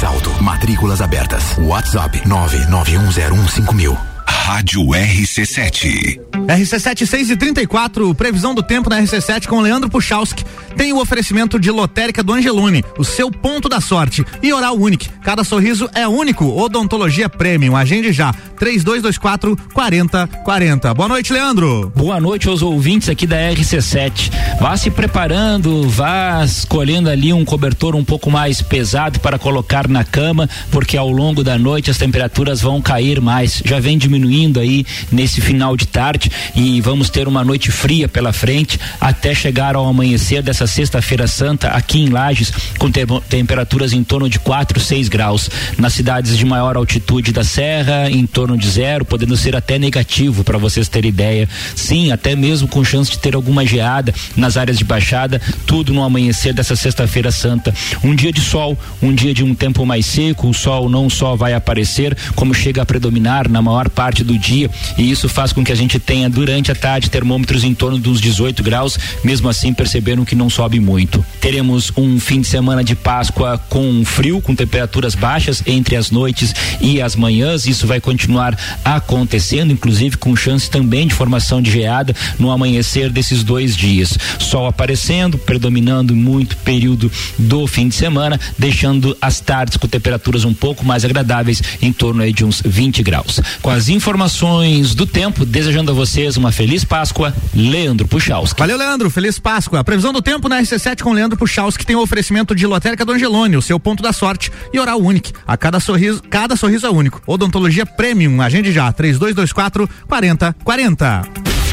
mais 0.00 0.04
alto. 0.04 0.42
Matrículas 0.42 1.00
abertas. 1.00 1.56
WhatsApp 1.58 2.20
991015000. 2.20 3.96
Rádio 4.26 4.82
RC7. 4.82 6.20
RC7 6.46 7.06
6 7.06 7.30
e 7.30 7.36
34, 7.36 8.14
previsão 8.14 8.54
do 8.54 8.62
tempo 8.62 8.88
na 8.88 9.00
RC7 9.00 9.46
com 9.46 9.60
Leandro 9.60 9.90
Puchalski. 9.90 10.44
Tem 10.76 10.92
o 10.92 11.00
oferecimento 11.00 11.58
de 11.58 11.70
lotérica 11.70 12.22
do 12.22 12.32
Angelone, 12.32 12.84
o 12.98 13.04
seu 13.04 13.30
ponto 13.30 13.68
da 13.68 13.80
sorte. 13.80 14.24
E 14.42 14.52
Oral 14.52 14.76
Unique, 14.76 15.08
cada 15.22 15.44
sorriso 15.44 15.88
é 15.94 16.06
único. 16.06 16.44
Odontologia 16.46 17.28
Premium, 17.28 17.76
agende 17.76 18.12
já. 18.12 18.32
3224 18.58 19.56
4040. 19.72 20.94
Boa 20.94 21.08
noite, 21.08 21.32
Leandro. 21.32 21.90
Boa 21.96 22.20
noite 22.20 22.46
aos 22.46 22.60
ouvintes 22.60 23.08
aqui 23.08 23.26
da 23.26 23.36
RC7. 23.36 24.30
Vá 24.60 24.76
se 24.76 24.90
preparando, 24.90 25.88
vá 25.88 26.44
escolhendo 26.44 27.08
ali 27.08 27.32
um 27.32 27.44
cobertor 27.44 27.96
um 27.96 28.04
pouco 28.04 28.30
mais 28.30 28.60
pesado 28.60 29.18
para 29.20 29.38
colocar 29.38 29.88
na 29.88 30.04
cama, 30.04 30.48
porque 30.70 30.96
ao 30.96 31.10
longo 31.10 31.42
da 31.42 31.58
noite 31.58 31.90
as 31.90 31.96
temperaturas 31.96 32.60
vão 32.60 32.82
cair 32.82 33.20
mais. 33.20 33.62
Já 33.64 33.80
vem 33.80 33.96
diminuindo 33.96 34.60
aí 34.60 34.84
nesse 35.10 35.40
final 35.40 35.74
de 35.76 35.86
tarde 35.86 36.30
e 36.54 36.80
vamos 36.82 37.08
ter 37.08 37.26
uma 37.26 37.42
noite 37.42 37.70
fria 37.70 38.08
pela 38.08 38.32
frente 38.32 38.78
até 39.00 39.34
chegar 39.34 39.74
ao 39.74 39.86
amanhecer 39.86 40.42
dessa 40.42 40.59
sexta-feira 40.66 41.26
santa 41.26 41.68
aqui 41.68 42.00
em 42.00 42.08
Lages 42.08 42.52
com 42.78 42.90
te 42.90 43.00
temperaturas 43.28 43.92
em 43.92 44.02
torno 44.04 44.28
de 44.28 44.38
4, 44.38 44.78
6 44.78 45.08
graus. 45.08 45.50
Nas 45.78 45.92
cidades 45.92 46.36
de 46.36 46.44
maior 46.44 46.76
altitude 46.76 47.32
da 47.32 47.44
serra, 47.44 48.10
em 48.10 48.26
torno 48.26 48.56
de 48.56 48.68
zero, 48.68 49.04
podendo 49.04 49.36
ser 49.36 49.56
até 49.56 49.78
negativo 49.78 50.44
para 50.44 50.58
vocês 50.58 50.88
terem 50.88 51.08
ideia. 51.08 51.48
Sim, 51.74 52.12
até 52.12 52.36
mesmo 52.36 52.68
com 52.68 52.84
chance 52.84 53.10
de 53.10 53.18
ter 53.18 53.34
alguma 53.34 53.64
geada 53.64 54.14
nas 54.36 54.56
áreas 54.56 54.78
de 54.78 54.84
baixada, 54.84 55.40
tudo 55.66 55.92
no 55.92 56.02
amanhecer 56.02 56.52
dessa 56.52 56.76
sexta-feira 56.76 57.30
santa. 57.30 57.74
Um 58.02 58.14
dia 58.14 58.32
de 58.32 58.40
sol, 58.40 58.78
um 59.02 59.14
dia 59.14 59.32
de 59.32 59.42
um 59.42 59.54
tempo 59.54 59.86
mais 59.86 60.06
seco, 60.06 60.48
o 60.48 60.54
sol 60.54 60.88
não 60.88 61.08
só 61.08 61.36
vai 61.36 61.54
aparecer, 61.54 62.16
como 62.34 62.52
chega 62.52 62.82
a 62.82 62.86
predominar 62.86 63.48
na 63.48 63.62
maior 63.62 63.88
parte 63.88 64.22
do 64.22 64.38
dia, 64.38 64.70
e 64.98 65.10
isso 65.10 65.28
faz 65.28 65.52
com 65.52 65.64
que 65.64 65.72
a 65.72 65.76
gente 65.76 65.98
tenha 65.98 66.28
durante 66.28 66.70
a 66.70 66.74
tarde 66.74 67.10
termômetros 67.10 67.64
em 67.64 67.74
torno 67.74 67.98
dos 67.98 68.20
18 68.20 68.62
graus, 68.62 68.98
mesmo 69.24 69.48
assim 69.48 69.72
perceberam 69.72 70.24
que 70.24 70.34
não 70.34 70.49
sobe 70.50 70.80
muito. 70.80 71.24
Teremos 71.40 71.92
um 71.96 72.18
fim 72.20 72.40
de 72.40 72.46
semana 72.46 72.84
de 72.84 72.94
Páscoa 72.94 73.58
com 73.68 74.04
frio, 74.04 74.40
com 74.40 74.54
temperaturas 74.54 75.14
baixas 75.14 75.62
entre 75.66 75.96
as 75.96 76.10
noites 76.10 76.54
e 76.80 77.00
as 77.00 77.16
manhãs, 77.16 77.66
isso 77.66 77.86
vai 77.86 78.00
continuar 78.00 78.58
acontecendo, 78.84 79.72
inclusive 79.72 80.16
com 80.16 80.34
chance 80.36 80.70
também 80.70 81.06
de 81.06 81.14
formação 81.14 81.62
de 81.62 81.70
geada 81.70 82.14
no 82.38 82.50
amanhecer 82.50 83.10
desses 83.10 83.42
dois 83.42 83.76
dias. 83.76 84.18
Sol 84.38 84.66
aparecendo, 84.66 85.38
predominando 85.38 86.14
muito 86.14 86.56
período 86.58 87.10
do 87.38 87.66
fim 87.66 87.88
de 87.88 87.94
semana, 87.94 88.38
deixando 88.58 89.16
as 89.20 89.40
tardes 89.40 89.76
com 89.76 89.86
temperaturas 89.86 90.44
um 90.44 90.54
pouco 90.54 90.84
mais 90.84 91.04
agradáveis, 91.04 91.62
em 91.80 91.92
torno 91.92 92.22
aí 92.22 92.32
de 92.32 92.44
uns 92.44 92.62
20 92.64 93.02
graus. 93.02 93.40
Com 93.62 93.70
as 93.70 93.88
informações 93.88 94.94
do 94.94 95.06
tempo, 95.06 95.44
desejando 95.44 95.90
a 95.90 95.94
vocês 95.94 96.36
uma 96.36 96.52
feliz 96.52 96.84
Páscoa, 96.84 97.34
Leandro 97.54 98.08
Puchalski. 98.08 98.58
Valeu, 98.58 98.76
Leandro. 98.76 99.10
Feliz 99.10 99.38
Páscoa. 99.38 99.84
Previsão 99.84 100.12
do 100.12 100.22
tempo 100.22 100.39
na 100.48 100.60
RC7 100.60 101.02
com 101.02 101.12
Leandro 101.12 101.38
Puchalski 101.38 101.84
tem 101.84 101.96
o 101.96 102.02
oferecimento 102.02 102.54
de 102.54 102.66
Lotérica 102.66 103.04
do 103.04 103.12
Angelone, 103.12 103.56
o 103.56 103.62
seu 103.62 103.78
ponto 103.78 104.02
da 104.02 104.12
sorte, 104.12 104.50
e 104.72 104.78
Oral 104.78 105.00
Unique. 105.00 105.32
A 105.46 105.56
cada 105.56 105.80
sorriso, 105.80 106.22
cada 106.28 106.56
sorriso 106.56 106.86
é 106.86 106.90
único. 106.90 107.22
Odontologia 107.26 107.84
Premium. 107.84 108.40
Agende 108.40 108.72
já. 108.72 108.92
3224 108.92 109.88
4040. 110.08 111.22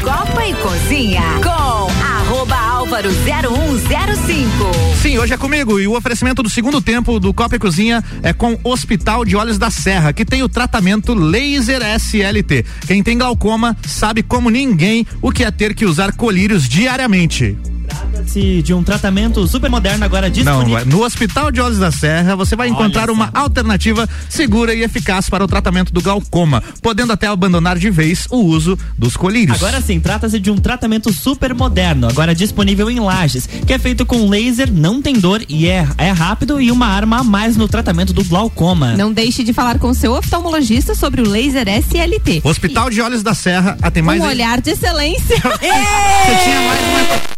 Copa 0.02 0.46
e 0.46 0.54
Cozinha 0.54 1.22
com 1.42 1.88
arroba 2.28 2.56
Álvaro 2.56 3.10
0105. 3.10 4.96
Sim, 5.02 5.18
hoje 5.18 5.34
é 5.34 5.36
comigo 5.36 5.80
e 5.80 5.88
o 5.88 5.96
oferecimento 5.96 6.42
do 6.42 6.48
segundo 6.48 6.80
tempo 6.80 7.18
do 7.18 7.34
Copa 7.34 7.56
e 7.56 7.58
Cozinha 7.58 8.02
é 8.22 8.32
com 8.32 8.58
Hospital 8.62 9.24
de 9.24 9.34
Olhos 9.34 9.58
da 9.58 9.70
Serra, 9.70 10.12
que 10.12 10.24
tem 10.24 10.42
o 10.42 10.48
tratamento 10.48 11.14
laser 11.14 11.82
SLT. 11.82 12.64
Quem 12.86 13.02
tem 13.02 13.18
glaucoma 13.18 13.76
sabe 13.86 14.22
como 14.22 14.50
ninguém 14.50 15.06
o 15.20 15.32
que 15.32 15.42
é 15.42 15.50
ter 15.50 15.74
que 15.74 15.84
usar 15.84 16.12
colírios 16.12 16.68
diariamente. 16.68 17.56
Trata-se 17.98 18.62
de 18.62 18.72
um 18.72 18.82
tratamento 18.84 19.44
super 19.48 19.68
moderno 19.68 20.04
agora 20.04 20.30
disponível. 20.30 20.86
Não, 20.86 20.98
no 20.98 21.04
Hospital 21.04 21.50
de 21.50 21.60
Olhos 21.60 21.78
da 21.78 21.90
Serra 21.90 22.36
você 22.36 22.54
vai 22.54 22.68
encontrar 22.68 23.10
uma 23.10 23.28
alternativa 23.34 24.08
segura 24.28 24.72
e 24.72 24.82
eficaz 24.82 25.28
para 25.28 25.42
o 25.42 25.48
tratamento 25.48 25.92
do 25.92 26.00
glaucoma, 26.00 26.62
podendo 26.80 27.12
até 27.12 27.26
abandonar 27.26 27.76
de 27.76 27.90
vez 27.90 28.26
o 28.30 28.36
uso 28.36 28.78
dos 28.96 29.16
colírios. 29.16 29.56
Agora 29.56 29.80
sim, 29.80 29.98
trata-se 29.98 30.38
de 30.38 30.50
um 30.50 30.56
tratamento 30.56 31.12
super 31.12 31.52
moderno, 31.54 32.08
agora 32.08 32.34
disponível 32.34 32.88
em 32.88 33.00
lajes, 33.00 33.46
que 33.46 33.72
é 33.72 33.78
feito 33.78 34.06
com 34.06 34.28
laser, 34.28 34.72
não 34.72 35.02
tem 35.02 35.18
dor 35.18 35.42
e 35.48 35.66
é, 35.66 35.86
é 35.98 36.10
rápido 36.10 36.60
e 36.60 36.70
uma 36.70 36.86
arma 36.86 37.18
a 37.18 37.24
mais 37.24 37.56
no 37.56 37.66
tratamento 37.66 38.12
do 38.12 38.22
glaucoma. 38.24 38.96
Não 38.96 39.12
deixe 39.12 39.42
de 39.42 39.52
falar 39.52 39.78
com 39.78 39.92
seu 39.92 40.12
oftalmologista 40.12 40.94
sobre 40.94 41.20
o 41.20 41.28
laser 41.28 41.66
SLT. 41.68 42.42
Hospital 42.44 42.90
de 42.90 43.00
Olhos 43.00 43.22
da 43.22 43.34
Serra, 43.34 43.76
tem 43.92 44.02
mais 44.02 44.20
um 44.20 44.24
aí? 44.24 44.30
olhar 44.30 44.60
de 44.60 44.70
excelência. 44.70 45.36
Você 45.42 46.44
tinha 46.44 46.60
mais 46.62 46.80
uma... 46.80 47.37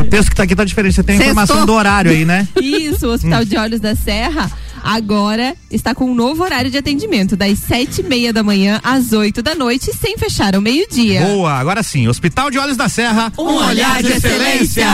O 0.00 0.04
texto 0.04 0.30
que 0.30 0.36
tá 0.36 0.42
aqui 0.42 0.56
tá 0.56 0.64
diferente. 0.64 0.94
Você 0.94 1.02
tem 1.02 1.16
a 1.16 1.18
informação 1.18 1.66
do 1.66 1.72
horário 1.72 2.10
aí, 2.10 2.24
né? 2.24 2.46
Isso, 2.60 3.06
o 3.06 3.12
Hospital 3.12 3.44
de 3.44 3.56
Olhos 3.56 3.80
da 3.80 3.94
Serra 3.94 4.50
agora 4.82 5.54
está 5.70 5.94
com 5.94 6.04
um 6.04 6.14
novo 6.14 6.44
horário 6.44 6.70
de 6.70 6.78
atendimento, 6.78 7.36
das 7.36 7.58
sete 7.58 8.00
e 8.02 8.04
meia 8.04 8.32
da 8.32 8.42
manhã 8.42 8.80
às 8.84 9.12
8 9.12 9.42
da 9.42 9.54
noite, 9.54 9.92
sem 9.92 10.16
fechar 10.16 10.54
ao 10.54 10.60
meio-dia. 10.60 11.22
Boa, 11.22 11.54
agora 11.54 11.82
sim, 11.82 12.06
Hospital 12.06 12.50
de 12.50 12.58
Olhos 12.58 12.76
da 12.76 12.88
Serra. 12.88 13.32
Um 13.36 13.56
olhar 13.64 14.02
de 14.02 14.12
excelência. 14.12 14.86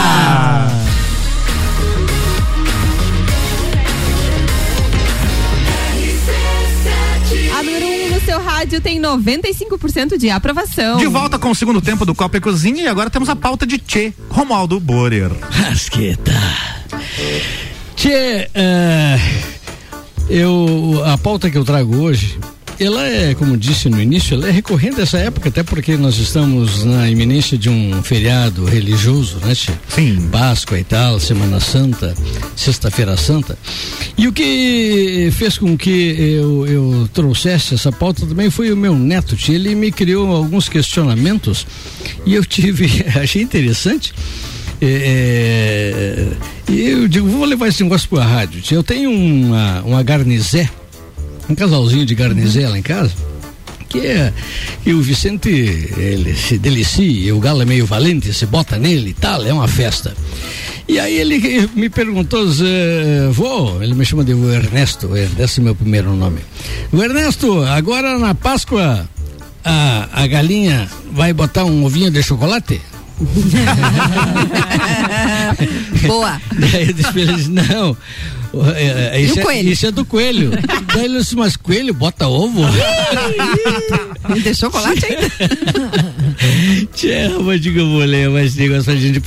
Rádio 8.63 8.79
tem 8.79 8.97
95% 8.97 10.17
de 10.17 10.29
aprovação. 10.29 10.97
De 10.97 11.05
volta 11.05 11.37
com 11.37 11.51
o 11.51 11.55
segundo 11.55 11.81
tempo 11.81 12.05
do 12.05 12.15
Copa 12.15 12.37
e 12.37 12.39
Cozinha 12.39 12.83
e 12.83 12.87
agora 12.87 13.09
temos 13.09 13.27
a 13.27 13.35
pauta 13.35 13.67
de 13.67 13.77
Tchê, 13.77 14.13
Romualdo 14.29 14.79
Borer. 14.79 15.29
Rasqueta. 15.49 16.31
Tchê, 17.93 18.47
é, 18.53 19.19
eu, 20.29 21.03
a 21.05 21.17
pauta 21.17 21.51
que 21.51 21.57
eu 21.57 21.65
trago 21.65 21.97
hoje, 21.97 22.39
ela 22.85 23.07
é, 23.07 23.33
como 23.33 23.57
disse 23.57 23.89
no 23.89 24.01
início, 24.01 24.35
ela 24.35 24.47
é 24.47 24.51
recorrente 24.51 24.99
essa 24.99 25.17
época, 25.17 25.49
até 25.49 25.63
porque 25.63 25.95
nós 25.95 26.17
estamos 26.17 26.83
na 26.83 27.09
iminência 27.09 27.57
de 27.57 27.69
um 27.69 28.03
feriado 28.03 28.65
religioso, 28.65 29.37
né, 29.37 29.55
Tchê? 29.55 29.71
Sim. 29.87 30.27
Páscoa 30.31 30.79
e 30.79 30.83
tal, 30.83 31.19
Semana 31.19 31.59
Santa, 31.59 32.13
Sexta-feira 32.55 33.15
Santa. 33.15 33.57
E 34.17 34.27
o 34.27 34.33
que 34.33 35.29
fez 35.31 35.57
com 35.57 35.77
que 35.77 35.89
eu, 35.89 36.67
eu 36.67 37.09
trouxesse 37.13 37.73
essa 37.75 37.91
pauta 37.91 38.25
também 38.25 38.49
foi 38.49 38.71
o 38.71 38.77
meu 38.77 38.95
neto, 38.97 39.35
Tchê. 39.35 39.53
Ele 39.53 39.75
me 39.75 39.91
criou 39.91 40.35
alguns 40.35 40.67
questionamentos 40.67 41.65
e 42.25 42.35
eu 42.35 42.45
tive, 42.45 43.05
achei 43.21 43.41
interessante. 43.41 44.13
É, 44.81 46.27
e 46.67 46.81
eu 46.81 47.07
digo, 47.07 47.27
vou 47.29 47.45
levar 47.45 47.67
esse 47.67 47.81
negócio 47.83 48.09
para 48.09 48.23
a 48.23 48.27
rádio. 48.27 48.61
Tchê. 48.61 48.75
Eu 48.75 48.83
tenho 48.83 49.09
uma, 49.09 49.81
uma 49.83 50.03
garnizé, 50.03 50.69
um 51.49 51.55
casalzinho 51.55 52.05
de 52.05 52.15
garnizé 52.15 52.67
lá 52.67 52.77
em 52.77 52.81
casa 52.81 53.13
que 53.93 54.07
é 54.07 54.33
que 54.83 54.91
o 54.91 55.01
Vicente 55.01 55.49
ele 55.49 56.35
se 56.35 56.57
delicia, 56.57 57.35
o 57.35 57.39
galo 57.39 57.61
é 57.61 57.65
meio 57.65 57.85
valente, 57.85 58.33
se 58.33 58.47
bota 58.47 58.79
nele 58.79 59.11
e 59.11 59.13
tal, 59.13 59.45
é 59.45 59.53
uma 59.53 59.67
festa. 59.67 60.15
E 60.87 60.99
aí 60.99 61.19
ele 61.19 61.69
me 61.75 61.89
perguntou, 61.89 62.43
vô, 63.31 63.79
ele 63.81 63.93
me 63.93 64.03
chama 64.03 64.23
de 64.23 64.31
Ernesto, 64.31 65.11
esse 65.15 65.59
é 65.59 65.63
meu 65.63 65.75
primeiro 65.75 66.15
nome. 66.15 66.39
Vô 66.91 67.03
Ernesto, 67.03 67.61
agora 67.63 68.17
na 68.17 68.33
Páscoa 68.33 69.07
a, 69.63 70.09
a 70.11 70.27
galinha 70.27 70.89
vai 71.11 71.31
botar 71.31 71.63
um 71.63 71.85
ovinho 71.85 72.09
de 72.09 72.23
chocolate? 72.23 72.81
Boa. 76.07 76.41
Daí 76.57 76.87
eu 76.87 76.93
disse 76.93 77.11
pra 77.11 77.21
ele, 77.21 77.47
não. 77.49 77.95
É, 78.75 79.15
é, 79.15 79.21
E 79.21 79.25
Isso, 79.25 79.35
o 79.35 79.39
é, 79.39 79.43
coelho? 79.43 79.69
isso 79.69 79.85
é 79.87 79.91
do 79.91 80.05
coelho. 80.05 80.51
Daí 80.93 81.05
ele 81.05 81.19
disse, 81.19 81.35
mas 81.35 81.55
coelho 81.55 81.93
bota 81.93 82.27
ovo? 82.27 82.61
Me 84.29 84.39
deixou 84.41 84.71
chocolate 84.71 85.05
ainda. 85.05 85.31
Tchê, 86.93 87.29
mas 87.43 87.61
diga 87.61 87.81
eu 87.81 87.89
vou 87.89 87.99
ler 87.99 88.29
mais 88.29 88.55
negócio 88.55 88.85
pra 88.85 88.95
gente 88.95 89.21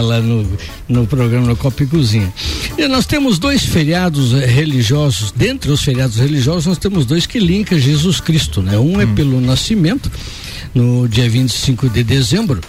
lá 0.00 0.20
no, 0.20 0.46
no 0.88 1.06
programa 1.06 1.46
no 1.46 1.56
Copa 1.56 1.82
e 1.82 1.86
Cozinha. 1.86 2.32
E 2.76 2.88
nós 2.88 3.06
temos 3.06 3.38
dois 3.38 3.64
feriados 3.64 4.34
eh, 4.34 4.46
religiosos, 4.46 5.32
dentre 5.32 5.70
os 5.70 5.82
feriados 5.82 6.16
religiosos, 6.16 6.66
nós 6.66 6.78
temos 6.78 7.04
dois 7.06 7.26
que 7.26 7.38
linkam 7.38 7.78
Jesus 7.78 8.20
Cristo, 8.20 8.62
né? 8.62 8.78
Um 8.78 9.00
é 9.00 9.06
pelo 9.06 9.40
nascimento, 9.40 10.10
no 10.74 11.08
dia 11.08 11.28
25 11.28 11.88
de 11.88 12.02
dezembro, 12.02 12.60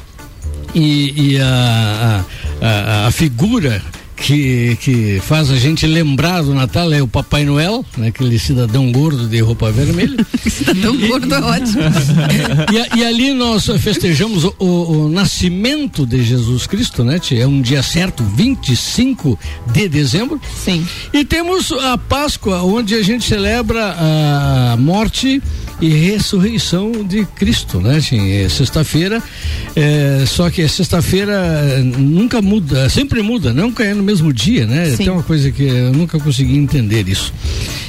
e, 0.74 1.34
e 1.34 1.38
a, 1.40 2.26
a, 2.62 2.68
a, 2.68 3.08
a 3.08 3.12
figura 3.12 3.82
que, 4.22 4.78
que 4.82 5.22
faz 5.26 5.50
a 5.50 5.56
gente 5.58 5.86
lembrar 5.88 6.42
do 6.44 6.54
Natal 6.54 6.92
é 6.94 7.02
o 7.02 7.08
Papai 7.08 7.44
Noel, 7.44 7.84
né? 7.98 8.08
aquele 8.10 8.38
cidadão 8.38 8.92
gordo 8.92 9.28
de 9.28 9.40
roupa 9.40 9.72
vermelha. 9.72 10.26
cidadão 10.50 10.96
gordo 10.98 11.34
é 11.34 11.40
ótimo. 11.40 11.82
e, 12.96 13.00
e 13.00 13.06
ali 13.06 13.34
nós 13.34 13.66
festejamos 13.80 14.44
o, 14.44 14.54
o- 14.60 15.06
o 15.06 15.10
nascimento 15.10 16.06
de 16.06 16.24
Jesus 16.24 16.68
Cristo, 16.68 17.04
né? 17.04 17.20
É 17.32 17.48
um 17.48 17.62
dia 17.62 17.82
certo, 17.82 18.24
25 18.24 19.38
de 19.74 19.88
dezembro. 19.88 20.40
Sim. 20.64 20.86
E 21.14 21.24
temos 21.26 21.72
a 21.72 21.98
Páscoa, 21.98 22.62
onde 22.64 22.96
a 22.96 23.04
gente 23.04 23.26
celebra 23.28 23.96
a 23.98 24.76
morte 24.78 25.42
e 25.82 25.90
ressurreição 25.90 26.92
de 27.04 27.26
Cristo, 27.36 27.80
né? 27.82 27.98
Assim, 27.98 28.32
é 28.32 28.48
sexta-feira, 28.50 29.22
é, 29.76 30.24
só 30.28 30.50
que 30.50 30.68
sexta-feira 30.68 31.34
é, 31.34 31.80
nunca 31.82 32.40
muda, 32.42 32.88
sempre 32.90 33.22
muda, 33.24 33.52
nunca 33.52 33.84
é 33.84 33.94
no 33.94 34.04
mesmo 34.04 34.11
dia, 34.34 34.66
né? 34.68 34.90
Sim. 34.92 34.98
Tem 34.98 35.10
uma 35.10 35.24
coisa 35.24 35.52
que 35.52 35.64
eu 35.64 35.92
nunca 35.94 36.20
consegui 36.20 36.58
entender 36.58 37.08
isso. 37.08 37.34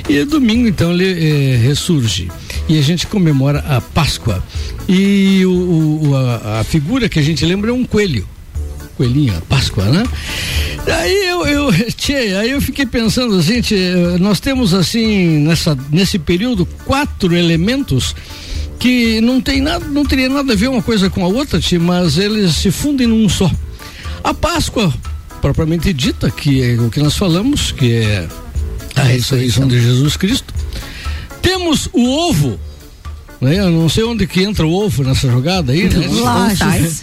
E 0.09 0.25
domingo, 0.25 0.69
então, 0.69 0.93
ele 0.93 1.05
é, 1.05 1.57
ressurge. 1.57 2.29
E 2.69 2.79
a 2.79 2.83
gente 2.83 3.07
comemora 3.07 3.61
a 3.61 3.81
Páscoa. 3.81 4.43
E 4.89 5.43
o, 5.47 6.09
o- 6.11 6.17
a, 6.17 6.61
a 6.61 6.65
figura 6.65 7.09
que 7.09 7.19
a 7.19 7.23
gente 7.23 7.45
lembra 7.45 7.71
é 7.71 7.75
um 7.75 7.85
coelho 7.85 8.27
coelhinho, 8.97 9.35
a 9.37 9.41
Páscoa, 9.43 9.85
né? 9.87 10.05
Aí 10.87 11.27
eu, 11.29 11.47
eu, 11.47 11.73
tchê, 11.97 12.35
aí 12.39 12.51
eu 12.51 12.61
fiquei 12.61 12.85
pensando 12.85 13.37
assim, 13.39 13.61
tchê, 13.63 13.95
nós 14.21 14.39
temos 14.39 14.75
assim, 14.75 15.39
nessa, 15.39 15.77
nesse 15.91 16.19
período, 16.19 16.67
quatro 16.85 17.35
elementos 17.35 18.15
que 18.79 19.19
não 19.23 19.41
tem 19.41 19.63
nada, 19.63 19.87
não 19.87 20.05
teria 20.05 20.29
nada 20.29 20.53
a 20.53 20.57
ver 20.57 20.69
uma 20.69 20.83
coisa 20.83 21.09
com 21.09 21.25
a 21.25 21.29
outra, 21.29 21.59
tchê, 21.59 21.79
mas 21.79 22.19
eles 22.19 22.55
se 22.57 22.71
fundem 22.71 23.07
num 23.07 23.29
só. 23.31 23.51
A 24.23 24.35
Páscoa, 24.35 24.93
propriamente 25.43 25.93
dita, 25.93 26.31
que 26.31 26.63
é 26.63 26.75
o 26.81 26.89
que 26.89 27.01
nós 27.01 27.17
falamos, 27.17 27.73
que 27.73 27.93
é 27.97 28.27
a 28.97 29.03
ressurreição 29.03 29.67
de 29.69 29.79
Jesus 29.81 30.17
Cristo. 30.17 30.55
Temos 31.43 31.89
o 31.93 32.09
ovo, 32.29 32.59
né? 33.41 33.59
Eu 33.59 33.71
não 33.71 33.89
sei 33.89 34.05
onde 34.05 34.27
que 34.27 34.43
entra 34.43 34.65
o 34.67 34.73
ovo 34.73 35.03
nessa 35.03 35.29
jogada 35.31 35.73
aí, 35.73 35.89
né? 35.89 36.07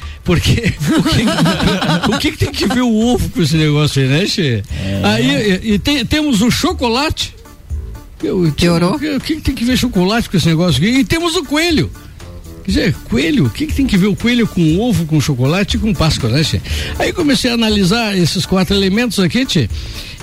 Porque 0.23 0.73
o 0.97 1.03
que, 1.03 2.15
o 2.15 2.19
que 2.19 2.31
tem 2.37 2.51
que 2.51 2.67
ver 2.67 2.81
o 2.81 2.95
ovo 2.95 3.29
com 3.29 3.41
esse 3.41 3.57
negócio 3.57 4.01
aí, 4.01 4.07
né, 4.07 4.25
Che? 4.27 4.63
Aí 5.03 5.59
e, 5.63 5.73
e 5.73 5.79
tem- 5.79 6.05
temos 6.05 6.41
o 6.41 6.49
chocolate. 6.51 7.35
Eu- 8.23 8.53
Piorou? 8.55 8.95
O 8.95 8.99
que, 8.99 9.15
o 9.15 9.19
que 9.19 9.35
que 9.35 9.41
tem 9.41 9.55
que 9.55 9.65
ver 9.65 9.77
chocolate 9.77 10.29
com 10.29 10.37
esse 10.37 10.47
negócio 10.47 10.77
aqui? 10.81 10.99
E 10.99 11.03
temos 11.03 11.35
o 11.35 11.43
coelho. 11.43 11.89
Dizer, 12.69 12.93
coelho, 13.09 13.47
o 13.47 13.49
que, 13.49 13.65
que 13.65 13.73
tem 13.73 13.87
que 13.87 13.97
ver 13.97 14.05
o 14.05 14.15
coelho 14.15 14.47
com 14.47 14.79
ovo, 14.79 15.03
com 15.07 15.19
chocolate 15.19 15.75
e 15.75 15.79
com 15.79 15.91
Páscoa, 15.91 16.29
né, 16.29 16.43
Tchê? 16.43 16.61
Aí 16.99 17.11
comecei 17.11 17.49
a 17.49 17.55
analisar 17.55 18.15
esses 18.15 18.45
quatro 18.45 18.75
elementos 18.75 19.19
aqui, 19.19 19.43
Tchê, 19.43 19.67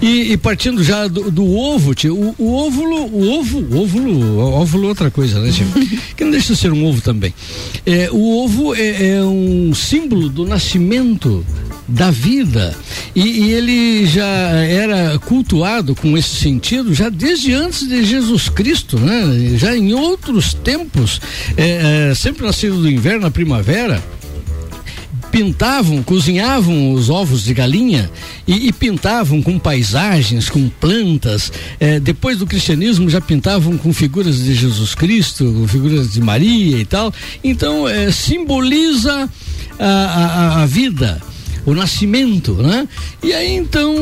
e, 0.01 0.33
e 0.33 0.37
partindo 0.37 0.83
já 0.85 1.09
do, 1.09 1.31
do 1.31 1.57
ovo, 1.57 1.95
Tchê, 1.95 2.09
o, 2.09 2.35
o 2.39 2.55
óvulo, 2.55 3.07
o 3.07 3.39
ovo, 3.39 3.59
o 3.59 3.83
óvulo, 3.83 4.39
óvulo 4.39 4.85
é 4.87 4.89
outra 4.89 5.11
coisa, 5.11 5.41
né, 5.41 5.51
Tchê? 5.51 5.65
que 6.17 6.25
não 6.25 6.31
deixa 6.31 6.53
de 6.53 6.59
ser 6.59 6.73
um 6.73 6.85
ovo 6.85 7.01
também. 7.01 7.35
É, 7.85 8.11
o 8.11 8.45
ovo 8.45 8.75
é, 8.75 9.15
é 9.15 9.23
um 9.23 9.75
símbolo 9.75 10.29
do 10.29 10.45
nascimento 10.45 11.45
da 11.89 12.11
vida 12.11 12.77
e, 13.15 13.21
e 13.21 13.53
ele 13.53 14.07
já 14.07 14.27
era 14.27 15.19
cultuado 15.21 15.95
com 15.95 16.19
esse 16.19 16.35
sentido 16.37 16.93
já 16.93 17.09
desde 17.09 17.55
antes 17.55 17.89
de 17.89 18.05
Jesus 18.05 18.49
Cristo, 18.49 18.99
né? 18.99 19.57
Já 19.57 19.77
em 19.77 19.95
outros 19.95 20.53
tempos, 20.53 21.21
é, 21.57 22.11
é, 22.11 22.15
sempre 22.15 22.45
nascido 22.45 22.83
do 22.83 22.91
inverno, 22.91 23.23
na 23.23 23.31
primavera, 23.31 24.03
pintavam, 25.31 26.03
cozinhavam 26.03 26.93
os 26.93 27.11
ovos 27.11 27.45
de 27.45 27.53
galinha 27.55 28.11
e, 28.47 28.69
e 28.69 28.73
pintavam 28.73 29.43
com 29.43 29.59
paisagens, 29.59 30.49
com 30.49 30.69
plantas. 30.69 31.53
Eh, 31.79 32.01
depois 32.01 32.39
do 32.39 32.47
cristianismo 32.47 33.09
já 33.11 33.21
pintavam 33.21 33.77
com 33.77 33.93
figuras 33.93 34.39
de 34.43 34.55
Jesus 34.55 34.95
Cristo, 34.95 35.45
com 35.45 35.69
figuras 35.69 36.13
de 36.13 36.21
Maria 36.21 36.79
e 36.79 36.85
tal. 36.85 37.13
Então 37.45 37.89
eh, 37.89 38.11
simboliza 38.11 39.29
a, 39.79 39.87
a- 39.87 40.63
a 40.63 40.67
vida. 40.67 41.21
O 41.65 41.75
nascimento, 41.75 42.53
né? 42.55 42.87
E 43.25 43.33
aí 43.33 43.57
então 43.57 43.93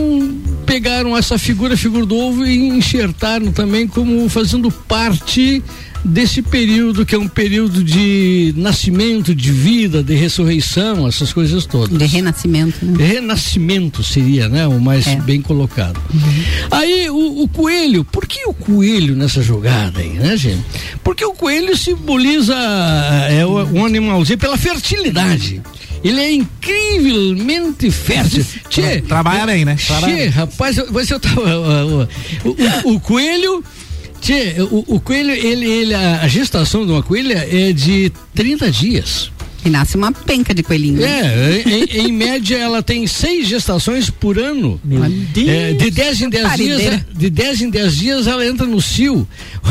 pegaram 0.67 1.17
essa 1.17 1.39
figura, 1.39 1.73
a 1.73 1.77
figura 1.79 2.05
do 2.05 2.15
ovo, 2.15 2.45
e 2.45 2.69
enxertaram 2.69 3.51
também 3.53 3.89
como 3.89 4.29
fazendo 4.29 4.71
parte 4.71 5.63
desse 6.05 6.43
período 6.43 7.07
que 7.07 7.15
é 7.15 7.19
um 7.19 7.27
período 7.29 7.83
de 7.83 8.53
nascimento, 8.57 9.35
de 9.35 9.51
vida, 9.51 10.03
de 10.03 10.15
ressurreição, 10.15 11.09
essas 11.09 11.33
coisas 11.33 11.65
todas. 11.67 11.97
De 11.99 12.05
renascimento, 12.05 12.85
né? 12.85 13.05
Renascimento 13.05 14.03
seria, 14.03 14.49
né? 14.49 14.67
O 14.67 14.79
mais 14.81 15.07
bem 15.25 15.41
colocado. 15.41 16.01
Aí 16.71 17.09
o, 17.09 17.43
o 17.43 17.49
coelho, 17.49 18.05
por 18.05 18.27
que 18.27 18.45
o 18.47 18.53
coelho 18.55 19.17
nessa 19.17 19.43
jogada 19.43 20.01
aí, 20.01 20.11
né, 20.11 20.37
gente? 20.37 20.63
Porque 21.03 21.25
o 21.25 21.33
coelho 21.33 21.77
simboliza 21.77 22.55
é 23.31 23.45
o- 23.47 23.65
um 23.73 23.85
animalzinho 23.87 24.39
pela 24.39 24.57
fertilidade. 24.57 25.63
Ele 26.03 26.21
é 26.21 26.33
incrivelmente 26.35 27.91
fértil. 27.91 28.45
Tchê, 28.69 29.01
Trabalha 29.01 29.47
bem, 29.47 29.65
né? 29.65 29.77
Trabalha 29.87 30.15
Tchê, 30.15 30.27
rapaz, 30.27 30.77
rapaz, 30.77 30.79
eu, 30.79 30.87
mas 30.93 31.11
eu 31.11 31.19
tava. 31.21 31.87
O- 32.45 32.89
o- 32.91 32.95
o 32.97 33.01
coelho. 33.01 33.65
Tchê, 34.25 34.55
o, 34.59 34.95
o 34.95 35.01
coelho, 35.01 35.33
ele, 35.33 35.71
ele, 35.71 35.93
a, 35.93 36.27
gestação 36.27 36.87
de 36.87 36.93
uma 36.93 37.03
coelha 37.03 37.47
é 37.47 37.75
de 37.75 38.11
30 38.35 38.71
dias. 38.71 39.31
E 39.65 39.71
nasce 39.71 39.97
uma 39.97 40.13
penca 40.13 40.53
de 40.53 40.63
coelhinho. 40.63 41.03
É, 41.03 41.63
em, 41.65 42.07
em 42.09 42.13
média 42.13 42.57
ela 42.59 42.83
tem 42.83 43.07
seis 43.07 43.47
gestações 43.49 44.11
por 44.11 44.39
ano. 44.39 44.79
Meu 44.85 45.03
Deus. 45.09 45.49
É, 45.49 45.73
de 45.73 45.91
10 45.91 46.21
em 46.21 46.29
10 46.29 46.55
dias, 46.57 46.81
é, 46.83 47.05
de 47.15 47.31
10 47.31 47.63
em 47.63 47.71
10 47.71 47.97
dias 47.97 48.27
ela 48.27 48.47
entra 48.47 48.67
no 48.67 48.81
cio. 48.83 49.27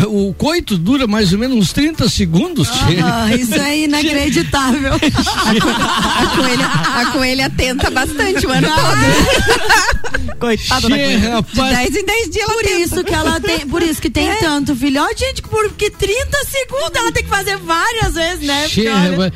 O 0.07 0.33
coito 0.33 0.77
dura 0.77 1.05
mais 1.05 1.31
ou 1.31 1.37
menos 1.37 1.55
uns 1.57 1.71
30 1.73 2.09
segundos. 2.09 2.67
Ah, 3.03 3.35
isso 3.35 3.53
é 3.53 3.79
inacreditável. 3.81 4.93
A 4.93 6.35
coelha, 6.35 6.65
a 6.65 7.05
coelha 7.11 7.49
tenta 7.49 7.89
bastante 7.91 8.45
o 8.47 8.51
ano 8.51 8.67
todo. 8.67 10.37
Coitado 10.39 10.89
da 10.89 10.95
Che, 10.95 11.01
coelha. 11.03 11.19
De 11.19 11.27
rapaz, 11.27 11.77
10 11.77 11.95
em 11.95 12.05
10 12.05 12.29
dias 12.31 12.43
ela 12.49 12.53
Por 12.53 12.63
tenta. 12.63 12.79
isso 12.79 13.03
que 13.03 13.13
ela 13.13 13.39
tem, 13.39 13.59
por 13.67 13.81
isso 13.83 14.01
que 14.01 14.09
tem 14.09 14.35
tanto 14.39 14.75
filhote, 14.75 15.19
gente, 15.19 15.41
porque 15.43 15.89
30 15.89 16.37
segundos 16.45 16.91
ela 16.95 17.11
tem 17.11 17.23
que 17.23 17.29
fazer 17.29 17.57
várias 17.57 18.13
vezes, 18.15 18.47
né? 18.47 18.67
che. 18.67 18.83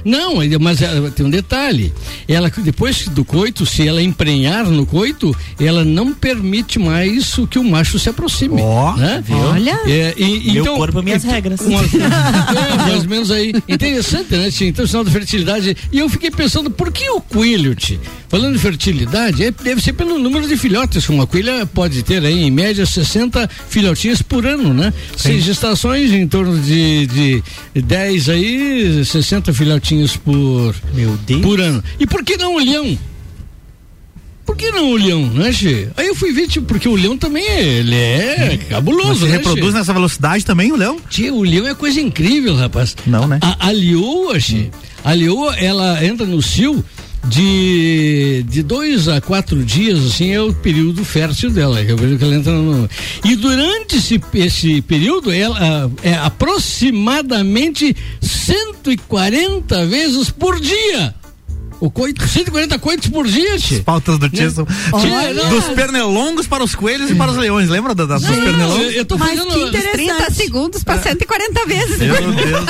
Não, 0.03 0.41
mas 0.59 0.81
ela- 0.81 1.11
tem 1.11 1.25
um 1.25 1.29
detalhe. 1.29 1.93
Ela 2.27 2.49
depois 2.57 3.07
do 3.07 3.25
coito, 3.25 3.65
se 3.65 3.87
ela 3.87 4.01
emprenhar 4.01 4.65
no 4.65 4.85
coito, 4.85 5.35
ela 5.59 5.83
não 5.83 6.13
permite 6.13 6.79
mais 6.79 7.37
o 7.37 7.45
que 7.47 7.59
o 7.59 7.63
macho 7.63 7.99
se 7.99 8.09
aproxime. 8.09 8.61
Ó, 8.61 8.95
né? 8.95 9.23
Olha. 9.29 9.79
É, 9.85 10.13
e, 10.17 10.51
Meu 10.53 10.61
então, 10.63 10.77
corpo, 10.77 11.01
minhas 11.01 11.23
então, 11.23 11.33
regras. 11.35 11.59
uma- 11.61 11.81
é, 11.81 12.77
mais 12.89 13.03
ou 13.03 13.09
menos 13.09 13.31
aí. 13.31 13.53
Interessante, 13.67 14.35
né? 14.35 14.49
Tia? 14.51 14.67
Então, 14.67 14.85
sinal 14.87 15.03
de 15.03 15.11
fertilidade. 15.11 15.75
E 15.91 15.99
eu 15.99 16.09
fiquei 16.09 16.31
pensando, 16.31 16.69
por 16.69 16.91
que 16.91 17.09
o 17.09 17.19
coelho, 17.21 17.75
tia? 17.75 17.99
Falando 18.29 18.53
de 18.53 18.59
fertilidade, 18.59 19.43
é- 19.43 19.51
deve 19.51 19.81
ser 19.81 19.93
pelo 19.93 20.17
número 20.19 20.47
de 20.47 20.57
filhotes. 20.57 21.07
Uma 21.09 21.25
coelha 21.25 21.65
pode 21.65 22.03
ter 22.03 22.23
aí, 22.25 22.43
em 22.43 22.51
média, 22.51 22.85
60 22.85 23.49
filhotinhos 23.69 24.21
por 24.21 24.45
ano, 24.45 24.73
né? 24.73 24.93
Seis 25.15 25.43
gestações, 25.43 26.11
em 26.11 26.27
torno 26.27 26.57
de, 26.59 27.07
de 27.07 27.43
10 27.81 28.29
aí, 28.29 29.03
60 29.05 29.53
filhotinhos 29.53 30.17
por, 30.17 30.35
Meu 30.93 31.17
Deus. 31.25 31.41
por 31.41 31.59
ano. 31.59 31.83
E 31.99 32.05
por 32.07 32.23
que 32.23 32.37
não 32.37 32.55
o 32.55 32.59
leão? 32.59 32.97
Por 34.45 34.55
que 34.55 34.71
não 34.71 34.91
o 34.91 34.95
leão, 34.95 35.25
né, 35.27 35.51
Che? 35.51 35.89
Aí 35.97 36.07
eu 36.07 36.15
fui 36.15 36.31
ver, 36.31 36.47
tipo, 36.47 36.65
porque 36.67 36.87
o 36.87 36.95
leão 36.95 37.17
também 37.17 37.45
é, 37.45 37.61
ele 37.79 37.95
é 37.95 38.57
cabuloso, 38.69 39.09
Mas 39.09 39.17
se 39.19 39.25
né, 39.25 39.31
reproduz 39.31 39.71
Che? 39.73 39.77
nessa 39.77 39.93
velocidade 39.93 40.45
também, 40.45 40.71
o 40.71 40.77
leão? 40.77 40.97
Tia, 41.09 41.33
o 41.33 41.43
leão 41.43 41.67
é 41.67 41.75
coisa 41.75 41.99
incrível, 41.99 42.55
rapaz. 42.55 42.95
Não, 43.05 43.27
né? 43.27 43.39
A, 43.41 43.67
a 43.67 43.71
leoa, 43.71 44.39
Che, 44.39 44.69
a 45.03 45.11
leoa, 45.11 45.53
ela 45.57 46.03
entra 46.05 46.25
no 46.25 46.41
cio 46.41 46.83
de, 47.27 48.43
de 48.47 48.63
dois 48.63 49.07
a 49.07 49.19
quatro 49.21 49.63
dias, 49.63 49.99
assim, 50.05 50.31
é 50.33 50.41
o 50.41 50.53
período 50.53 51.03
fértil 51.03 51.49
dela, 51.49 51.83
que 51.83 51.93
o 51.93 51.97
período 51.97 52.17
que 52.17 52.23
ela 52.23 52.35
entra 52.35 52.53
no... 52.53 52.89
E 53.25 53.35
durante 53.35 53.97
esse, 53.97 54.21
esse 54.33 54.81
período, 54.81 55.31
ela 55.31 55.91
é 56.03 56.13
aproximadamente 56.13 57.95
140 58.21 59.85
vezes 59.85 60.29
por 60.29 60.59
dia. 60.59 61.13
O 61.79 61.91
coito, 61.91 62.27
140 62.27 62.79
coitos 62.79 63.07
por 63.09 63.27
dia, 63.27 63.57
Che. 63.59 63.81
Pautas 63.81 64.17
do 64.17 64.25
Né? 64.27 64.31
Olha. 64.91 65.45
dos 65.45 65.65
pernilongos 65.75 66.47
para 66.47 66.63
os 66.63 66.73
coelhos 66.73 67.11
e 67.11 67.15
para 67.15 67.29
os 67.31 67.37
leões. 67.37 67.69
Lembra 67.69 67.93
da, 67.93 68.05
da- 68.05 68.15
dos 68.17 68.27
Eu, 68.27 68.33
pernilongos? 68.33 68.95
eu 68.95 69.05
tô 69.05 69.17
Mas 69.17 69.29
fazendo... 69.29 69.53
que 69.53 69.59
interessante. 69.63 69.91
30 69.93 70.31
segundos 70.33 70.83
pra 70.83 70.97
140 70.97 71.65
vezes. 71.67 71.99
Meu 71.99 72.31
Deus. 72.31 72.65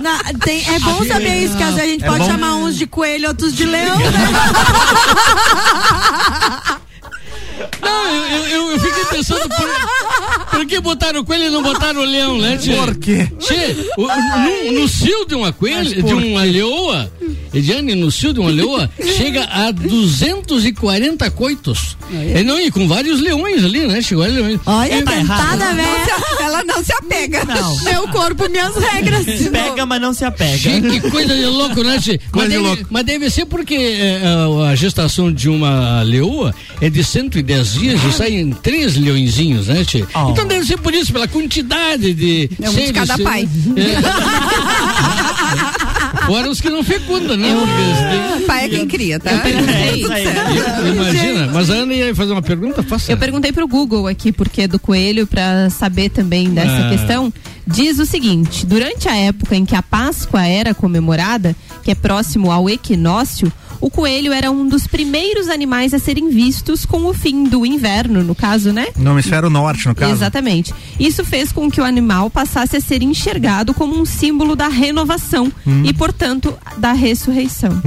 na- 0.00 0.18
tem- 0.42 0.64
é 0.74 0.78
bom 0.80 1.04
saber 1.04 1.44
isso, 1.44 1.54
que 1.56 1.62
às 1.62 1.74
vezes 1.74 1.88
a 1.88 1.92
gente 1.92 2.04
É 2.04 2.06
pode 2.06 2.20
bom. 2.20 2.26
chamar 2.30 2.54
uns 2.56 2.76
de 2.78 2.86
coelho, 2.86 3.28
outros 3.28 3.54
de 3.54 3.66
leão, 3.66 3.98
né? 3.98 4.06
Não, 7.86 8.06
eu, 8.10 8.24
eu, 8.24 8.46
eu, 8.46 8.70
eu 8.72 8.80
fiquei 8.80 9.04
pensando 9.06 9.48
por, 9.48 10.48
por 10.50 10.66
que 10.66 10.80
botaram 10.80 11.20
o 11.20 11.24
coelho 11.24 11.44
e 11.44 11.50
não 11.50 11.62
botaram 11.62 12.00
o 12.00 12.04
leão, 12.04 12.38
né, 12.38 12.56
Tchê? 12.56 12.74
Por 12.74 12.94
quê? 12.96 13.28
Tchê, 13.38 13.76
o- 13.96 14.06
no, 14.72 14.80
no 14.80 14.88
cio 14.88 15.24
de 15.26 15.34
uma 15.34 15.52
coelha, 15.52 16.02
de 16.02 16.12
uma 16.14 16.42
leoa, 16.42 17.10
Ediane, 17.54 17.94
no 17.94 18.10
cio 18.10 18.32
de 18.32 18.40
uma 18.40 18.50
leoa, 18.50 18.90
chega 19.16 19.44
a 19.44 19.70
240 19.70 21.30
coitos. 21.30 21.96
É, 22.34 22.42
não, 22.42 22.60
e 22.60 22.70
com 22.70 22.86
vários 22.86 23.20
leões 23.20 23.64
ali, 23.64 23.86
né? 23.86 24.00
Chegou 24.00 24.24
a 24.24 24.28
leões. 24.28 24.60
Olha, 24.66 24.98
E- 24.98 25.02
tentada, 25.02 25.56
Não 25.72 25.76
velho. 25.76 25.88
se- 26.36 26.42
ela 26.42 26.64
não 26.64 26.84
se 26.84 26.92
apega. 26.92 27.44
Não. 27.44 27.82
Meu 27.84 28.08
corpo, 28.08 28.48
minhas 28.48 28.74
regras. 28.76 29.24
Pega, 29.50 29.86
mas 29.86 30.00
não 30.00 30.12
se 30.12 30.24
apega. 30.24 30.56
Tchê, 30.58 30.80
que 30.80 31.10
coisa 31.10 31.34
de 31.34 31.46
louco, 31.46 31.82
né, 31.82 31.98
Tchê? 31.98 32.20
Mas 32.22 32.30
Coisa 32.30 32.48
de 32.48 32.54
deve, 32.56 32.66
louco. 32.66 32.86
mas 32.90 33.04
deve 33.04 33.30
ser 33.30 33.46
porque 33.46 33.74
é, 33.74 34.22
a, 34.24 34.70
a 34.70 34.74
gestação 34.74 35.32
de 35.32 35.48
uma 35.48 36.02
leoa 36.02 36.54
é 36.80 36.88
de 36.90 37.02
110 37.02 37.75
dias 37.78 38.00
e 38.04 38.12
saem 38.12 38.50
três 38.50 38.96
leõezinhos, 38.96 39.68
né, 39.68 39.84
Tchê? 39.84 40.04
Oh. 40.14 40.30
Então 40.30 40.46
deve 40.46 40.64
ser 40.66 40.78
por 40.78 40.94
isso, 40.94 41.12
pela 41.12 41.28
quantidade 41.28 42.12
de. 42.14 42.50
É 42.60 42.70
um 42.70 42.74
de 42.74 42.92
cada 42.92 43.18
pai. 43.18 43.48
É. 43.76 43.96
Fora 46.26 46.50
os 46.50 46.60
que 46.60 46.68
não 46.68 46.82
fecundam, 46.82 47.36
né? 47.36 47.54
Porque 47.54 48.44
Pai 48.46 48.64
é 48.64 48.68
quem 48.68 48.86
cria, 48.88 49.20
tá? 49.20 49.30
É 49.30 49.92
eles- 49.92 50.08
Imagina, 50.94 51.50
mas 51.52 51.70
a 51.70 51.74
Ana 51.74 51.94
ia 51.94 52.14
fazer 52.14 52.32
uma 52.32 52.42
pergunta, 52.42 52.82
faça. 52.82 53.12
Eu 53.12 53.16
perguntei 53.16 53.52
pro 53.52 53.66
Google 53.68 54.06
aqui 54.08 54.32
porque 54.32 54.66
do 54.66 54.78
coelho 54.78 55.26
pra 55.26 55.70
saber 55.70 56.10
também 56.10 56.50
dessa 56.50 56.86
Ah. 56.86 56.90
questão. 56.90 57.32
Diz 57.66 57.98
o 57.98 58.06
seguinte: 58.06 58.66
durante 58.66 59.08
a 59.08 59.16
época 59.16 59.54
em 59.56 59.64
que 59.64 59.76
a 59.76 59.82
Páscoa 59.82 60.44
era 60.44 60.74
comemorada, 60.74 61.54
que 61.84 61.90
é 61.90 61.94
próximo 61.94 62.50
ao 62.50 62.68
equinócio, 62.68 63.52
o 63.86 63.90
coelho 63.90 64.32
era 64.32 64.50
um 64.50 64.68
dos 64.68 64.86
primeiros 64.86 65.48
animais 65.48 65.94
a 65.94 65.98
serem 65.98 66.28
vistos 66.28 66.84
com 66.84 67.04
o 67.06 67.14
fim 67.14 67.44
do 67.44 67.64
inverno, 67.64 68.24
no 68.24 68.34
caso, 68.34 68.72
né? 68.72 68.88
No 68.96 69.12
hemisfério 69.12 69.48
norte, 69.48 69.86
no 69.86 69.94
caso. 69.94 70.12
Exatamente. 70.12 70.74
Isso 70.98 71.24
fez 71.24 71.52
com 71.52 71.70
que 71.70 71.80
o 71.80 71.84
animal 71.84 72.28
passasse 72.28 72.76
a 72.76 72.80
ser 72.80 73.00
enxergado 73.02 73.72
como 73.72 73.96
um 73.96 74.04
símbolo 74.04 74.56
da 74.56 74.66
renovação 74.68 75.52
Hum. 75.64 75.82
e, 75.84 75.92
portanto, 75.92 76.52
da 76.78 76.92
ressurreição. 76.92 77.80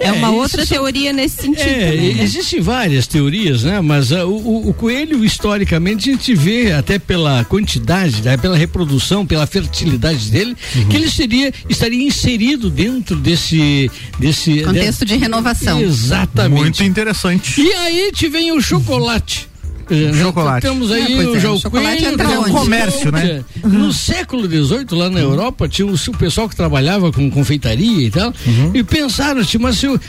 É, 0.00 0.08
É, 0.08 0.12
uma 0.12 0.30
outra 0.30 0.66
são- 0.66 0.76
teoria 0.78 1.12
nesse 1.12 1.42
sentido. 1.42 1.68
É, 1.68 1.90
também, 1.92 2.14
né? 2.16 2.22
existem 2.24 2.60
várias 2.60 3.06
teorias, 3.06 3.62
né? 3.62 3.80
Mas 3.80 4.12
ah, 4.12 4.26
o, 4.26 4.34
o- 4.36 4.68
o 4.70 4.74
coelho, 4.74 5.24
historicamente, 5.24 6.10
a 6.10 6.12
gente 6.14 6.34
vê 6.34 6.72
até 6.72 6.98
pela 6.98 7.44
quantidade, 7.44 8.22
né? 8.22 8.36
pela 8.36 8.56
reprodução, 8.56 9.24
pela 9.24 9.46
fertilidade 9.46 10.30
dele, 10.32 10.56
Uhum. 10.74 10.88
que 10.88 10.96
ele 10.96 11.08
seria, 11.10 11.52
estaria 11.68 12.02
inserido 12.02 12.68
dentro 12.70 13.14
desse. 13.16 13.88
desse 14.18 14.62
Contexto 14.62 15.04
de 15.04 15.14
renovação. 15.16 15.43
Exatamente. 15.80 16.60
Muito 16.60 16.82
interessante. 16.84 17.60
E 17.60 17.72
aí 17.72 18.12
te 18.12 18.28
vem 18.28 18.52
o 18.52 18.60
chocolate. 18.60 19.48
Quer 19.86 19.94
dizer, 20.12 20.14
Chocolate. 20.22 20.66
Temos 20.66 20.90
aí 20.90 21.12
É, 21.12 21.26
o, 21.26 21.36
é, 21.36 21.40
já 21.40 21.50
o 21.50 21.54
o 21.56 21.60
chocolate 21.60 21.96
coelho, 21.98 22.14
entra 22.14 22.26
tem 22.28 22.38
onde? 22.38 22.50
Comércio, 22.52 23.12
né? 23.12 23.44
No 23.62 23.92
século 23.92 24.48
XVIII, 24.48 24.86
lá 24.92 25.10
na 25.10 25.20
Europa, 25.20 25.68
tinha 25.68 25.86
o, 25.86 25.92
o 25.94 26.16
pessoal 26.16 26.48
que 26.48 26.56
trabalhava 26.56 27.12
com 27.12 27.30
confeitaria 27.30 28.06
e 28.06 28.10
tal, 28.10 28.32
e 28.72 28.82
pensaram, 28.82 29.42
assim, 29.42 29.58
mas 29.58 29.76
se, 29.76 29.86
o- 29.86 30.00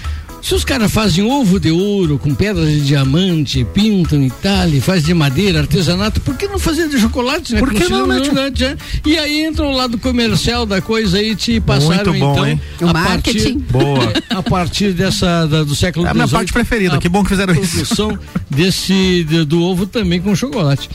se 0.45 0.53
os 0.53 0.63
caras 0.63 0.91
fazem 0.91 1.23
ovo 1.23 1.59
de 1.59 1.71
ouro 1.71 2.19
com 2.19 2.35
pedras 2.35 2.69
de 2.69 2.81
diamante, 2.81 3.65
pintam 3.73 4.21
e 4.21 4.29
tal, 4.29 4.69
e 4.69 4.79
faz 4.79 5.03
de 5.03 5.11
madeira, 5.11 5.61
artesanato, 5.61 6.21
por 6.21 6.37
que 6.37 6.47
não 6.47 6.59
fazer 6.59 6.87
de 6.87 6.99
chocolate, 6.99 7.53
né? 7.55 7.59
Por 7.59 7.73
que 7.73 7.89
não, 7.89 8.05
né, 8.05 8.19
né? 8.19 8.77
E 9.03 9.17
aí 9.17 9.39
entra 9.43 9.65
o 9.65 9.71
lado 9.71 9.97
comercial 9.97 10.63
da 10.67 10.79
coisa 10.81 11.17
aí, 11.17 11.35
te 11.35 11.59
passaram 11.59 12.13
Muito 12.13 12.19
bom, 12.23 12.31
então 12.33 12.47
hein? 12.47 12.61
O 12.79 12.87
a 12.89 12.93
marketing. 12.93 13.59
partir, 13.59 13.71
Boa. 13.71 14.13
a 14.29 14.43
partir 14.43 14.93
dessa 14.93 15.47
da- 15.47 15.63
do 15.63 15.75
século 15.75 16.05
É 16.05 16.11
a 16.11 16.13
minha 16.13 16.27
parte 16.27 16.53
preferida, 16.53 16.99
que 16.99 17.09
bom 17.09 17.23
que 17.23 17.29
fizeram 17.29 17.55
isso. 17.55 17.77
produção 17.77 18.15
desse 18.47 19.23
de- 19.23 19.45
do 19.45 19.63
ovo 19.63 19.87
também 19.87 20.21
com 20.21 20.35
chocolate. 20.35 20.87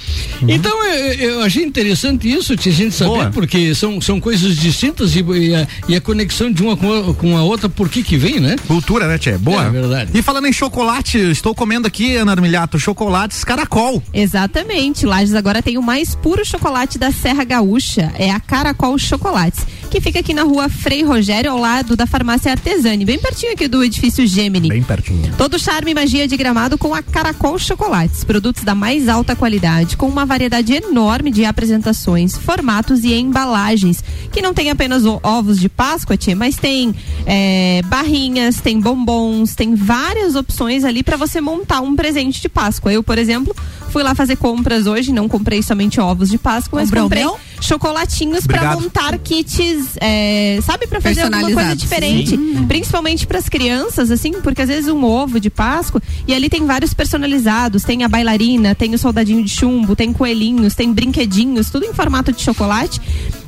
Então 0.46 0.86
eu, 0.86 1.12
eu 1.14 1.40
achei 1.42 1.64
interessante 1.64 2.30
isso, 2.30 2.52
a 2.52 2.56
gente 2.56 2.94
saber 2.94 3.10
Boa. 3.10 3.30
porque 3.30 3.74
são, 3.74 4.00
são 4.00 4.20
coisas 4.20 4.56
distintas 4.56 5.16
e, 5.16 5.24
e 5.24 5.54
a, 5.56 5.66
e 5.88 5.96
a 5.96 6.00
conexão 6.00 6.52
de 6.52 6.62
uma 6.62 6.76
com 6.76 6.92
a, 7.10 7.14
com 7.14 7.36
a 7.36 7.42
outra, 7.42 7.68
por 7.68 7.88
que 7.88 8.04
que 8.04 8.16
vem, 8.16 8.38
né? 8.38 8.54
Cultura, 8.68 9.08
né, 9.08 9.18
Tchê? 9.18 9.39
Boa. 9.40 9.64
É 9.64 9.70
verdade. 9.70 10.10
E 10.14 10.22
falando 10.22 10.46
em 10.46 10.52
chocolate, 10.52 11.18
estou 11.18 11.54
comendo 11.54 11.86
aqui, 11.86 12.16
Ana 12.16 12.32
Armilhato, 12.32 12.78
chocolates 12.78 13.42
caracol. 13.44 14.02
Exatamente. 14.12 15.06
Lages 15.06 15.34
agora 15.34 15.62
tem 15.62 15.78
o 15.78 15.82
mais 15.82 16.14
puro 16.14 16.44
chocolate 16.44 16.98
da 16.98 17.10
Serra 17.10 17.44
Gaúcha. 17.44 18.12
É 18.16 18.30
a 18.30 18.40
Caracol 18.40 18.98
Chocolates, 18.98 19.66
que 19.90 20.00
fica 20.00 20.20
aqui 20.20 20.32
na 20.32 20.44
rua 20.44 20.68
Frei 20.68 21.02
Rogério, 21.02 21.50
ao 21.50 21.58
lado 21.58 21.96
da 21.96 22.06
farmácia 22.06 22.52
Artesani, 22.52 23.04
bem 23.04 23.18
pertinho 23.18 23.52
aqui 23.52 23.66
do 23.66 23.82
edifício 23.82 24.24
Gemini. 24.24 24.68
Bem 24.68 24.84
pertinho. 24.84 25.34
Todo 25.36 25.58
charme 25.58 25.90
e 25.90 25.94
magia 25.94 26.28
de 26.28 26.36
gramado 26.36 26.78
com 26.78 26.94
a 26.94 27.02
Caracol 27.02 27.58
Chocolates. 27.58 28.22
Produtos 28.22 28.62
da 28.62 28.72
mais 28.72 29.08
alta 29.08 29.34
qualidade, 29.34 29.96
com 29.96 30.06
uma 30.06 30.24
variedade 30.24 30.72
enorme 30.72 31.32
de 31.32 31.44
apresentações, 31.44 32.36
formatos 32.36 33.02
e 33.02 33.12
embalagens. 33.14 34.04
Que 34.30 34.40
não 34.40 34.54
tem 34.54 34.70
apenas 34.70 35.02
ovos 35.04 35.58
de 35.58 35.68
Páscoa, 35.68 36.16
tia, 36.16 36.36
mas 36.36 36.56
tem 36.56 36.94
é, 37.26 37.82
barrinhas, 37.86 38.60
tem 38.60 38.78
bombons, 38.78 39.56
tem 39.56 39.74
várias 39.74 40.36
opções 40.36 40.84
ali 40.84 41.02
para 41.02 41.16
você 41.16 41.40
montar 41.40 41.80
um 41.80 41.96
presente 41.96 42.40
de 42.40 42.48
Páscoa. 42.48 42.92
Eu, 42.92 43.02
por 43.02 43.18
exemplo, 43.18 43.56
fui 43.90 44.04
lá 44.04 44.14
fazer 44.14 44.36
compras 44.36 44.86
hoje, 44.86 45.12
não 45.12 45.28
comprei 45.28 45.62
somente 45.64 46.00
ovos 46.00 46.28
de 46.28 46.38
Páscoa, 46.38 46.78
mas 46.78 46.90
Comprou 46.90 47.04
comprei 47.04 47.24
meu? 47.24 47.36
Chocolatinhos 47.60 48.46
para 48.46 48.76
montar 48.76 49.18
kits, 49.18 49.96
é, 50.00 50.58
sabe, 50.62 50.86
para 50.86 51.00
fazer 51.00 51.22
alguma 51.22 51.52
coisa 51.52 51.76
diferente. 51.76 52.36
Principalmente 52.66 53.26
para 53.26 53.38
as 53.38 53.48
crianças, 53.48 54.10
assim, 54.10 54.32
porque 54.32 54.62
às 54.62 54.68
vezes 54.68 54.90
um 54.90 55.04
ovo 55.04 55.38
de 55.38 55.50
Páscoa 55.50 56.02
e 56.26 56.34
ali 56.34 56.48
tem 56.48 56.64
vários 56.66 56.94
personalizados. 56.94 57.82
Tem 57.82 58.04
a 58.04 58.08
bailarina, 58.08 58.74
tem 58.74 58.94
o 58.94 58.98
soldadinho 58.98 59.44
de 59.44 59.50
chumbo, 59.50 59.94
tem 59.94 60.12
coelhinhos, 60.12 60.74
tem 60.74 60.92
brinquedinhos, 60.92 61.70
tudo 61.70 61.84
em 61.84 61.92
formato 61.92 62.32
de 62.32 62.40
chocolate. 62.40 63.00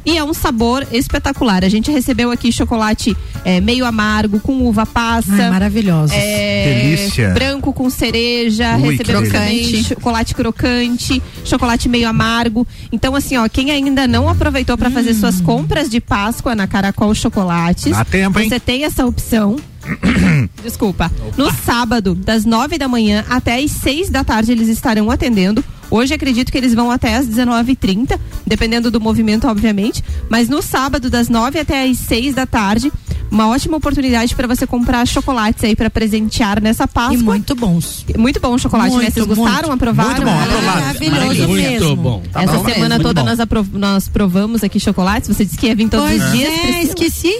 E 0.04 0.16
é 0.16 0.24
um 0.24 0.34
sabor 0.34 0.86
espetacular. 0.92 1.64
A 1.64 1.68
gente 1.68 1.90
recebeu 1.90 2.30
aqui 2.30 2.50
chocolate 2.50 3.16
é, 3.44 3.60
meio 3.60 3.84
amargo 3.84 4.40
com 4.40 4.52
uva 4.66 4.84
passa. 4.84 5.32
Ai, 5.32 5.50
maravilhosos. 5.50 6.16
É, 6.16 6.82
Delícia. 6.82 7.30
Branco 7.30 7.72
com 7.72 7.88
cereja. 7.88 8.76
Ui, 8.76 8.90
recebemos 8.90 9.30
delícia. 9.30 9.94
chocolate 9.94 10.34
crocante, 10.34 11.22
chocolate 11.44 11.88
meio 11.88 12.08
amargo. 12.08 12.66
Então, 12.90 13.14
assim, 13.14 13.36
ó, 13.36 13.48
quem 13.48 13.70
ainda 13.70 14.06
não 14.06 14.28
aproveitou 14.28 14.76
para 14.76 14.90
fazer 14.90 15.14
suas 15.14 15.40
compras 15.40 15.88
de 15.88 16.00
Páscoa 16.00 16.54
na 16.54 16.66
Caracol 16.66 17.14
Chocolates, 17.14 17.92
Dá 17.92 18.04
tempo, 18.04 18.38
hein? 18.40 18.48
você 18.48 18.58
tem 18.60 18.84
essa 18.84 19.06
opção. 19.06 19.56
Desculpa. 20.62 21.10
No 21.36 21.52
sábado, 21.52 22.14
das 22.14 22.44
nove 22.44 22.78
da 22.78 22.88
manhã 22.88 23.24
até 23.28 23.56
as 23.58 23.70
seis 23.70 24.08
da 24.08 24.24
tarde, 24.24 24.52
eles 24.52 24.68
estarão 24.68 25.10
atendendo. 25.10 25.64
Hoje 25.94 26.14
acredito 26.14 26.50
que 26.50 26.56
eles 26.56 26.72
vão 26.74 26.90
até 26.90 27.16
às 27.16 27.26
19h30, 27.28 28.18
dependendo 28.46 28.90
do 28.90 28.98
movimento, 28.98 29.46
obviamente. 29.46 30.02
Mas 30.30 30.48
no 30.48 30.62
sábado, 30.62 31.10
das 31.10 31.28
nove 31.28 31.58
até 31.58 31.84
às 31.84 31.98
seis 31.98 32.34
da 32.34 32.46
tarde, 32.46 32.90
uma 33.30 33.48
ótima 33.48 33.76
oportunidade 33.76 34.34
para 34.34 34.46
você 34.48 34.66
comprar 34.66 35.06
chocolates 35.06 35.62
aí 35.64 35.76
para 35.76 35.90
presentear 35.90 36.62
nessa 36.62 36.88
Páscoa. 36.88 37.14
E 37.14 37.22
muito 37.22 37.54
bons. 37.54 38.06
Muito 38.16 38.40
bom 38.40 38.54
o 38.54 38.58
chocolate, 38.58 38.90
né? 38.90 39.02
Muito, 39.02 39.12
Vocês 39.12 39.26
gostaram? 39.26 39.68
muito. 39.68 39.72
Aprovaram? 39.74 40.10
Muito 40.10 40.24
bom, 40.24 40.40
aprovado. 40.40 40.80
Maravilhoso 40.80 41.48
Muito 41.48 41.52
mesmo. 41.52 41.96
bom. 41.96 42.22
Tá 42.32 42.42
Essa 42.42 42.56
bom. 42.58 42.64
semana 42.64 42.98
toda 42.98 43.22
nós, 43.22 43.38
aprov- 43.38 43.74
nós 43.74 44.08
provamos 44.08 44.64
aqui 44.64 44.80
chocolates. 44.80 45.28
Você 45.28 45.44
disse 45.44 45.58
que 45.58 45.66
ia 45.66 45.74
vir 45.74 45.88
todos 45.90 46.06
Pois 46.08 46.22
os 46.24 46.32
dias. 46.32 46.48
é, 46.50 46.82
esqueci. 46.84 47.38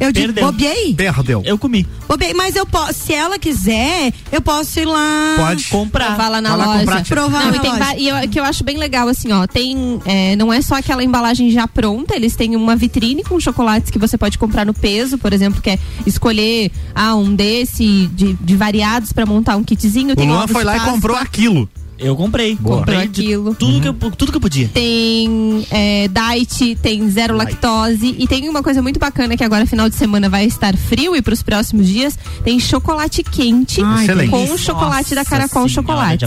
Eu 0.00 0.10
digo, 0.12 0.32
Perdeu. 0.32 0.46
bobiei. 0.46 0.94
Perdeu. 0.94 1.42
Eu 1.44 1.58
comi. 1.58 1.86
Bobiei, 2.08 2.32
mas 2.32 2.56
eu 2.56 2.64
posso, 2.66 2.94
se 2.94 3.12
ela 3.12 3.38
quiser, 3.38 4.12
eu 4.32 4.40
posso 4.40 4.80
ir 4.80 4.86
lá. 4.86 5.34
Pode. 5.36 5.64
Comprar. 5.64 6.06
Provar 6.06 6.28
lá 6.30 6.40
na 6.40 6.48
Vai 6.48 6.58
lá 6.58 6.64
loja. 6.66 6.78
comprar. 6.80 7.04
Provar 7.04 7.44
Não, 7.44 7.50
na 7.50 7.56
e 7.56 7.60
tem 7.60 7.70
loja. 7.70 7.84
va- 7.84 7.94
e 7.96 8.08
eu, 8.08 8.28
que 8.28 8.40
eu 8.40 8.44
acho 8.44 8.64
bem 8.64 8.78
legal, 8.78 9.06
assim, 9.08 9.30
ó. 9.32 9.46
Tem. 9.46 10.00
é, 10.06 10.34
não 10.36 10.50
é 10.52 10.62
só 10.62 10.76
aquela 10.76 11.04
embalagem 11.04 11.50
já 11.50 11.68
pronta, 11.68 12.16
eles 12.16 12.34
têm 12.34 12.56
uma 12.56 12.74
vitrine 12.74 13.22
com 13.22 13.38
chocolates 13.38 13.90
que 13.90 13.98
você 13.98 14.16
pode 14.16 14.38
comprar 14.38 14.64
no 14.64 14.72
peso, 14.72 15.18
por 15.18 15.32
exemplo, 15.34 15.60
quer 15.60 15.78
escolher 16.06 16.70
ah, 16.94 17.14
um 17.14 17.34
desse 17.34 18.06
de, 18.14 18.32
de 18.34 18.56
variados 18.56 19.12
pra 19.12 19.26
montar 19.26 19.56
um 19.56 19.62
kitzinho. 19.64 20.12
O 20.12 20.16
Tem 20.16 20.28
Luan 20.28 20.38
ovos 20.44 20.52
foi 20.52 20.64
lá 20.64 20.72
e 20.72 20.78
Páscoa, 20.78 20.94
comprou 20.94 21.16
aquilo. 21.16 21.68
Eu 22.00 22.16
comprei. 22.16 22.56
Comprei 22.56 23.06
de 23.08 23.20
aquilo. 23.20 23.54
tudo, 23.54 23.80
que 23.80 23.88
eu, 23.88 24.10
tudo 24.12 24.32
que 24.32 24.38
eu 24.38 24.40
podia. 24.40 24.68
Tem 24.68 25.66
é, 25.70 26.08
diet, 26.08 26.76
tem 26.76 27.08
zero 27.10 27.36
lactose 27.36 28.16
e 28.18 28.26
tem 28.26 28.48
uma 28.48 28.62
coisa 28.62 28.80
muito 28.80 28.98
bacana 28.98 29.36
que 29.36 29.44
agora 29.44 29.66
final 29.66 29.88
de 29.88 29.94
semana 29.94 30.28
vai 30.28 30.46
estar 30.46 30.76
frio 30.76 31.14
e 31.14 31.20
para 31.20 31.34
os 31.34 31.42
próximos 31.42 31.86
dias 31.86 32.18
tem 32.42 32.58
chocolate 32.58 33.22
quente 33.22 33.82
Ai, 33.82 34.06
com 34.28 34.56
chocolate 34.56 35.14
da 35.14 35.24
Caracol 35.24 35.68
Chocolate. 35.68 36.24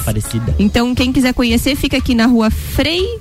Então 0.59 0.93
quem 0.93 1.11
quiser 1.11 1.34
conhecer 1.34 1.76
fica 1.76 1.97
aqui 1.97 2.13
na 2.13 2.28
rua 2.28 2.51
Frei 2.51 3.19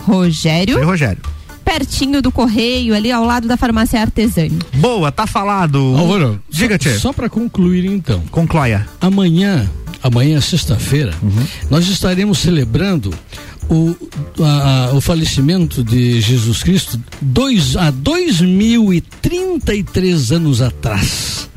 Rogério, 0.00 0.74
Foi, 0.74 0.84
Rogério. 0.84 1.22
Pertinho 1.68 2.22
do 2.22 2.32
correio 2.32 2.94
ali 2.94 3.12
ao 3.12 3.22
lado 3.24 3.46
da 3.46 3.54
farmácia 3.58 4.00
Artesani. 4.00 4.58
Boa, 4.76 5.12
tá 5.12 5.26
falado. 5.26 5.78
Álvaro, 5.98 6.40
Diga, 6.48 6.78
só, 6.82 6.98
só 6.98 7.12
para 7.12 7.28
concluir 7.28 7.84
então. 7.84 8.22
Concloia. 8.30 8.88
Amanhã, 8.98 9.68
amanhã 10.02 10.40
sexta-feira, 10.40 11.12
nós 11.68 11.86
estaremos 11.88 12.38
celebrando 12.38 13.12
o, 13.68 13.94
a- 14.42 14.86
a- 14.88 14.94
o 14.94 15.00
falecimento 15.02 15.84
de 15.84 16.22
Jesus 16.22 16.62
Cristo 16.62 16.98
dois, 17.20 17.76
há 17.76 17.90
2033 17.90 20.32
anos 20.32 20.62
atrás. 20.62 21.50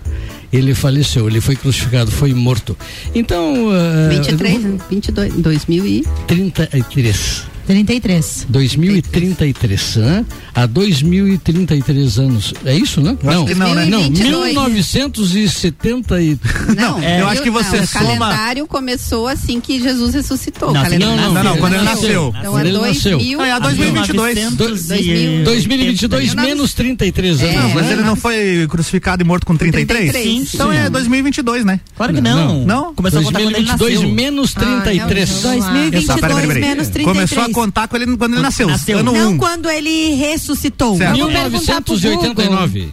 Ele 0.52 0.76
faleceu, 0.76 1.30
ele 1.30 1.40
foi 1.40 1.56
crucificado, 1.56 2.12
foi 2.12 2.34
morto. 2.34 2.78
Então. 3.16 3.68
Uh, 3.68 4.10
23, 4.10 4.62
né? 4.62 4.78
22, 4.90 5.34
2000 5.36 5.86
e 5.86 6.06
33. 6.28 7.44
33. 7.68 8.46
2033, 8.50 9.96
né? 9.98 10.26
Há 10.54 10.66
2033 10.66 12.20
anos. 12.20 12.54
É 12.66 12.76
isso, 12.76 13.02
né? 13.02 13.18
Que 13.20 13.26
não, 13.56 13.74
né? 13.74 13.86
Não, 13.86 14.10
2022. 14.10 14.54
1970 14.56 16.22
e... 16.22 16.38
Não, 16.76 17.02
eu 17.04 17.28
acho 17.28 17.42
que 17.42 17.50
você 17.50 17.78
não, 17.78 17.84
O 17.84 17.88
soma. 17.88 18.06
calendário 18.30 18.68
começou 18.68 19.28
assim 19.28 19.60
que 19.60 19.80
Jesus 19.82 20.14
ressuscitou. 20.14 20.74
Não, 20.74 20.82
o 20.82 20.84
calendário 20.84 21.16
não, 21.16 21.34
Não, 21.34 21.44
não, 21.44 21.58
quando 21.58 21.74
ele 21.74 21.84
nasceu. 21.84 22.32
nasceu. 22.32 22.40
Então 22.40 22.58
é 22.58 22.62
Ele 22.62 22.72
nasceu. 22.78 23.18
2000. 23.18 23.42
Ah, 23.42 23.48
é 23.48 23.60
2022. 23.60 24.36
1900 24.36 25.44
2022 25.44 26.32
É. 26.34 26.36
menos 26.42 26.74
33 26.74 27.42
anos. 27.44 27.56
Não, 27.56 27.70
mas 27.70 27.86
né? 27.86 27.94
ele 27.94 28.02
não 28.04 28.16
foi 28.16 28.68
crucificado 28.70 29.22
e 29.24 29.26
morto 29.26 29.46
com 29.46 29.56
33? 29.56 30.12
33. 30.12 30.54
Então 30.54 30.72
é 30.72 30.90
2022, 30.90 31.66
né? 31.66 31.80
Claro 31.96 32.14
que 32.14 32.22
não. 32.22 32.66
Não? 32.66 32.94
Começou 32.96 33.20
a 33.20 33.24
contar 33.24 33.40
quando 33.42 33.56
ele 33.56 33.66
2022 33.66 33.94
nasceu. 33.96 34.10
menos 34.16 34.54
33. 34.54 35.46
Ah, 35.46 35.48
não, 35.48 35.52
não. 35.52 35.62
2022 35.92 36.22
Tá, 36.22 36.28
menos 36.30 36.88
33. 36.90 37.06
Começou 37.06 37.44
a 37.44 37.50
contar 37.52 37.88
quando 37.88 38.02
ele, 38.04 38.18
quando 38.18 38.34
ele 38.34 38.42
nasceu. 38.42 38.68
Nasceu. 38.68 39.00
Ano 39.00 39.12
Não 39.14 39.32
1. 39.32 39.38
quando 39.38 39.70
ele 39.70 40.16
ressuscitou. 40.16 40.98
Certo. 40.98 41.18
Eu 41.18 41.26
vou 41.30 41.34
perguntar 41.34 41.82
pro 41.82 42.00
Google. 42.00 42.92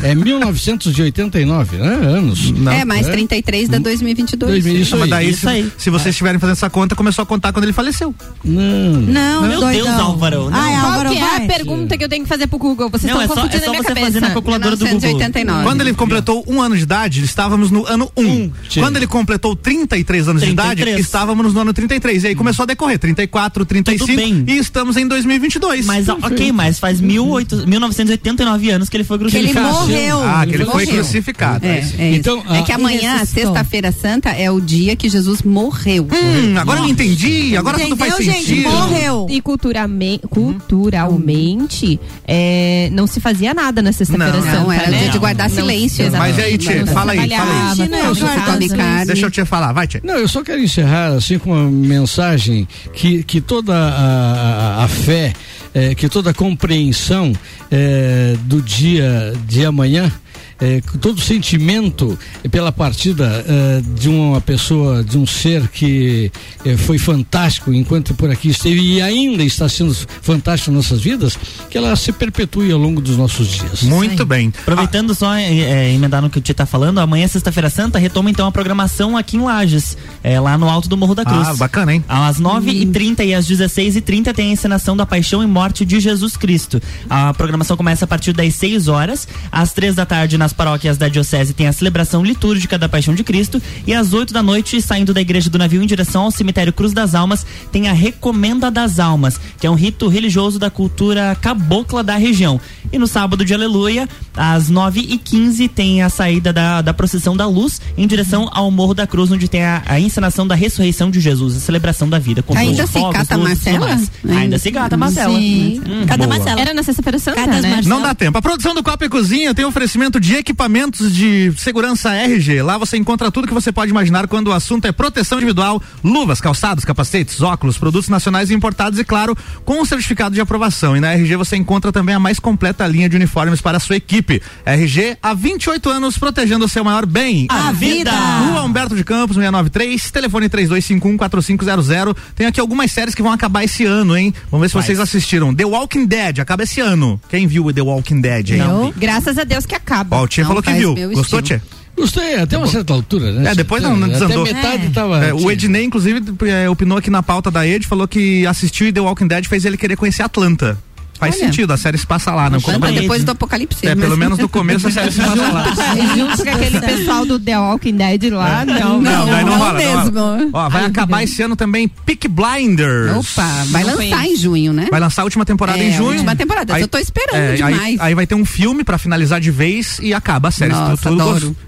1989. 0.00 0.06
É 0.08 0.14
1989, 0.14 1.76
né? 1.76 1.86
Anos. 2.16 2.50
Não. 2.52 2.72
É, 2.72 2.84
mais 2.84 3.06
33 3.06 3.68
da 3.68 3.78
2022. 3.78 4.50
2000, 4.64 4.82
isso 4.82 4.92
Mas 4.96 5.02
aí. 5.02 5.10
daí, 5.10 5.30
Isso 5.30 5.40
se, 5.40 5.48
aí. 5.48 5.72
se 5.76 5.90
vocês 5.90 6.14
estiverem 6.14 6.38
fazendo 6.40 6.52
essa 6.56 6.70
conta, 6.70 6.94
começou 6.94 7.22
a 7.22 7.26
contar 7.26 7.52
quando 7.52 7.64
ele 7.64 7.72
faleceu. 7.72 8.14
Não. 8.44 8.60
Não, 9.00 9.42
Meu 9.42 9.60
doidão. 9.60 9.84
Deus, 9.84 10.00
Álvaro, 10.00 10.50
não. 10.50 10.58
Ai, 10.58 10.74
Qual 10.80 10.92
Álvaro, 10.92 11.10
que 11.10 11.18
é 11.18 11.36
a 11.36 11.40
pergunta 11.40 11.98
que 11.98 12.04
eu 12.04 12.08
tenho 12.08 12.22
que 12.22 12.28
fazer 12.28 12.46
pro 12.46 12.58
Google? 12.58 12.88
Vocês 12.90 13.12
Não, 13.12 13.20
estão 13.20 13.22
é 13.22 13.26
só, 13.26 13.32
é 13.32 13.36
confundindo 13.44 13.64
só 13.64 13.68
a 13.68 13.70
minha 13.72 13.82
você 13.82 13.88
cabeça. 13.88 14.06
fazer 14.06 14.20
na 14.20 14.30
calculadora 14.30 14.76
do 14.76 14.84
Google. 14.84 15.00
1989. 15.00 15.64
Quando 15.64 15.80
ele 15.82 15.94
completou 15.94 16.44
um 16.46 16.60
ano 16.62 16.76
de 16.76 16.82
idade, 16.82 17.22
estávamos 17.24 17.70
no 17.70 17.86
ano 17.86 18.10
1. 18.16 18.22
Um. 18.26 18.50
Quando 18.78 18.96
ele 18.96 19.06
completou 19.06 19.54
33 19.56 20.28
anos 20.28 20.42
de 20.42 20.48
33. 20.54 20.88
idade, 20.88 21.00
estávamos 21.00 21.52
no 21.54 21.60
ano 21.60 21.72
33. 21.72 22.24
E 22.24 22.26
aí 22.28 22.34
começou 22.34 22.62
a 22.64 22.66
decorrer 22.66 22.98
34, 22.98 23.64
35 23.64 24.16
bem. 24.16 24.44
e 24.46 24.56
estamos 24.58 24.96
em 24.96 25.06
2022. 25.06 25.86
Mas 25.86 26.08
ok, 26.08 26.52
mas 26.52 26.78
faz 26.78 27.00
1800 27.00 27.64
1989 27.66 28.70
anos 28.70 28.88
que 28.88 28.96
ele 28.96 29.04
foi 29.04 29.18
Que 29.18 29.24
ele 29.24 29.48
crucificado. 29.52 29.89
Morreu. 29.90 30.22
Ah, 30.22 30.46
que 30.46 30.54
ele 30.54 30.64
foi 30.64 30.84
Morreu. 30.86 30.94
crucificado. 31.02 31.66
É, 31.66 31.78
é, 31.98 32.14
Então, 32.14 32.38
então, 32.38 32.54
é 32.54 32.58
a- 32.58 32.62
que 32.62 32.72
amanhã, 32.72 33.24
sexta-feira 33.24 33.92
santa, 33.92 34.30
é 34.30 34.50
o 34.50 34.60
dia 34.60 34.94
que 34.96 35.08
Jesus 35.08 35.42
morreu. 35.42 36.06
Hum, 36.12 36.56
agora 36.58 36.80
eu 36.80 36.88
entendi, 36.88 37.56
agora 37.56 37.78
tudo 37.78 37.96
faz 37.96 38.14
Entendeu, 38.14 38.32
gente? 38.34 38.46
sentido. 38.46 38.70
Morreu. 38.70 39.26
E 39.30 39.40
culturalmente, 39.40 40.26
culturalmente 40.28 41.98
é, 42.26 42.88
não 42.92 43.06
se 43.06 43.20
fazia 43.20 43.52
nada 43.54 43.82
na 43.82 43.92
sexta-feira 43.92 44.32
Não, 44.32 44.42
santa. 44.42 44.60
Não, 44.60 44.72
era 44.72 44.90
né? 44.90 44.98
dia 44.98 45.08
de 45.10 45.18
guardar 45.18 45.48
Não, 45.48 45.56
silêncio. 45.56 46.04
exatamente. 46.06 46.36
Mas 46.36 46.44
aí, 46.44 46.58
Tchê, 46.58 46.74
Não 46.80 46.86
fala 46.92 47.12
aí, 47.12 47.18
fala 47.18 47.24
eu 47.24 48.76
carne. 48.76 49.06
Deixa 49.06 49.26
eu 49.26 49.30
te 49.30 49.44
falar, 49.44 49.72
vai, 49.72 49.86
Tchê. 49.86 50.00
Não, 50.02 50.16
eu 50.16 50.28
só 50.28 50.42
quero 50.42 50.60
encerrar 50.62 51.08
assim 51.14 51.38
com 51.38 51.50
uma 51.52 51.70
mensagem 51.70 52.66
que, 52.92 53.22
que 53.24 53.40
toda 53.40 53.74
a, 53.74 54.80
a- 54.80 54.84
a 54.84 54.88
fé, 54.88 55.32
eh, 55.74 55.94
que 55.94 56.08
toda 56.08 56.30
a 56.30 56.34
compreensão 56.34 57.32
eh, 57.70 58.36
do 58.44 58.60
dia 58.60 59.32
de 59.46 59.64
amanhã, 59.64 60.12
eh, 60.60 60.82
todo 61.00 61.20
sentimento 61.20 62.18
pela 62.50 62.70
partida 62.70 63.44
eh, 63.46 63.82
de 63.98 64.08
uma 64.08 64.40
pessoa, 64.40 65.02
de 65.02 65.16
um 65.16 65.26
ser 65.26 65.68
que 65.68 66.30
eh, 66.64 66.76
foi 66.76 66.98
fantástico 66.98 67.72
enquanto 67.72 68.14
por 68.14 68.30
aqui 68.30 68.50
esteve 68.50 68.80
e 68.80 69.02
ainda 69.02 69.42
está 69.42 69.68
sendo 69.68 69.94
fantástico 70.20 70.70
em 70.70 70.74
nossas 70.74 71.00
vidas, 71.00 71.38
que 71.70 71.78
ela 71.78 71.94
se 71.96 72.12
perpetue 72.12 72.72
ao 72.72 72.78
longo 72.78 73.00
dos 73.00 73.16
nossos 73.16 73.48
dias. 73.48 73.82
Muito 73.82 74.26
bem. 74.26 74.52
Aproveitando 74.62 75.14
só, 75.14 75.34
é, 75.34 75.44
é, 75.44 75.92
emendar 75.92 76.20
no 76.20 76.28
que 76.28 76.38
o 76.38 76.40
Tia 76.40 76.54
tá 76.54 76.66
falando, 76.66 76.98
amanhã, 76.98 77.26
sexta-feira 77.26 77.70
santa, 77.70 77.98
retoma 77.98 78.30
então 78.30 78.46
a 78.46 78.52
programação 78.52 79.16
aqui 79.16 79.36
em 79.36 79.40
Lages, 79.40 79.96
é, 80.22 80.38
lá 80.38 80.58
no 80.58 80.68
alto 80.68 80.88
do 80.88 80.96
Morro 80.96 81.14
da 81.14 81.24
Cruz. 81.24 81.48
Ah, 81.48 81.54
bacana, 81.54 81.94
hein? 81.94 82.04
Às 82.08 82.40
9h30 82.40 83.24
e 83.24 83.34
às 83.34 83.46
16h30 83.48 84.34
tem 84.34 84.50
a 84.50 84.52
encenação 84.52 84.96
da 84.96 85.06
Paixão 85.06 85.42
e 85.42 85.46
Morte 85.46 85.84
de 85.84 86.00
Jesus 86.00 86.36
Cristo. 86.36 86.80
A 87.08 87.32
programação 87.32 87.76
começa 87.76 88.04
a 88.04 88.08
partir 88.08 88.32
das 88.32 88.54
6 88.54 88.88
horas. 88.88 89.26
Às 89.50 89.72
3 89.72 89.94
da 89.94 90.04
tarde, 90.04 90.36
nas 90.50 90.52
paróquias 90.52 90.98
da 90.98 91.08
Diocese, 91.08 91.54
tem 91.54 91.68
a 91.68 91.72
celebração 91.72 92.24
litúrgica 92.24 92.76
da 92.76 92.88
Paixão 92.88 93.14
de 93.14 93.22
Cristo. 93.22 93.62
E 93.86 93.94
às 93.94 94.12
8 94.12 94.32
da 94.32 94.42
noite, 94.42 94.80
saindo 94.82 95.14
da 95.14 95.20
Igreja 95.20 95.48
do 95.48 95.58
Navio 95.58 95.82
em 95.82 95.86
direção 95.86 96.24
ao 96.24 96.30
cemitério 96.30 96.72
Cruz 96.72 96.92
das 96.92 97.14
Almas, 97.14 97.46
tem 97.70 97.88
a 97.88 97.92
Recomenda 97.92 98.70
das 98.70 98.98
Almas, 98.98 99.40
que 99.58 99.66
é 99.66 99.70
um 99.70 99.74
rito 99.74 100.08
religioso 100.08 100.58
da 100.58 100.70
cultura 100.70 101.36
cabocla 101.40 102.02
da 102.02 102.16
região. 102.16 102.60
E 102.92 102.98
no 102.98 103.06
sábado 103.06 103.44
de 103.44 103.54
Aleluia, 103.54 104.08
às 104.36 104.70
9h15, 104.70 105.70
tem 105.70 106.02
a 106.02 106.08
saída 106.08 106.52
da, 106.52 106.82
da 106.82 106.92
procissão 106.92 107.36
da 107.36 107.46
luz 107.46 107.80
em 107.96 108.06
direção 108.06 108.48
ao 108.52 108.70
Morro 108.70 108.94
da 108.94 109.06
Cruz, 109.06 109.30
onde 109.30 109.46
tem 109.46 109.62
a, 109.62 109.82
a 109.86 110.00
encenação 110.00 110.46
da 110.46 110.54
ressurreição 110.54 111.10
de 111.10 111.20
Jesus, 111.20 111.56
a 111.56 111.60
celebração 111.60 112.08
da 112.08 112.18
vida. 112.18 112.42
com 112.42 112.56
Ainda 112.56 112.86
se 112.86 112.94
fogos, 112.94 113.16
cata 113.16 113.36
luzes 113.36 113.66
e 113.66 113.78
Marcela? 113.78 114.00
Ainda 114.40 114.58
se 114.58 114.72
cata 114.72 114.96
Marcela. 114.96 115.38
Sim. 115.38 115.82
Hum. 115.86 116.28
Marcela. 116.28 116.60
Era 116.60 116.74
na 116.74 116.82
sexta-feira 116.82 117.18
santa, 117.18 117.46
né? 117.46 117.80
Não 117.84 118.02
dá 118.02 118.14
tempo. 118.14 118.36
A 118.36 118.42
produção 118.42 118.74
do 118.74 118.82
Copa 118.82 119.04
e 119.04 119.08
Cozinha 119.08 119.54
tem 119.54 119.64
oferecimento 119.64 120.18
de 120.18 120.39
equipamentos 120.40 121.14
de 121.14 121.52
segurança 121.56 122.12
RG. 122.12 122.62
Lá 122.62 122.76
você 122.76 122.96
encontra 122.96 123.30
tudo 123.30 123.46
que 123.46 123.54
você 123.54 123.70
pode 123.70 123.90
imaginar 123.90 124.26
quando 124.26 124.48
o 124.48 124.52
assunto 124.52 124.86
é 124.86 124.92
proteção 124.92 125.38
individual, 125.38 125.80
luvas, 126.02 126.40
calçados, 126.40 126.84
capacetes, 126.84 127.40
óculos, 127.40 127.78
produtos 127.78 128.08
nacionais 128.08 128.50
e 128.50 128.54
importados 128.54 128.98
e, 128.98 129.04
claro, 129.04 129.36
com 129.64 129.80
o 129.80 129.86
certificado 129.86 130.34
de 130.34 130.40
aprovação. 130.40 130.96
E 130.96 131.00
na 131.00 131.12
RG 131.12 131.36
você 131.36 131.56
encontra 131.56 131.92
também 131.92 132.14
a 132.14 132.18
mais 132.18 132.38
completa 132.38 132.86
linha 132.86 133.08
de 133.08 133.16
uniformes 133.16 133.60
para 133.60 133.76
a 133.76 133.80
sua 133.80 133.96
equipe. 133.96 134.42
RG 134.64 135.18
há 135.22 135.34
28 135.34 135.88
anos 135.90 136.18
protegendo 136.18 136.64
o 136.64 136.68
seu 136.68 136.82
maior 136.82 137.06
bem. 137.06 137.46
A 137.48 137.72
vida. 137.72 138.10
Rua 138.10 138.62
Humberto 138.62 138.96
de 138.96 139.04
Campos, 139.04 139.36
693, 139.36 140.10
telefone 140.10 140.48
3251-4500. 140.48 142.16
Tem 142.34 142.46
aqui 142.46 142.60
algumas 142.60 142.90
séries 142.90 143.14
que 143.14 143.22
vão 143.22 143.32
acabar 143.32 143.64
esse 143.64 143.84
ano, 143.84 144.16
hein? 144.16 144.34
Vamos 144.50 144.64
ver 144.64 144.68
se 144.68 144.74
vocês 144.74 144.98
assistiram. 144.98 145.54
The 145.54 145.64
Walking 145.64 146.06
Dead, 146.06 146.38
acaba 146.38 146.62
esse 146.62 146.80
ano. 146.80 147.20
Quem 147.28 147.46
viu 147.46 147.72
The 147.72 147.82
Walking 147.82 148.20
Dead, 148.20 148.50
hein? 148.50 148.60
Eu, 148.60 148.94
graças 148.96 149.38
a 149.38 149.44
Deus 149.44 149.66
que 149.66 149.74
acaba. 149.74 150.16
Ó, 150.16 150.26
o 150.30 150.32
Tia 150.32 150.46
falou 150.46 150.62
que 150.62 150.72
viu. 150.72 150.94
Gostou, 151.12 151.42
Tia? 151.42 151.60
Gostei, 151.96 152.36
até 152.36 152.56
uma 152.56 152.66
certa 152.66 152.92
altura, 152.92 153.32
né? 153.32 153.50
É, 153.50 153.54
depois 153.54 153.82
não, 153.82 153.96
não 153.96 154.08
desandou. 154.08 154.44
Até 154.44 154.54
metade 154.54 154.90
tava. 154.90 155.22
É, 155.22 155.34
o 155.34 155.50
Ednei, 155.50 155.84
inclusive, 155.84 156.22
é, 156.48 156.70
opinou 156.70 156.96
aqui 156.96 157.10
na 157.10 157.22
pauta 157.22 157.50
da 157.50 157.66
Ed, 157.66 157.86
falou 157.86 158.06
que 158.06 158.46
assistiu 158.46 158.86
e 158.86 158.92
The 158.92 159.00
Walking 159.00 159.26
Dead 159.26 159.46
fez 159.46 159.64
ele 159.64 159.76
querer 159.76 159.96
conhecer 159.96 160.22
Atlanta. 160.22 160.78
Faz 161.20 161.34
Olha. 161.36 161.44
sentido, 161.44 161.72
a 161.72 161.76
série 161.76 161.98
se 161.98 162.06
passa 162.06 162.32
lá, 162.32 162.48
não 162.48 162.58
Atlanta 162.58 162.90
depois 162.92 163.22
do 163.22 163.30
apocalipse. 163.32 163.86
É, 163.86 163.94
mas- 163.94 164.04
pelo 164.04 164.16
menos 164.16 164.38
no 164.38 164.48
começo 164.48 164.88
a 164.88 164.90
série 164.90 165.12
se 165.12 165.20
passa 165.20 165.52
lá. 165.52 165.64
Junto 166.16 166.42
com 166.42 166.50
aquele 166.50 166.80
pessoal 166.80 167.26
do 167.26 167.38
The 167.38 167.58
Walking 167.58 167.96
Dead 167.96 168.32
lá, 168.32 168.64
não. 168.64 169.02
Não, 169.02 169.26
daí 169.26 169.44
não, 169.44 169.52
não 169.52 169.58
rola, 169.58 169.72
não 169.72 169.78
mesmo. 170.02 170.18
rola. 170.20 170.48
Ó, 170.52 170.68
vai 170.70 170.82
Ai, 170.82 170.88
acabar 170.88 171.22
esse 171.22 171.42
ano 171.42 171.54
também 171.54 171.86
Peak 171.88 172.26
Blinders. 172.26 173.16
Opa, 173.16 173.46
vai 173.66 173.82
Não 173.84 173.90
lançar 173.96 174.16
conheço. 174.16 174.32
em 174.32 174.36
junho, 174.36 174.72
né? 174.72 174.88
Vai 174.90 174.98
lançar 175.00 175.22
a 175.22 175.24
última 175.24 175.44
temporada 175.44 175.78
É, 175.78 175.84
em 175.84 175.92
a 175.92 175.96
junho. 175.96 176.08
última 176.12 176.34
temporada, 176.34 176.80
eu 176.80 176.88
tô 176.88 176.96
esperando 176.98 177.36
aí- 177.36 177.56
demais. 177.56 178.00
Aí, 178.00 178.14
vai 178.14 178.26
ter 178.26 178.34
um 178.34 178.44
filme 178.44 178.82
pra 178.82 178.96
finalizar 178.96 179.40
de 179.40 179.50
vez 179.50 179.98
e 180.02 180.14
acaba 180.14 180.48
a 180.48 180.50
série. 180.50 180.72
Nossa, 180.72 181.10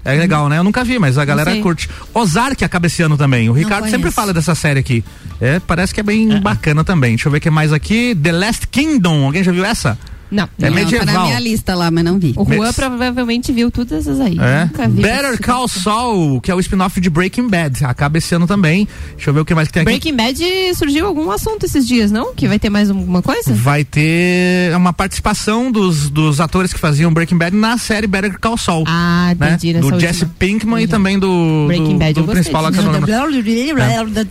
É 0.03 0.13
legal, 0.15 0.49
né? 0.49 0.57
Eu 0.57 0.63
nunca 0.63 0.83
vi, 0.83 0.97
mas 0.97 1.17
a 1.17 1.25
galera 1.25 1.55
curte. 1.57 1.89
Ozark 2.13 2.63
acaba 2.63 2.87
esse 2.87 3.01
ano 3.03 3.17
também. 3.17 3.49
O 3.49 3.53
Ricardo 3.53 3.89
sempre 3.89 4.09
fala 4.09 4.33
dessa 4.33 4.55
série 4.55 4.79
aqui. 4.79 5.03
É, 5.41 5.59
parece 5.59 5.93
que 5.93 5.99
é 5.99 6.03
bem 6.03 6.39
bacana 6.39 6.83
também. 6.83 7.11
Deixa 7.11 7.27
eu 7.27 7.31
ver 7.31 7.39
o 7.39 7.41
que 7.41 7.49
mais 7.49 7.73
aqui. 7.73 8.15
The 8.15 8.31
Last 8.31 8.67
Kingdom. 8.67 9.25
Alguém 9.25 9.42
já 9.43 9.51
viu 9.51 9.65
essa? 9.65 9.97
Não. 10.31 10.43
É 10.59 10.69
Não, 10.69 10.69
Tá 10.69 10.75
medieval. 10.75 11.05
na 11.05 11.23
minha 11.25 11.39
lista 11.39 11.75
lá, 11.75 11.91
mas 11.91 12.03
não 12.03 12.17
vi. 12.19 12.33
O 12.35 12.45
Juan 12.45 12.73
provavelmente 12.73 13.51
viu 13.51 13.69
todas 13.69 13.91
essas 14.07 14.19
aí. 14.19 14.37
É. 14.39 14.65
Nunca 14.65 14.87
vi. 14.87 15.01
Better 15.01 15.41
Call 15.41 15.67
Saul, 15.67 16.41
que 16.41 16.49
é 16.51 16.55
o 16.55 16.59
spin-off 16.59 16.99
de 16.99 17.09
Breaking 17.09 17.47
Bad. 17.49 17.85
Acaba 17.85 18.17
esse 18.17 18.33
ano 18.33 18.47
também. 18.47 18.87
Deixa 19.15 19.29
eu 19.29 19.33
ver 19.33 19.41
o 19.41 19.45
que 19.45 19.53
mais 19.53 19.67
que 19.67 19.73
tem 19.73 19.81
aqui. 19.81 19.89
Breaking 19.91 20.15
Bad 20.15 20.75
surgiu 20.75 21.05
algum 21.07 21.29
assunto 21.31 21.65
esses 21.65 21.87
dias, 21.87 22.11
não? 22.11 22.33
Que 22.33 22.47
vai 22.47 22.57
ter 22.59 22.69
mais 22.69 22.89
alguma 22.89 23.21
coisa? 23.21 23.53
Vai 23.53 23.83
ter 23.83 24.75
uma 24.75 24.91
participação 24.93 25.71
dos, 25.71 26.09
dos 26.09 26.39
atores 26.41 26.73
que 26.73 26.79
faziam 26.79 27.13
Breaking 27.13 27.37
Bad 27.37 27.55
na 27.55 27.77
série 27.77 28.07
Better 28.07 28.39
Call 28.39 28.57
Saul. 28.57 28.83
Ah, 28.87 29.33
né? 29.39 29.49
entendi. 29.53 29.73
nessa 29.73 29.81
Do 29.87 29.93
última. 29.93 30.01
Jesse 30.11 30.25
Pinkman 30.25 30.83
e 30.83 30.87
também 30.87 31.19
do, 31.19 31.65
Breaking 31.67 31.93
do, 31.93 31.99
Bad, 31.99 32.13
do 32.13 32.19
eu 32.21 32.25
principal 32.27 32.63
lá 32.63 32.71
que 32.71 32.79
eu 32.79 32.83
não 32.83 32.91
lembro. 32.91 33.09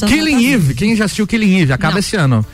Killing 0.06 0.46
Eve, 0.52 0.74
quem 0.74 0.96
já 0.96 1.04
assistiu 1.04 1.26
Killing 1.26 1.60
Eve, 1.60 1.72
acaba 1.72 1.92
Não. 1.94 1.98
esse 2.00 2.16
ano. 2.16 2.44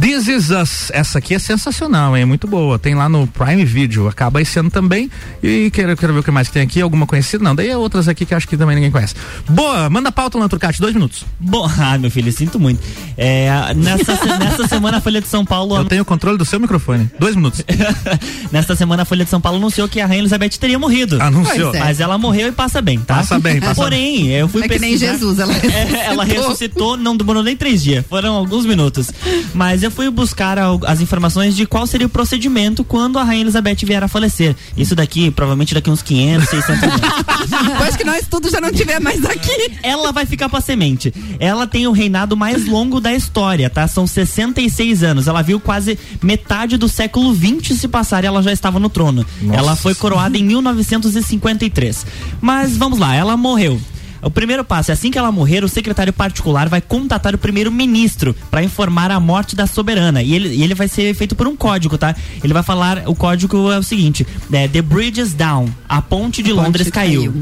This 0.00 0.28
Is 0.28 0.50
Us, 0.50 0.90
essa 0.92 1.18
aqui 1.18 1.34
é 1.34 1.38
sensacional, 1.38 2.16
hein? 2.16 2.24
Muito 2.24 2.46
boa. 2.46 2.78
Tem 2.86 2.94
lá 2.94 3.08
no 3.08 3.26
Prime 3.26 3.64
Video, 3.64 4.06
acaba 4.06 4.40
esse 4.40 4.56
ano 4.60 4.70
também. 4.70 5.10
E 5.42 5.72
quero, 5.72 5.96
quero 5.96 6.12
ver 6.12 6.20
o 6.20 6.22
que 6.22 6.30
mais 6.30 6.46
que 6.46 6.54
tem 6.54 6.62
aqui, 6.62 6.80
alguma 6.80 7.04
conhecida? 7.04 7.42
Não, 7.42 7.52
daí 7.52 7.68
é 7.68 7.76
outras 7.76 8.06
aqui 8.06 8.24
que 8.24 8.32
acho 8.32 8.46
que 8.46 8.56
também 8.56 8.76
ninguém 8.76 8.92
conhece. 8.92 9.12
Boa, 9.48 9.90
manda 9.90 10.10
a 10.10 10.12
pauta 10.12 10.38
lá, 10.38 10.48
Turcati, 10.48 10.80
dois 10.80 10.94
minutos. 10.94 11.24
Bom, 11.40 11.66
ah, 11.80 11.98
meu 11.98 12.12
filho, 12.12 12.30
sinto 12.30 12.60
muito. 12.60 12.80
É, 13.16 13.74
nessa, 13.74 14.12
nessa 14.38 14.68
semana 14.68 14.98
a 14.98 15.00
Folha 15.00 15.20
de 15.20 15.26
São 15.26 15.44
Paulo 15.44 15.76
Eu 15.78 15.84
tenho 15.84 16.02
o 16.02 16.04
controle 16.04 16.38
do 16.38 16.44
seu 16.44 16.60
microfone. 16.60 17.10
Dois 17.18 17.34
minutos. 17.34 17.64
Nesta 18.52 18.76
semana 18.76 19.02
a 19.02 19.04
Folha 19.04 19.24
de 19.24 19.30
São 19.30 19.40
Paulo 19.40 19.58
anunciou 19.58 19.88
que 19.88 20.00
a 20.00 20.06
Rainha 20.06 20.20
Elizabeth 20.20 20.50
teria 20.50 20.78
morrido. 20.78 21.20
Anunciou. 21.20 21.74
É. 21.74 21.80
Mas 21.80 21.98
ela 21.98 22.16
morreu 22.16 22.46
e 22.46 22.52
passa 22.52 22.80
bem, 22.80 23.00
tá? 23.00 23.16
Passa 23.16 23.40
bem, 23.40 23.58
passa 23.58 23.82
Porém, 23.82 24.28
eu 24.28 24.46
fui 24.46 24.62
É 24.62 24.68
que 24.68 24.78
nem 24.78 24.96
Jesus, 24.96 25.40
ela 25.40 25.52
É, 25.52 26.06
ela 26.06 26.22
ressuscitou, 26.22 26.96
não 26.96 27.16
demorou 27.16 27.42
nem 27.42 27.56
três 27.56 27.82
dias, 27.82 28.06
foram 28.08 28.34
alguns 28.34 28.64
minutos. 28.64 29.10
Mas 29.52 29.82
eu 29.82 29.90
fui 29.90 30.08
buscar 30.08 30.56
as 30.86 31.00
informações 31.00 31.56
de 31.56 31.66
qual 31.66 31.84
seria 31.84 32.06
o 32.06 32.10
procedimento 32.10 32.75
quando 32.84 33.18
a 33.18 33.24
Rainha 33.24 33.42
Elizabeth 33.42 33.78
vier 33.84 34.02
a 34.02 34.08
falecer. 34.08 34.54
Isso 34.76 34.94
daqui, 34.94 35.30
provavelmente 35.30 35.74
daqui 35.74 35.90
uns 35.90 36.02
500, 36.02 36.48
600 36.48 36.82
anos. 36.82 37.00
Depois 37.66 37.96
que 37.96 38.04
nós 38.04 38.26
tudo 38.28 38.50
já 38.50 38.60
não 38.60 38.72
tiver 38.72 39.00
mais 39.00 39.24
aqui. 39.24 39.72
Ela 39.82 40.12
vai 40.12 40.26
ficar 40.26 40.48
pra 40.48 40.60
semente. 40.60 41.12
Ela 41.38 41.66
tem 41.66 41.86
o 41.86 41.92
reinado 41.92 42.36
mais 42.36 42.66
longo 42.66 43.00
da 43.00 43.12
história, 43.14 43.68
tá? 43.70 43.86
São 43.86 44.06
66 44.06 45.02
anos. 45.02 45.28
Ela 45.28 45.42
viu 45.42 45.60
quase 45.60 45.98
metade 46.22 46.76
do 46.76 46.88
século 46.88 47.32
20 47.32 47.74
se 47.74 47.88
passar 47.88 48.24
e 48.24 48.26
ela 48.26 48.42
já 48.42 48.52
estava 48.52 48.78
no 48.78 48.88
trono. 48.88 49.24
Nossa. 49.40 49.58
Ela 49.58 49.76
foi 49.76 49.94
coroada 49.94 50.36
em 50.36 50.44
1953. 50.44 52.06
Mas 52.40 52.76
vamos 52.76 52.98
lá, 52.98 53.14
ela 53.14 53.36
morreu. 53.36 53.80
O 54.26 54.30
primeiro 54.30 54.64
passo 54.64 54.90
é 54.90 54.94
assim 54.94 55.08
que 55.08 55.16
ela 55.16 55.30
morrer, 55.30 55.62
o 55.62 55.68
secretário 55.68 56.12
particular 56.12 56.68
vai 56.68 56.80
contatar 56.80 57.32
o 57.32 57.38
primeiro-ministro 57.38 58.34
para 58.50 58.60
informar 58.60 59.12
a 59.12 59.20
morte 59.20 59.54
da 59.54 59.68
soberana. 59.68 60.20
E 60.20 60.34
ele, 60.34 60.48
e 60.48 60.64
ele 60.64 60.74
vai 60.74 60.88
ser 60.88 61.14
feito 61.14 61.36
por 61.36 61.46
um 61.46 61.54
código, 61.54 61.96
tá? 61.96 62.12
Ele 62.42 62.52
vai 62.52 62.64
falar, 62.64 63.04
o 63.06 63.14
código 63.14 63.70
é 63.70 63.78
o 63.78 63.84
seguinte: 63.84 64.26
é, 64.52 64.66
The 64.66 64.82
bridge 64.82 65.20
is 65.20 65.32
down. 65.32 65.68
A 65.88 66.02
ponte 66.02 66.42
de 66.42 66.50
A 66.50 66.54
ponte 66.56 66.64
Londres 66.64 66.90
caiu. 66.90 67.32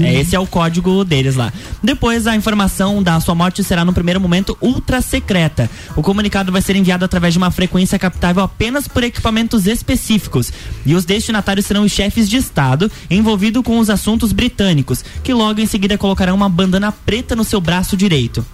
É, 0.00 0.14
esse 0.14 0.34
é 0.34 0.40
o 0.40 0.46
código 0.46 1.04
deles 1.04 1.34
lá. 1.34 1.52
Depois, 1.82 2.26
a 2.26 2.34
informação 2.34 3.02
da 3.02 3.20
sua 3.20 3.34
morte 3.34 3.62
será, 3.62 3.84
no 3.84 3.92
primeiro 3.92 4.18
momento, 4.18 4.56
ultra 4.62 5.02
secreta. 5.02 5.70
O 5.94 6.00
comunicado 6.00 6.50
vai 6.50 6.62
ser 6.62 6.74
enviado 6.74 7.04
através 7.04 7.34
de 7.34 7.38
uma 7.38 7.50
frequência 7.50 7.98
captável 7.98 8.42
apenas 8.42 8.88
por 8.88 9.04
equipamentos 9.04 9.66
específicos. 9.66 10.50
E 10.86 10.94
os 10.94 11.04
destinatários 11.04 11.66
serão 11.66 11.84
os 11.84 11.92
chefes 11.92 12.30
de 12.30 12.38
Estado 12.38 12.90
envolvidos 13.10 13.62
com 13.62 13.78
os 13.78 13.90
assuntos 13.90 14.32
britânicos, 14.32 15.04
que 15.22 15.34
logo 15.34 15.60
em 15.60 15.66
seguida 15.66 15.98
colocarão 15.98 16.13
uma 16.34 16.48
bandana 16.48 16.92
preta 16.92 17.34
no 17.34 17.44
seu 17.44 17.60
braço 17.60 17.96
direito. 17.96 18.44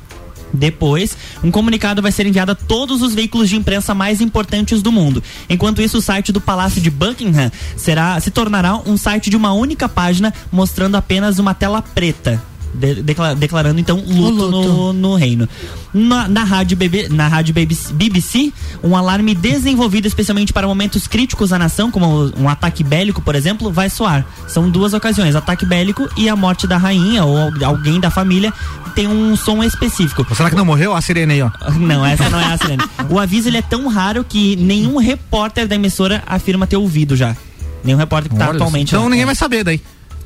Depois, 0.53 1.17
um 1.43 1.51
comunicado 1.51 2.03
vai 2.03 2.11
ser 2.11 2.27
enviado 2.27 2.53
a 2.53 2.55
todos 2.55 3.03
os 3.03 3.15
veículos 3.15 3.49
de 3.49 3.57
imprensa 3.57 3.95
mais 3.95 4.21
importantes 4.21 4.83
do 4.83 4.91
mundo. 4.91 5.23
Enquanto 5.49 5.81
isso, 5.81 5.99
o 5.99 6.03
site 6.03 6.33
do 6.33 6.41
Palácio 6.41 6.81
de 6.81 6.91
Buckingham 6.91 7.51
será, 7.77 8.19
se 8.21 8.31
tornará 8.31 8.77
um 8.77 8.97
site 8.97 9.31
de 9.31 9.37
uma 9.37 9.53
única 9.53 9.89
página, 9.89 10.35
mostrando 10.51 10.97
apenas 10.97 11.39
uma 11.39 11.55
tela 11.55 11.81
preta. 11.81 12.43
De- 12.75 13.03
decla- 13.03 13.35
declarando 13.35 13.81
então 13.81 13.97
luto, 14.07 14.51
No, 14.51 14.93
no 14.93 15.15
reino. 15.17 15.49
Na, 15.93 16.29
na 16.29 16.45
rádio, 16.45 16.77
BB, 16.77 17.09
na 17.09 17.27
rádio 17.29 17.53
BBC, 17.53 17.93
BBC, 17.93 18.53
um 18.83 18.97
alarme 18.97 19.35
desenvolvido 19.35 20.07
especialmente 20.07 20.53
para 20.53 20.67
momentos 20.67 21.09
críticos 21.09 21.53
à 21.53 21.59
nação, 21.59 21.91
como 21.91 22.31
um 22.39 22.49
ataque 22.49 22.85
bélico, 22.85 23.21
por 23.21 23.35
exemplo, 23.35 23.73
vai 23.73 23.91
soar. 23.91 24.25
São 24.47 24.71
duas 24.71 24.93
ocasiões: 24.95 25.35
ataque 25.35 25.67
bélico 25.67 26.09
e 26.17 26.29
a 26.29 26.37
morte 26.37 26.67
da 26.67 26.77
rainha 26.77 27.25
ou 27.25 27.37
al- 27.37 27.65
alguém 27.65 27.99
da 27.99 28.11
família 28.11 28.53
tem 28.95 29.07
um 29.09 29.35
som 29.37 29.63
específico. 29.65 30.25
Será 30.35 30.49
que 30.51 30.57
não 30.57 30.65
morreu? 30.65 30.95
A 30.95 31.01
sirene 31.01 31.35
aí, 31.35 31.43
ó. 31.43 31.51
Não, 31.79 32.05
essa 32.05 32.29
não 32.29 32.41
é 32.41 32.45
a 32.53 32.59
sirene. 32.59 32.83
O 33.09 33.19
aviso 33.19 33.49
ele 33.49 33.57
é 33.59 33.63
tão 33.63 33.89
raro 33.89 34.25
que 34.25 34.57
nenhum 34.57 34.97
repórter 34.99 35.67
da 35.69 35.75
emissora 35.77 36.23
afirma 36.27 36.67
ter 36.67 36.77
ouvido 36.77 37.17
já. 37.17 37.37
Nenhum 37.85 37.97
repórter 37.99 38.31
que 38.31 38.37
tá 38.39 38.49
Olha, 38.49 38.57
atualmente. 38.57 38.89
Então 38.91 39.05
lá. 39.05 39.09
ninguém 39.11 39.25
vai 39.27 39.35
saber 39.35 39.65
daí. 39.65 39.81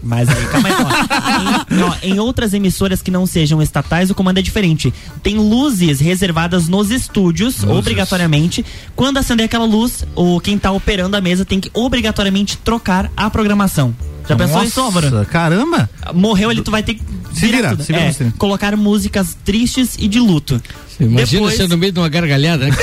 Mas 0.05 0.29
aí, 0.29 0.47
calma 0.47 0.69
aí, 0.69 0.75
ó. 0.79 1.75
em, 1.75 1.83
ó, 1.83 1.95
em 2.03 2.19
outras 2.21 2.53
emissoras 2.53 3.01
que 3.01 3.11
não 3.11 3.27
sejam 3.27 3.63
estatais, 3.63 4.11
o 4.11 4.15
comando 4.15 4.39
é 4.39 4.43
diferente. 4.43 4.93
Tem 5.23 5.37
luzes 5.37 5.99
reservadas 5.99 6.69
nos 6.69 6.91
estúdios, 6.91 7.63
Luzes. 7.63 7.77
obrigatoriamente. 7.77 8.65
Quando 8.95 9.17
acender 9.17 9.47
aquela 9.47 9.65
luz, 9.65 10.05
o 10.15 10.39
quem 10.41 10.59
tá 10.59 10.71
operando 10.71 11.17
a 11.17 11.21
mesa 11.21 11.45
tem 11.45 11.59
que 11.59 11.71
obrigatoriamente 11.73 12.59
trocar 12.59 13.11
a 13.17 13.31
programação. 13.31 13.95
Já 14.29 14.37
pensou 14.37 14.55
Nossa, 14.57 14.67
isso, 14.67 14.81
Álvaro? 14.81 15.27
Caramba! 15.27 15.89
Morreu, 16.15 16.51
ele 16.51 16.63
tu 16.63 16.71
vai 16.71 16.83
ter 16.83 16.95
que 16.95 17.03
Se 17.35 17.47
virar 17.47 17.77
se 17.77 17.93
vira 17.93 18.01
É, 18.07 18.13
você. 18.13 18.33
colocar 18.39 18.77
músicas 18.77 19.37
tristes 19.45 19.97
e 19.99 20.09
de 20.09 20.19
luto. 20.19 20.61
Imagina 21.01 21.43
Depois- 21.43 21.57
você 21.57 21.67
no 21.67 21.77
meio 21.77 21.93
de 21.93 21.99
uma 21.99 22.09
gargalhada. 22.09 22.69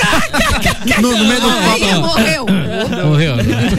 No, 1.00 1.16
no 1.16 1.24
meio 1.24 1.40
do 1.40 1.48
Rainha 1.48 1.98
morreu. 2.00 2.46
Morreu. 3.06 3.34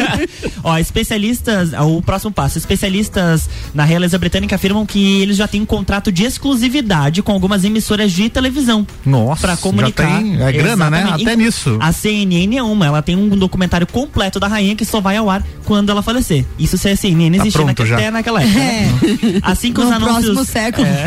Ó, 0.64 0.78
especialistas, 0.78 1.72
o 1.74 2.02
próximo 2.02 2.32
passo, 2.32 2.58
especialistas 2.58 3.50
na 3.74 3.84
realeza 3.84 4.18
britânica 4.18 4.56
afirmam 4.56 4.86
que 4.86 5.22
eles 5.22 5.36
já 5.38 5.48
têm 5.48 5.62
um 5.62 5.66
contrato 5.66 6.12
de 6.12 6.24
exclusividade 6.24 7.22
com 7.22 7.32
algumas 7.34 7.64
emissoras 7.66 8.12
de 8.12 8.30
televisão. 8.30 8.88
Nossa, 9.06 9.42
Pra 9.42 9.56
já 9.56 9.62
comunicar. 9.62 10.18
tem- 10.18 10.42
é 10.42 10.52
grana, 10.52 10.90
né? 10.90 11.10
Até 11.12 11.36
nisso. 11.36 11.78
A 11.80 11.92
CNN 11.92 12.58
é 12.58 12.64
uma, 12.64 12.86
ela 12.86 13.02
tem 13.02 13.16
um 13.18 13.30
documentário 13.38 13.86
completo 13.86 14.40
da 14.40 14.48
rainha 14.48 14.76
que 14.76 14.86
só 14.86 15.02
vai 15.02 15.18
ao 15.18 15.30
ar 15.30 15.44
quando 15.66 15.90
ela 15.90 16.02
falecer. 16.02 16.46
Isso 16.58 16.78
se 16.78 16.88
a 16.90 16.96
CNN 16.96 17.38
Tá 17.38 17.44
existir 17.44 17.53
pronto 17.54 17.68
naquele, 17.68 17.90
já. 17.90 17.96
até 17.96 18.12
naquela 18.12 18.42
época. 18.44 18.60
né? 18.60 19.40
Assim 19.42 19.72
que 19.74 19.80
os 19.80 19.86
No 19.88 19.94
anúncios. 19.94 20.34
próximo 20.34 20.46
século. 20.46 20.86
É. 20.88 21.06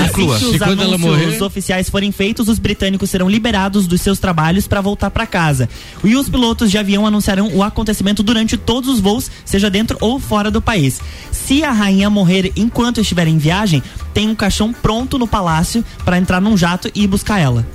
Assim 0.00 0.26
que 0.28 0.38
Se 0.38 0.44
os 0.44 0.62
anúncios 0.62 1.00
morrer- 1.00 1.42
oficiais 1.42 1.88
forem 1.90 2.12
feitos, 2.12 2.48
os 2.48 2.58
britânicos 2.58 3.10
serão 3.10 3.28
liberados 3.28 3.86
dos 3.86 4.00
seus 4.00 4.18
trabalhos 4.18 4.66
para 4.68 4.80
voltar 4.80 5.10
para 5.10 5.26
casa. 5.26 5.68
E 6.02 6.14
os 6.16 6.28
pilotos 6.28 6.70
de 6.70 6.78
avião 6.78 7.06
anunciarão 7.06 7.48
o 7.54 7.62
acontecimento 7.62 8.22
durante 8.22 8.56
todos 8.56 8.88
os 8.88 9.00
voos, 9.00 9.30
seja 9.44 9.68
dentro 9.70 9.96
ou 10.00 10.18
fora 10.20 10.50
do 10.50 10.60
país. 10.62 11.00
Se 11.32 11.64
a 11.64 11.72
rainha 11.72 12.08
morrer 12.08 12.52
enquanto 12.56 13.00
estiver 13.00 13.26
em 13.26 13.38
viagem, 13.38 13.82
tem 14.12 14.28
um 14.28 14.34
caixão 14.34 14.72
pronto 14.72 15.18
no 15.18 15.26
palácio 15.26 15.84
para 16.04 16.18
entrar 16.18 16.40
num 16.40 16.56
jato 16.56 16.90
e 16.94 17.04
ir 17.04 17.06
buscar 17.06 17.38
ela. 17.40 17.66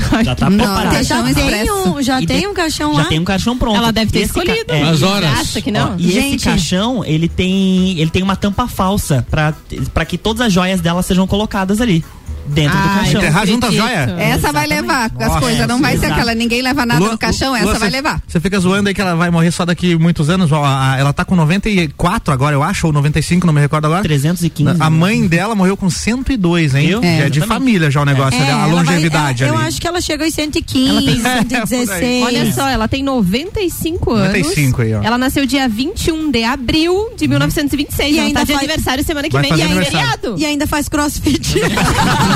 Já 0.24 0.34
tá 0.34 0.48
Não, 0.50 0.58
preparado. 0.58 1.02
já 1.04 1.22
tem 1.34 1.72
um, 1.72 2.02
já 2.02 2.22
tem 2.26 2.46
um 2.46 2.54
caixão 2.54 2.92
Já 2.94 3.02
lá. 3.02 3.08
tem 3.08 3.18
um 3.18 3.24
caixão 3.24 3.56
pronto. 3.58 3.76
Ela 3.76 3.92
deve 3.92 4.10
ter 4.10 4.20
Esse 4.20 4.32
ca- 4.32 4.40
escolhido. 4.42 4.72
é, 4.72 4.82
As 4.82 5.02
horas. 5.02 5.30
Acha 5.38 5.60
que 5.60 5.70
não? 5.70 5.92
Ó, 5.92 5.96
e 5.98 6.10
Gente. 6.10 6.36
esse 6.36 6.44
caixão, 6.44 7.04
ele 7.04 7.28
tem, 7.28 7.98
ele 7.98 8.10
tem 8.10 8.22
uma 8.22 8.36
tampa 8.36 8.66
falsa 8.68 9.26
pra 9.30 9.54
para 9.94 10.04
que 10.04 10.16
todas 10.18 10.46
as 10.46 10.52
joias 10.52 10.80
dela 10.80 11.02
sejam 11.02 11.26
colocadas 11.26 11.80
ali 11.80 12.04
dentro 12.46 12.76
do 12.78 12.88
Ai, 12.88 12.94
caixão. 12.98 13.20
Enterrar 13.20 13.46
junto 13.46 13.66
as 13.66 13.74
joias? 13.74 14.10
Essa 14.18 14.52
vai 14.52 14.66
levar 14.66 15.06
as 15.18 15.28
Nossa, 15.28 15.40
coisas, 15.40 15.66
não 15.68 15.80
vai 15.80 15.92
ser 15.92 16.06
exato. 16.06 16.12
aquela, 16.14 16.34
ninguém 16.34 16.62
leva 16.62 16.84
nada 16.86 17.00
Lua- 17.00 17.12
no 17.12 17.18
caixão, 17.18 17.54
essa 17.54 17.64
Lua, 17.66 17.78
vai 17.78 17.90
cê- 17.90 17.96
levar. 17.96 18.20
Você 18.26 18.40
fica 18.40 18.58
zoando 18.60 18.88
aí 18.88 18.94
que 18.94 19.00
ela 19.00 19.14
vai 19.14 19.30
morrer 19.30 19.50
só 19.50 19.64
daqui 19.64 19.96
muitos 19.96 20.28
anos. 20.30 20.50
ó, 20.52 20.64
a- 20.64 20.96
ela 20.98 21.12
tá 21.12 21.24
com 21.24 21.34
94 21.36 22.32
agora, 22.32 22.54
eu 22.54 22.62
acho, 22.62 22.86
ou 22.86 22.92
95, 22.92 23.46
não 23.46 23.54
me 23.54 23.60
recordo 23.60 23.86
agora. 23.86 24.02
315. 24.02 24.76
A 24.80 24.90
mãe 24.90 25.26
dela 25.26 25.54
morreu 25.54 25.76
com 25.76 25.88
102, 25.90 26.74
hein? 26.74 26.90
É, 27.02 27.20
é 27.26 27.28
de 27.30 27.38
exatamente. 27.38 27.46
família 27.48 27.90
já 27.90 28.02
o 28.02 28.04
negócio, 28.04 28.38
É, 28.38 28.42
ali, 28.42 28.50
a 28.50 28.54
ela 28.54 28.66
vai- 28.66 28.70
longevidade 28.74 29.44
é, 29.44 29.48
Eu 29.48 29.56
ali. 29.56 29.66
acho 29.68 29.80
que 29.80 29.86
ela 29.88 30.00
chega 30.00 30.24
aos 30.24 30.34
115, 30.34 30.88
Ela 30.90 31.44
tem- 31.44 31.66
116. 31.66 32.24
Olha 32.24 32.52
só, 32.52 32.68
ela 32.68 32.88
tem 32.88 33.02
95 33.02 34.12
anos. 34.12 34.28
95 34.28 34.82
aí, 34.82 34.94
ó. 34.94 35.02
Ela 35.02 35.16
nasceu 35.18 35.46
dia 35.46 35.68
21 35.68 36.30
de 36.30 36.44
abril 36.44 37.10
de 37.16 37.26
1926. 37.28 38.14
E 38.14 38.18
ela 38.18 38.26
ainda 38.28 38.40
tá 38.40 38.44
de 38.46 38.52
faz- 38.52 38.64
aniversário 38.64 39.04
semana 39.04 39.28
que 39.28 39.32
Vai 39.32 39.42
vem. 39.42 39.52
E 39.58 39.62
é 39.62 39.84
feriado. 39.84 40.34
E 40.38 40.44
ainda 40.46 40.66
faz 40.66 40.88
crossfit. 40.88 41.54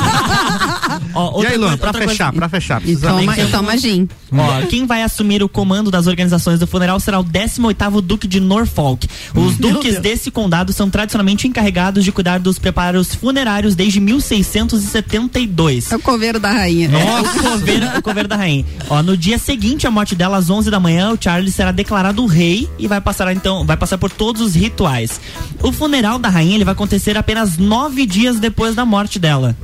Ó, 1.15 1.43
E 1.43 1.47
aí, 1.47 1.57
Luan, 1.57 1.69
coisa- 1.69 1.79
pra 1.79 1.89
outra 1.89 2.09
fechar, 2.09 2.25
coisa- 2.27 2.33
pra 2.33 2.49
fechar. 2.49 2.81
E 2.83 2.85
Precisa 2.85 3.09
toma, 3.09 3.39
e 3.39 3.47
toma 3.47 3.77
gin. 3.79 4.09
Ó, 4.33 4.63
quem 4.67 4.87
vai 4.87 5.03
assumir 5.03 5.43
o 5.43 5.49
comando 5.49 5.91
das 5.91 6.07
organizações 6.07 6.59
do 6.61 6.67
funeral 6.67 7.01
será 7.01 7.19
o 7.19 7.25
18º 7.25 8.01
Duque 8.03 8.27
de 8.29 8.39
Norfolk. 8.41 9.09
Os 9.35 9.57
duques 9.57 9.99
desse 9.99 10.31
condado 10.31 10.73
são 10.73 10.91
tradicionalmente 10.91 11.49
encarregados 11.49 12.05
de 12.05 12.13
cuidar 12.13 12.39
dos 12.39 12.59
preparos 12.59 13.15
funerários 13.15 13.75
desde 13.75 13.99
1672. 14.01 15.91
É 15.93 15.97
o 15.97 16.01
coveiro 16.01 16.39
da 16.39 16.51
rainha. 16.53 16.89
Nossa, 16.89 17.39
o 17.39 17.43
coveiro, 17.43 17.87
o 17.99 18.03
coveiro 18.03 18.29
da 18.29 18.37
rainha. 18.37 18.65
Ó, 18.91 19.03
no 19.03 19.17
dia 19.17 19.39
seguinte 19.39 19.87
à 19.87 19.91
morte 19.91 20.15
dela, 20.15 20.37
às 20.37 20.51
11 20.51 20.71
da 20.71 20.79
manhã, 20.81 21.13
o 21.13 21.19
Charles 21.21 21.55
será 21.55 21.73
declarado 21.73 22.25
rei 22.27 22.69
e 22.79 22.87
vai 22.87 23.01
passar 23.01 23.33
então, 23.35 23.65
vai 23.65 23.77
passar 23.77 23.97
por 23.99 24.11
todos 24.11 24.43
os 24.43 24.55
rituais. 24.55 25.21
O 25.63 25.73
funeral 25.73 26.19
da 26.19 26.29
rainha 26.29 26.55
ele 26.57 26.65
vai 26.65 26.73
acontecer 26.73 27.17
apenas 27.17 27.57
nove 27.59 28.05
dias 28.07 28.39
depois 28.39 28.75
da 28.75 28.85
morte 28.85 29.19
dela. 29.19 29.57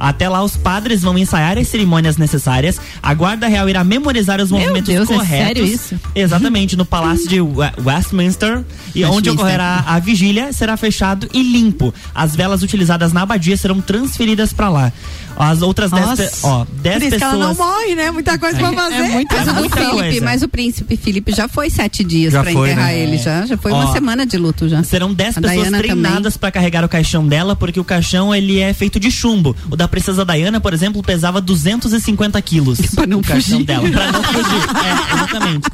Até 0.00 0.28
lá, 0.28 0.42
os 0.42 0.56
padres 0.56 1.02
vão 1.02 1.16
ensaiar 1.18 1.58
as 1.58 1.68
cerimônias 1.68 2.16
necessárias. 2.16 2.80
A 3.02 3.12
guarda 3.12 3.46
real 3.46 3.68
irá 3.68 3.84
memorizar 3.84 4.40
os 4.40 4.50
Meu 4.50 4.58
movimentos 4.60 4.92
Deus, 4.92 5.10
é 5.10 5.14
corretos. 5.14 5.46
sério 5.46 5.64
isso? 5.66 5.94
Exatamente, 6.14 6.74
no 6.76 6.86
Palácio 6.86 7.28
de 7.28 7.40
We- 7.40 7.72
Westminster. 7.84 8.64
E 8.94 9.04
onde 9.04 9.30
ocorrerá 9.30 9.84
a 9.86 9.98
vigília, 9.98 10.52
será 10.52 10.76
fechado 10.76 11.28
e 11.34 11.42
limpo. 11.42 11.92
As 12.14 12.34
velas 12.34 12.62
utilizadas 12.62 13.12
na 13.12 13.22
abadia 13.22 13.56
serão 13.56 13.80
transferidas 13.80 14.52
para 14.52 14.68
lá. 14.68 14.92
As 15.36 15.62
outras 15.62 15.90
dez, 15.90 16.04
Nossa. 16.06 16.22
pe- 16.24 16.30
ó, 16.42 16.66
dez 16.82 16.96
Por 16.98 17.02
isso 17.06 17.16
que 17.16 17.24
ela 17.24 17.32
não 17.34 17.48
pessoas. 17.50 17.68
morre, 17.68 17.94
né? 17.94 18.10
Muita 18.10 18.38
coisa 18.38 18.58
pra 18.58 18.72
fazer. 18.72 18.94
É 18.96 19.08
muita 19.08 19.36
Mas 19.36 19.48
o, 19.48 19.54
muita 19.54 19.76
Felipe, 19.76 19.94
coisa. 19.96 20.24
mas 20.24 20.42
o 20.42 20.48
príncipe 20.48 20.96
Felipe 20.96 21.32
já 21.32 21.48
foi 21.48 21.70
sete 21.70 22.04
dias 22.04 22.32
Já 22.32 22.42
pra 22.42 22.52
foi, 22.52 22.70
enterrar 22.70 22.88
né? 22.88 22.98
ele, 22.98 23.16
já. 23.16 23.46
Já 23.46 23.56
foi 23.56 23.72
Ó, 23.72 23.76
uma 23.76 23.92
semana 23.92 24.26
de 24.26 24.36
luto 24.36 24.68
já. 24.68 24.82
Serão 24.82 25.14
10 25.14 25.38
A 25.38 25.40
pessoas 25.40 25.60
Diana 25.62 25.78
treinadas 25.78 26.36
para 26.36 26.50
carregar 26.50 26.84
o 26.84 26.88
caixão 26.88 27.26
dela, 27.26 27.56
porque 27.56 27.80
o 27.80 27.84
caixão 27.84 28.34
ele 28.34 28.58
é 28.58 28.74
feito 28.74 29.00
de 29.00 29.10
chumbo. 29.10 29.56
O 29.70 29.76
da 29.76 29.88
princesa 29.90 30.24
Diana, 30.24 30.60
por 30.60 30.72
exemplo, 30.72 31.02
pesava 31.02 31.40
250 31.40 32.40
quilos. 32.42 32.78
Pra 32.94 33.06
não 33.06 33.20
o 33.20 33.22
fugir. 33.22 33.64
dela. 33.64 33.90
Pra 33.90 34.12
não 34.12 34.22
fugir. 34.22 34.62
É, 34.84 35.14
exatamente. 35.14 35.68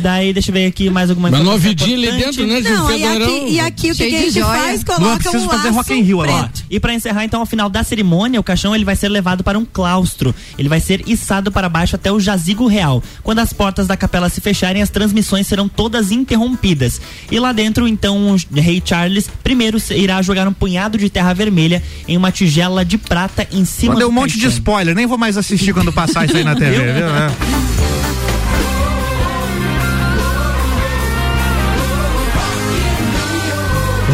Daí, 0.00 0.32
deixa 0.32 0.50
eu 0.50 0.54
ver 0.54 0.66
aqui 0.66 0.90
mais 0.90 1.10
alguma 1.10 1.30
Mas 1.30 1.40
informação 1.40 1.62
novidinha 1.62 1.96
ali 1.96 2.06
importante. 2.06 2.36
dentro, 2.38 2.46
né? 2.46 2.60
De 2.60 2.70
Não, 2.70 2.90
e 2.90 3.04
aqui, 3.04 3.52
e 3.52 3.60
aqui 3.60 3.90
o 3.90 3.94
que, 3.94 4.02
a 4.02 4.10
gente 4.10 4.40
faz? 4.40 4.84
Coloca 4.84 5.16
preciso 5.16 5.44
um 5.44 5.48
fazer 5.48 5.68
laço 5.68 5.78
Rock 5.78 5.94
in 5.94 6.02
Rio 6.02 6.22
agora. 6.22 6.50
E 6.70 6.80
para 6.80 6.94
encerrar, 6.94 7.24
então, 7.24 7.40
ao 7.40 7.46
final 7.46 7.68
da 7.68 7.82
cerimônia, 7.82 8.40
o 8.40 8.42
caixão 8.42 8.74
ele 8.74 8.84
vai 8.84 8.96
ser 8.96 9.08
levado 9.08 9.42
para 9.44 9.58
um 9.58 9.64
claustro. 9.64 10.34
Ele 10.58 10.68
vai 10.68 10.80
ser 10.80 11.02
içado 11.08 11.50
para 11.50 11.68
baixo 11.68 11.96
até 11.96 12.10
o 12.10 12.20
jazigo 12.20 12.66
real. 12.66 13.02
Quando 13.22 13.38
as 13.40 13.52
portas 13.52 13.86
da 13.86 13.96
capela 13.96 14.28
se 14.28 14.40
fecharem, 14.40 14.82
as 14.82 14.90
transmissões 14.90 15.46
serão 15.46 15.68
todas 15.68 16.10
interrompidas. 16.10 17.00
E 17.30 17.38
lá 17.38 17.52
dentro, 17.52 17.86
então, 17.86 18.34
o 18.34 18.60
rei 18.60 18.82
Charles 18.84 19.28
primeiro 19.42 19.78
irá 19.90 20.20
jogar 20.22 20.46
um 20.48 20.52
punhado 20.52 20.98
de 20.98 21.08
terra 21.08 21.32
vermelha 21.32 21.82
em 22.06 22.16
uma 22.16 22.30
tigela 22.30 22.84
de 22.84 22.98
prata 22.98 23.46
em 23.52 23.64
cima 23.64 23.96
Deu 23.96 24.08
do 24.08 24.12
um 24.12 24.14
monte 24.14 24.38
de 24.38 24.46
spoiler, 24.46 24.94
nem 24.94 25.06
vou 25.06 25.18
mais 25.18 25.36
assistir 25.36 25.72
quando 25.72 25.92
passar 25.92 26.26
isso 26.26 26.36
aí 26.36 26.44
na 26.44 26.54
TV, 26.54 26.76
viu? 26.92 27.06
É. 27.06 27.95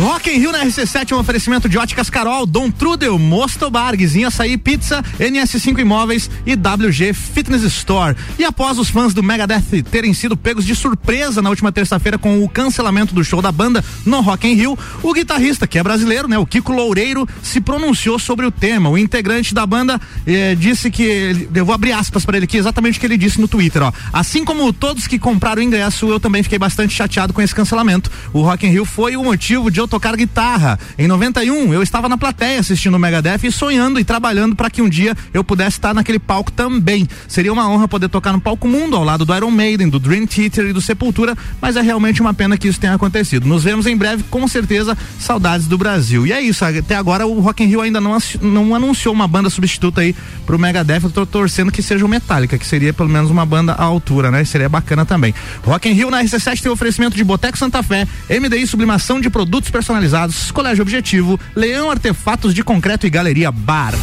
Rock 0.03 0.31
in 0.31 0.39
Rio 0.41 0.51
na 0.51 0.65
RC7 0.65 1.13
é 1.13 1.15
um 1.15 1.21
oferecimento 1.21 1.69
de 1.69 1.79
óticas 1.79 2.11
Carol, 2.11 2.45
Dom 2.45 2.73
Trudel, 2.73 3.17
Mosto 3.21 3.71
Bar, 3.71 3.97
Guizinho 3.97 4.27
Açaí 4.27 4.57
Pizza, 4.57 5.01
NS5 5.21 5.79
Imóveis 5.79 6.29
e 6.45 6.55
WG 6.55 7.13
Fitness 7.13 7.63
Store. 7.63 8.17
E 8.37 8.45
após 8.45 8.81
os 8.81 8.91
fãs 8.91 9.15
do 9.15 9.23
Megadeth 9.23 9.85
terem 9.93 10.13
sido 10.13 10.37
pegos 10.37 10.67
de 10.67 10.75
surpresa 10.75 11.41
na 11.41 11.49
última 11.49 11.71
terça-feira 11.71 12.19
com 12.19 12.43
o 12.43 12.49
cancelamento 12.49 13.15
do 13.15 13.23
show 13.23 13.41
da 13.41 13.53
banda 13.53 13.85
no 14.05 14.21
Rock 14.23 14.49
in 14.49 14.55
Rio, 14.55 14.77
o 15.05 15.13
guitarrista, 15.13 15.69
que 15.69 15.79
é 15.79 15.83
brasileiro, 15.85 16.27
né, 16.27 16.37
o 16.37 16.45
Kiko 16.45 16.73
Loureiro, 16.73 17.29
se 17.41 17.61
pronunciou 17.61 18.19
sobre 18.19 18.45
o 18.45 18.51
tema. 18.51 18.91
O 18.91 18.99
integrante 18.99 19.55
da 19.55 19.65
banda 19.65 20.01
eh, 20.27 20.57
disse 20.57 20.91
que 20.91 21.49
eu 21.55 21.65
vou 21.65 21.77
abrir 21.77 21.93
aspas 21.93 22.25
para 22.25 22.39
ele 22.39 22.47
aqui, 22.47 22.57
exatamente 22.57 22.99
o 22.99 23.01
que 23.01 23.07
ele 23.07 23.17
disse 23.17 23.41
no 23.41 23.47
Twitter, 23.47 23.85
ó. 23.85 23.93
Assim 24.13 24.45
como 24.45 24.73
todos 24.73 25.07
que 25.07 25.17
compraram 25.17 25.63
o 25.63 25.65
ingresso, 25.65 26.09
eu 26.09 26.19
também 26.19 26.43
fiquei 26.43 26.59
bastante 26.59 26.93
chateado 26.93 27.33
com 27.33 27.41
esse 27.41 27.55
cancelamento. 27.55 28.11
O 28.33 28.43
Rock 28.43 28.67
in 28.67 28.71
Rio 28.71 28.85
foi 28.85 29.17
o 29.17 29.23
motivo 29.23 29.71
de 29.71 29.79
eu 29.79 29.92
tocar 29.93 30.17
guitarra. 30.17 30.79
Em 30.99 31.07
91, 31.07 31.75
eu 31.75 31.83
estava 31.83 32.09
na 32.09 32.17
plateia 32.17 32.59
assistindo 32.59 32.95
o 32.95 32.99
Megadeth 32.99 33.41
e 33.45 33.53
sonhando 33.53 34.01
e 34.01 34.05
trabalhando 34.05 34.57
para 34.57 34.71
que 34.71 34.81
um 34.81 34.89
dia 34.89 35.15
eu 35.35 35.45
pudesse 35.45 35.77
estar 35.77 35.93
naquele 35.93 36.19
palco 36.19 36.51
também. 36.51 37.07
Seria 37.29 37.53
uma 37.53 37.69
honra 37.69 37.87
poder 37.87 38.09
tocar 38.09 38.33
no 38.33 38.41
palco 38.41 38.67
mundo 38.67 38.97
ao 38.97 39.05
lado 39.05 39.27
do 39.27 39.37
Iron 39.37 39.51
Maiden, 39.51 39.91
do 39.91 39.99
Dream 39.99 40.27
Theater 40.27 40.65
e 40.65 40.73
do 40.73 40.81
Sepultura, 40.81 41.37
mas 41.61 41.77
é 41.77 41.83
realmente 41.83 42.23
uma 42.23 42.33
pena 42.33 42.57
que 42.57 42.69
isso 42.69 42.81
tenha 42.81 42.95
acontecido. 42.95 43.47
Nos 43.47 43.65
vemos 43.65 43.87
em 43.87 43.95
breve, 43.95 44.23
com 44.31 44.49
certeza, 44.49 44.97
saudades 45.19 45.67
do 45.67 45.77
Brasil. 45.77 46.27
E 46.27 46.33
é 46.33 46.41
isso, 46.41 46.65
até 46.65 46.95
agora 46.95 47.27
o 47.27 47.41
Rock 47.41 47.63
in 47.63 47.67
Rio 47.67 47.83
ainda 47.83 48.01
não, 48.01 48.17
não 48.41 48.75
anunciou 48.75 49.15
uma 49.15 49.29
banda 49.29 49.51
substituta 49.51 50.01
aí 50.01 50.17
pro 50.47 50.59
Megadeth, 50.59 51.03
eu 51.05 51.11
tô 51.11 51.27
torcendo 51.27 51.71
que 51.71 51.83
seja 51.83 52.07
o 52.07 52.09
Metallica, 52.09 52.57
que 52.57 52.67
seria 52.67 52.95
pelo 52.95 53.11
menos 53.11 53.31
uma 53.31 53.45
banda 53.45 53.73
à 53.73 53.85
altura, 53.85 54.31
né? 54.31 54.43
Seria 54.45 54.71
bacana 54.71 55.05
também. 55.05 55.35
Rock 55.63 55.87
in 55.87 55.93
Rio 55.93 56.11
na 56.11 56.25
RC7 56.25 56.63
tem 56.63 56.73
oferecimento 56.73 57.15
de 57.15 57.23
Boteco 57.23 57.59
Santa 57.59 57.83
Fé, 57.83 58.09
MDI 58.31 58.67
Sublimação 58.67 59.21
de 59.21 59.29
Produtos 59.29 59.71
Personalizados, 59.71 59.82
Colégio 60.53 60.83
Objetivo, 60.83 61.39
Leão 61.55 61.91
Artefatos 61.91 62.55
de 62.55 62.63
Concreto 62.63 63.07
e 63.07 63.11
Galeria 63.11 63.51
Bar. 63.51 63.95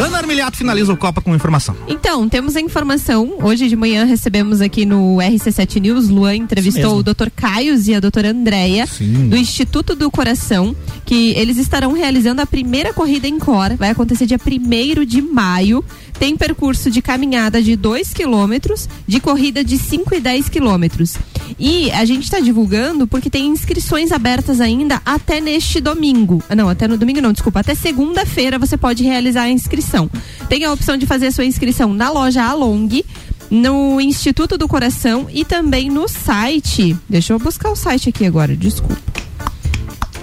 Ana 0.00 0.16
Armiliato 0.16 0.56
finaliza 0.56 0.90
o 0.90 0.96
Copa 0.96 1.20
com 1.20 1.34
informação. 1.34 1.76
Então, 1.86 2.26
temos 2.26 2.56
a 2.56 2.60
informação. 2.60 3.34
Hoje 3.42 3.68
de 3.68 3.76
manhã 3.76 4.04
recebemos 4.04 4.62
aqui 4.62 4.86
no 4.86 5.18
RC7 5.18 5.78
News, 5.78 6.08
Luan 6.08 6.36
entrevistou 6.36 6.96
o 6.96 7.02
Dr. 7.02 7.28
Caios 7.36 7.86
e 7.86 7.94
a 7.94 8.00
doutora 8.00 8.30
Andréia, 8.30 8.88
do 9.28 9.36
Instituto 9.36 9.94
do 9.94 10.10
Coração, 10.10 10.74
que 11.04 11.32
eles 11.32 11.58
estarão 11.58 11.92
realizando 11.92 12.40
a 12.40 12.46
primeira 12.46 12.94
corrida 12.94 13.28
em 13.28 13.38
Cor. 13.38 13.76
Vai 13.76 13.90
acontecer 13.90 14.24
dia 14.24 14.38
1 14.38 15.04
de 15.04 15.20
maio. 15.20 15.84
Tem 16.20 16.36
percurso 16.36 16.90
de 16.90 17.00
caminhada 17.00 17.62
de 17.62 17.74
2 17.74 18.12
quilômetros, 18.12 18.86
de 19.06 19.18
corrida 19.18 19.64
de 19.64 19.78
5 19.78 20.14
e 20.14 20.20
10 20.20 20.50
quilômetros. 20.50 21.16
E 21.58 21.90
a 21.92 22.04
gente 22.04 22.24
está 22.24 22.38
divulgando 22.40 23.06
porque 23.06 23.30
tem 23.30 23.46
inscrições 23.46 24.12
abertas 24.12 24.60
ainda 24.60 25.00
até 25.02 25.40
neste 25.40 25.80
domingo. 25.80 26.42
Ah, 26.46 26.54
Não, 26.54 26.68
até 26.68 26.86
no 26.86 26.98
domingo 26.98 27.22
não, 27.22 27.32
desculpa. 27.32 27.60
Até 27.60 27.74
segunda-feira 27.74 28.58
você 28.58 28.76
pode 28.76 29.02
realizar 29.02 29.44
a 29.44 29.50
inscrição. 29.50 30.10
Tem 30.46 30.62
a 30.62 30.72
opção 30.74 30.98
de 30.98 31.06
fazer 31.06 31.28
a 31.28 31.32
sua 31.32 31.46
inscrição 31.46 31.94
na 31.94 32.10
loja 32.10 32.44
Along, 32.44 33.02
no 33.50 33.98
Instituto 33.98 34.58
do 34.58 34.68
Coração 34.68 35.26
e 35.32 35.42
também 35.42 35.88
no 35.88 36.06
site. 36.06 36.94
Deixa 37.08 37.32
eu 37.32 37.38
buscar 37.38 37.70
o 37.70 37.76
site 37.76 38.10
aqui 38.10 38.26
agora, 38.26 38.54
desculpa. 38.54 39.00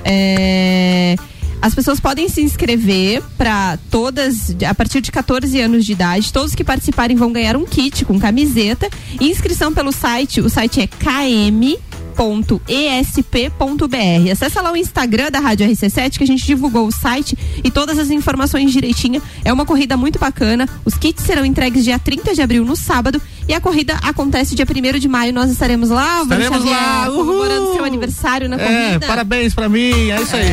É, 0.05 1.15
As 1.61 1.73
pessoas 1.73 1.99
podem 1.99 2.29
se 2.29 2.41
inscrever 2.41 3.21
para 3.37 3.77
todas, 3.89 4.55
a 4.67 4.73
partir 4.75 5.01
de 5.01 5.11
14 5.11 5.59
anos 5.59 5.85
de 5.85 5.91
idade. 5.93 6.31
Todos 6.31 6.53
que 6.55 6.63
participarem 6.63 7.17
vão 7.17 7.31
ganhar 7.31 7.55
um 7.57 7.65
kit 7.65 8.05
com 8.05 8.19
camiseta. 8.19 8.89
Inscrição 9.19 9.73
pelo 9.73 9.91
site, 9.91 10.39
o 10.39 10.49
site 10.49 10.81
é 10.81 10.87
km 10.87 11.77
esp.br. 12.67 14.31
Acessa 14.31 14.61
lá 14.61 14.71
o 14.71 14.77
Instagram 14.77 15.29
da 15.29 15.39
Rádio 15.39 15.67
RC7 15.67 16.17
que 16.17 16.23
a 16.23 16.27
gente 16.27 16.43
divulgou 16.45 16.87
o 16.87 16.91
site 16.91 17.37
e 17.63 17.69
todas 17.69 17.99
as 17.99 18.09
informações 18.09 18.71
direitinho. 18.71 19.21
É 19.45 19.53
uma 19.53 19.65
corrida 19.65 19.95
muito 19.95 20.17
bacana. 20.17 20.67
Os 20.83 20.95
kits 20.95 21.23
serão 21.23 21.45
entregues 21.45 21.83
dia 21.83 21.99
30 21.99 22.33
de 22.33 22.41
abril 22.41 22.65
no 22.65 22.75
sábado 22.75 23.21
e 23.47 23.53
a 23.53 23.61
corrida 23.61 23.95
acontece 24.01 24.55
dia 24.55 24.65
1 24.65 24.97
de 24.99 25.07
maio. 25.07 25.31
Nós 25.33 25.51
estaremos 25.51 25.89
lá, 25.89 26.23
Estaremos 26.23 26.57
Xavier, 26.57 26.75
lá, 26.75 27.05
comemorando 27.11 27.73
seu 27.73 27.83
aniversário 27.85 28.49
na 28.49 28.55
É, 28.55 28.59
corrida. 28.89 29.07
parabéns 29.07 29.53
pra 29.53 29.69
mim, 29.69 30.09
é 30.09 30.19
isso 30.21 30.35
aí. 30.35 30.47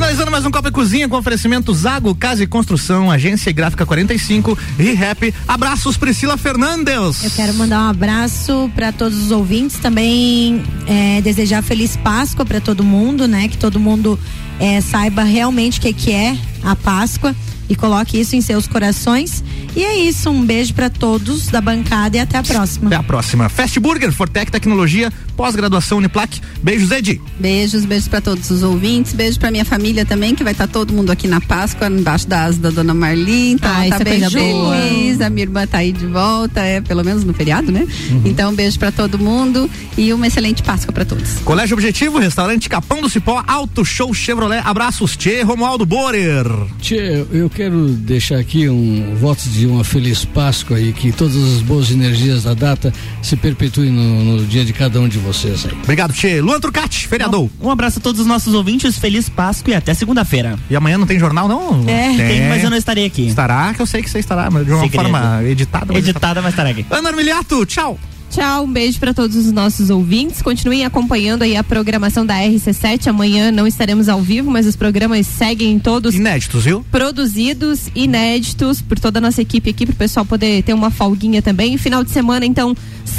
Finalizando 0.00 0.30
mais 0.30 0.46
um 0.46 0.50
Copa 0.50 0.68
e 0.68 0.72
Cozinha 0.72 1.06
com 1.10 1.16
oferecimento 1.18 1.74
Zago 1.74 2.14
Casa 2.14 2.42
e 2.42 2.46
Construção, 2.46 3.10
Agência 3.10 3.52
Gráfica 3.52 3.84
45, 3.84 4.58
ReHap. 4.78 5.34
Abraços, 5.46 5.98
Priscila 5.98 6.38
Fernandes. 6.38 7.22
Eu 7.22 7.30
quero 7.30 7.52
mandar 7.52 7.80
um 7.80 7.90
abraço 7.90 8.70
para 8.74 8.92
todos 8.92 9.18
os 9.18 9.30
ouvintes, 9.30 9.76
também 9.76 10.62
é, 10.86 11.20
desejar 11.20 11.62
feliz 11.62 11.98
Páscoa 11.98 12.46
para 12.46 12.62
todo 12.62 12.82
mundo, 12.82 13.28
né? 13.28 13.46
Que 13.46 13.58
todo 13.58 13.78
mundo 13.78 14.18
é, 14.58 14.80
saiba 14.80 15.22
realmente 15.22 15.78
o 15.78 15.82
que, 15.82 15.92
que 15.92 16.12
é 16.12 16.34
a 16.64 16.74
Páscoa 16.74 17.36
e 17.70 17.76
coloque 17.76 18.18
isso 18.18 18.34
em 18.34 18.40
seus 18.40 18.66
corações. 18.66 19.44
E 19.76 19.84
é 19.84 19.96
isso, 19.96 20.28
um 20.28 20.44
beijo 20.44 20.74
para 20.74 20.90
todos 20.90 21.46
da 21.46 21.60
bancada 21.60 22.16
e 22.16 22.20
até 22.20 22.36
a 22.36 22.42
próxima. 22.42 22.88
Até 22.88 22.96
a 22.96 23.02
próxima. 23.02 23.48
Fast 23.48 23.78
Burger, 23.78 24.10
Fortec 24.12 24.50
Tecnologia, 24.50 25.12
pós-graduação 25.40 25.96
Uniplac. 25.96 26.38
Beijos, 26.62 26.90
Edi. 26.90 27.18
Beijos, 27.38 27.86
beijos 27.86 28.06
para 28.08 28.20
todos 28.20 28.50
os 28.50 28.62
ouvintes, 28.62 29.14
beijo 29.14 29.40
para 29.40 29.50
minha 29.50 29.64
família 29.64 30.04
também, 30.04 30.34
que 30.34 30.44
vai 30.44 30.52
estar 30.52 30.66
todo 30.66 30.92
mundo 30.92 31.10
aqui 31.10 31.26
na 31.26 31.40
Páscoa, 31.40 31.88
embaixo 31.88 32.28
da 32.28 32.44
asa 32.44 32.60
da 32.60 32.68
dona 32.68 32.92
Marli. 32.92 33.52
Então, 33.52 33.70
Ah, 33.70 33.88
tá 33.88 33.96
é 34.00 34.04
bem 34.04 34.28
feliz. 34.28 35.18
A 35.22 35.30
minha 35.30 35.44
irmã 35.44 35.66
tá 35.66 35.78
aí 35.78 35.92
de 35.92 36.04
volta, 36.04 36.60
é 36.60 36.82
pelo 36.82 37.02
menos 37.02 37.24
no 37.24 37.32
feriado, 37.32 37.72
né? 37.72 37.86
Uhum. 38.10 38.20
Então, 38.26 38.54
beijo 38.54 38.78
para 38.78 38.92
todo 38.92 39.18
mundo 39.18 39.70
e 39.96 40.12
uma 40.12 40.26
excelente 40.26 40.62
Páscoa 40.62 40.92
para 40.92 41.06
todos. 41.06 41.38
Colégio 41.42 41.72
Objetivo, 41.74 42.18
Restaurante 42.18 42.68
Capão 42.68 43.00
do 43.00 43.08
Cipó, 43.08 43.42
Auto 43.46 43.82
Show 43.82 44.12
Chevrolet. 44.12 44.60
Abraços, 44.62 45.16
Tchê, 45.16 45.40
Romualdo 45.40 45.86
Borer. 45.86 46.44
Tchê, 46.82 47.24
eu 47.32 47.48
quero 47.48 47.88
deixar 47.88 48.36
aqui 48.38 48.68
um 48.68 49.14
voto 49.18 49.48
de 49.48 49.64
uma 49.64 49.84
feliz 49.84 50.22
Páscoa 50.22 50.78
e 50.78 50.92
que 50.92 51.10
todas 51.12 51.34
as 51.36 51.62
boas 51.62 51.90
energias 51.90 52.42
da 52.42 52.52
data 52.52 52.92
se 53.22 53.36
perpetuem 53.36 53.90
no, 53.90 54.36
no 54.36 54.44
dia 54.44 54.66
de 54.66 54.74
cada 54.74 55.00
um 55.00 55.08
de 55.08 55.16
vocês 55.16 55.29
aí. 55.44 55.78
Obrigado, 55.82 56.12
Tchê. 56.12 56.40
Luan 56.40 56.60
Trucati, 56.60 57.06
feriador. 57.08 57.48
Um 57.60 57.70
abraço 57.70 57.98
a 57.98 58.02
todos 58.02 58.20
os 58.20 58.26
nossos 58.26 58.54
ouvintes, 58.54 58.98
feliz 58.98 59.28
Páscoa 59.28 59.72
e 59.72 59.74
até 59.74 59.94
segunda-feira. 59.94 60.58
E 60.68 60.76
amanhã 60.76 60.98
não 60.98 61.06
tem 61.06 61.18
jornal, 61.18 61.48
não? 61.48 61.84
É, 61.88 62.16
tem, 62.16 62.48
mas 62.48 62.62
eu 62.64 62.70
não 62.70 62.76
estarei 62.76 63.06
aqui. 63.06 63.26
Estará, 63.26 63.72
que 63.74 63.80
eu 63.80 63.86
sei 63.86 64.02
que 64.02 64.10
você 64.10 64.18
estará, 64.18 64.50
mas 64.50 64.64
de 64.66 64.72
uma 64.72 64.80
Segredo. 64.82 65.02
forma 65.02 65.42
editada. 65.44 65.86
mas 65.92 65.96
Editada, 66.08 66.42
mas 66.42 66.52
estará 66.52 66.70
aqui. 66.70 66.84
Ana 66.90 67.08
Armiliato, 67.10 67.64
tchau. 67.66 67.98
Tchau, 68.30 68.62
um 68.62 68.72
beijo 68.72 69.00
para 69.00 69.12
todos 69.12 69.34
os 69.34 69.50
nossos 69.50 69.90
ouvintes. 69.90 70.40
Continuem 70.40 70.84
acompanhando 70.84 71.42
aí 71.42 71.56
a 71.56 71.64
programação 71.64 72.24
da 72.24 72.36
RC7. 72.36 73.08
Amanhã 73.08 73.50
não 73.50 73.66
estaremos 73.66 74.08
ao 74.08 74.22
vivo, 74.22 74.48
mas 74.52 74.66
os 74.68 74.76
programas 74.76 75.26
seguem 75.26 75.80
todos 75.80 76.14
Inéditos, 76.14 76.62
viu? 76.64 76.86
produzidos, 76.92 77.88
inéditos 77.92 78.80
por 78.80 79.00
toda 79.00 79.18
a 79.18 79.20
nossa 79.20 79.42
equipe 79.42 79.70
aqui, 79.70 79.84
para 79.84 79.94
o 79.94 79.96
pessoal 79.96 80.24
poder 80.24 80.62
ter 80.62 80.72
uma 80.72 80.92
folguinha 80.92 81.42
também. 81.42 81.76
Final 81.76 82.04
de 82.04 82.10
semana, 82.12 82.46
então, 82.46 82.72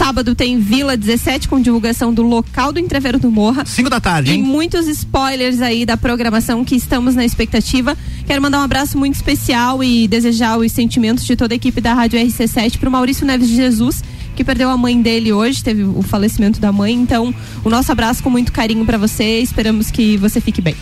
sábado 0.03 0.33
tem 0.33 0.57
Vila 0.57 0.97
17 0.97 1.47
com 1.47 1.61
divulgação 1.61 2.11
do 2.11 2.23
local 2.23 2.73
do 2.73 2.79
Entreveiro 2.79 3.19
do 3.19 3.29
Morra. 3.29 3.63
5 3.63 3.87
da 3.87 3.99
tarde, 3.99 4.31
E 4.31 4.33
hein? 4.33 4.41
muitos 4.41 4.87
spoilers 4.87 5.61
aí 5.61 5.85
da 5.85 5.95
programação 5.95 6.65
que 6.65 6.75
estamos 6.75 7.13
na 7.13 7.23
expectativa. 7.23 7.95
Quero 8.25 8.41
mandar 8.41 8.61
um 8.61 8.63
abraço 8.63 8.97
muito 8.97 9.13
especial 9.13 9.83
e 9.83 10.07
desejar 10.07 10.57
os 10.57 10.71
sentimentos 10.71 11.23
de 11.23 11.35
toda 11.35 11.53
a 11.53 11.55
equipe 11.55 11.79
da 11.79 11.93
Rádio 11.93 12.19
RC7 12.19 12.79
pro 12.79 12.89
Maurício 12.89 13.27
Neves 13.27 13.47
de 13.47 13.55
Jesus, 13.55 14.03
que 14.35 14.43
perdeu 14.43 14.71
a 14.71 14.75
mãe 14.75 14.99
dele 14.99 15.31
hoje, 15.31 15.63
teve 15.63 15.83
o 15.83 16.01
falecimento 16.01 16.59
da 16.59 16.71
mãe. 16.71 16.95
Então, 16.95 17.31
o 17.63 17.69
nosso 17.69 17.91
abraço 17.91 18.23
com 18.23 18.29
muito 18.31 18.51
carinho 18.51 18.83
para 18.83 18.97
você. 18.97 19.39
Esperamos 19.39 19.91
que 19.91 20.17
você 20.17 20.41
fique 20.41 20.63
bem. 20.63 20.75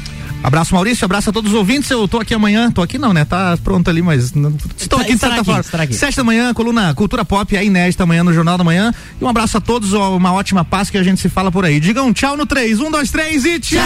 Abraço, 0.44 0.74
Maurício. 0.74 1.04
Abraço 1.06 1.30
a 1.30 1.34
todos 1.34 1.52
os 1.52 1.58
ouvintes. 1.58 1.90
Eu 1.92 2.08
tô 2.08 2.20
aqui 2.20 2.34
amanhã. 2.34 2.72
Tô 2.72 2.82
aqui 2.82 2.98
não, 2.98 3.14
né? 3.14 3.26
Tá 3.26 3.58
pronto 3.64 3.90
ali, 3.90 4.02
mas 4.02 4.34
não- 4.34 4.56
estou 4.78 5.00
aqui 5.00 5.14
de 5.14 5.20
certa 5.20 5.44
forma. 5.44 5.64
Sete 5.92 6.16
da 6.18 6.24
manhã, 6.24 6.54
coluna 6.54 6.94
Cultura 6.94 7.26
Pop, 7.26 7.56
é 7.56 7.64
inédita 7.64 8.04
amanhã 8.04 8.24
no 8.24 8.34
Jornal 8.34 8.58
da 8.58 8.64
Manhã. 8.64 8.94
E 9.20 9.24
um 9.24 9.28
abraço 9.28 9.58
a 9.58 9.62
todos, 9.62 9.94
ó, 9.94 10.16
uma 10.16 10.32
ótima 10.34 10.64
paz 10.64 10.90
que 10.90 10.98
a 10.98 11.04
gente 11.04 11.20
se 11.20 11.30
fala 11.30 11.52
por 11.52 11.66
aí. 11.66 11.80
Digam 11.80 12.12
tchau 12.14 12.38
no 12.38 12.46
3. 12.46 12.80
Um, 12.80 12.90
dois, 12.90 13.12
três 13.12 13.44
e 13.46 13.60
tchau! 13.60 13.80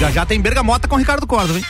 Já 0.00 0.10
já 0.10 0.26
tem 0.26 0.40
Bergamota 0.40 0.86
com 0.86 0.96
Ricardo 0.96 1.26
Córdoba, 1.26 1.58
hein? 1.58 1.64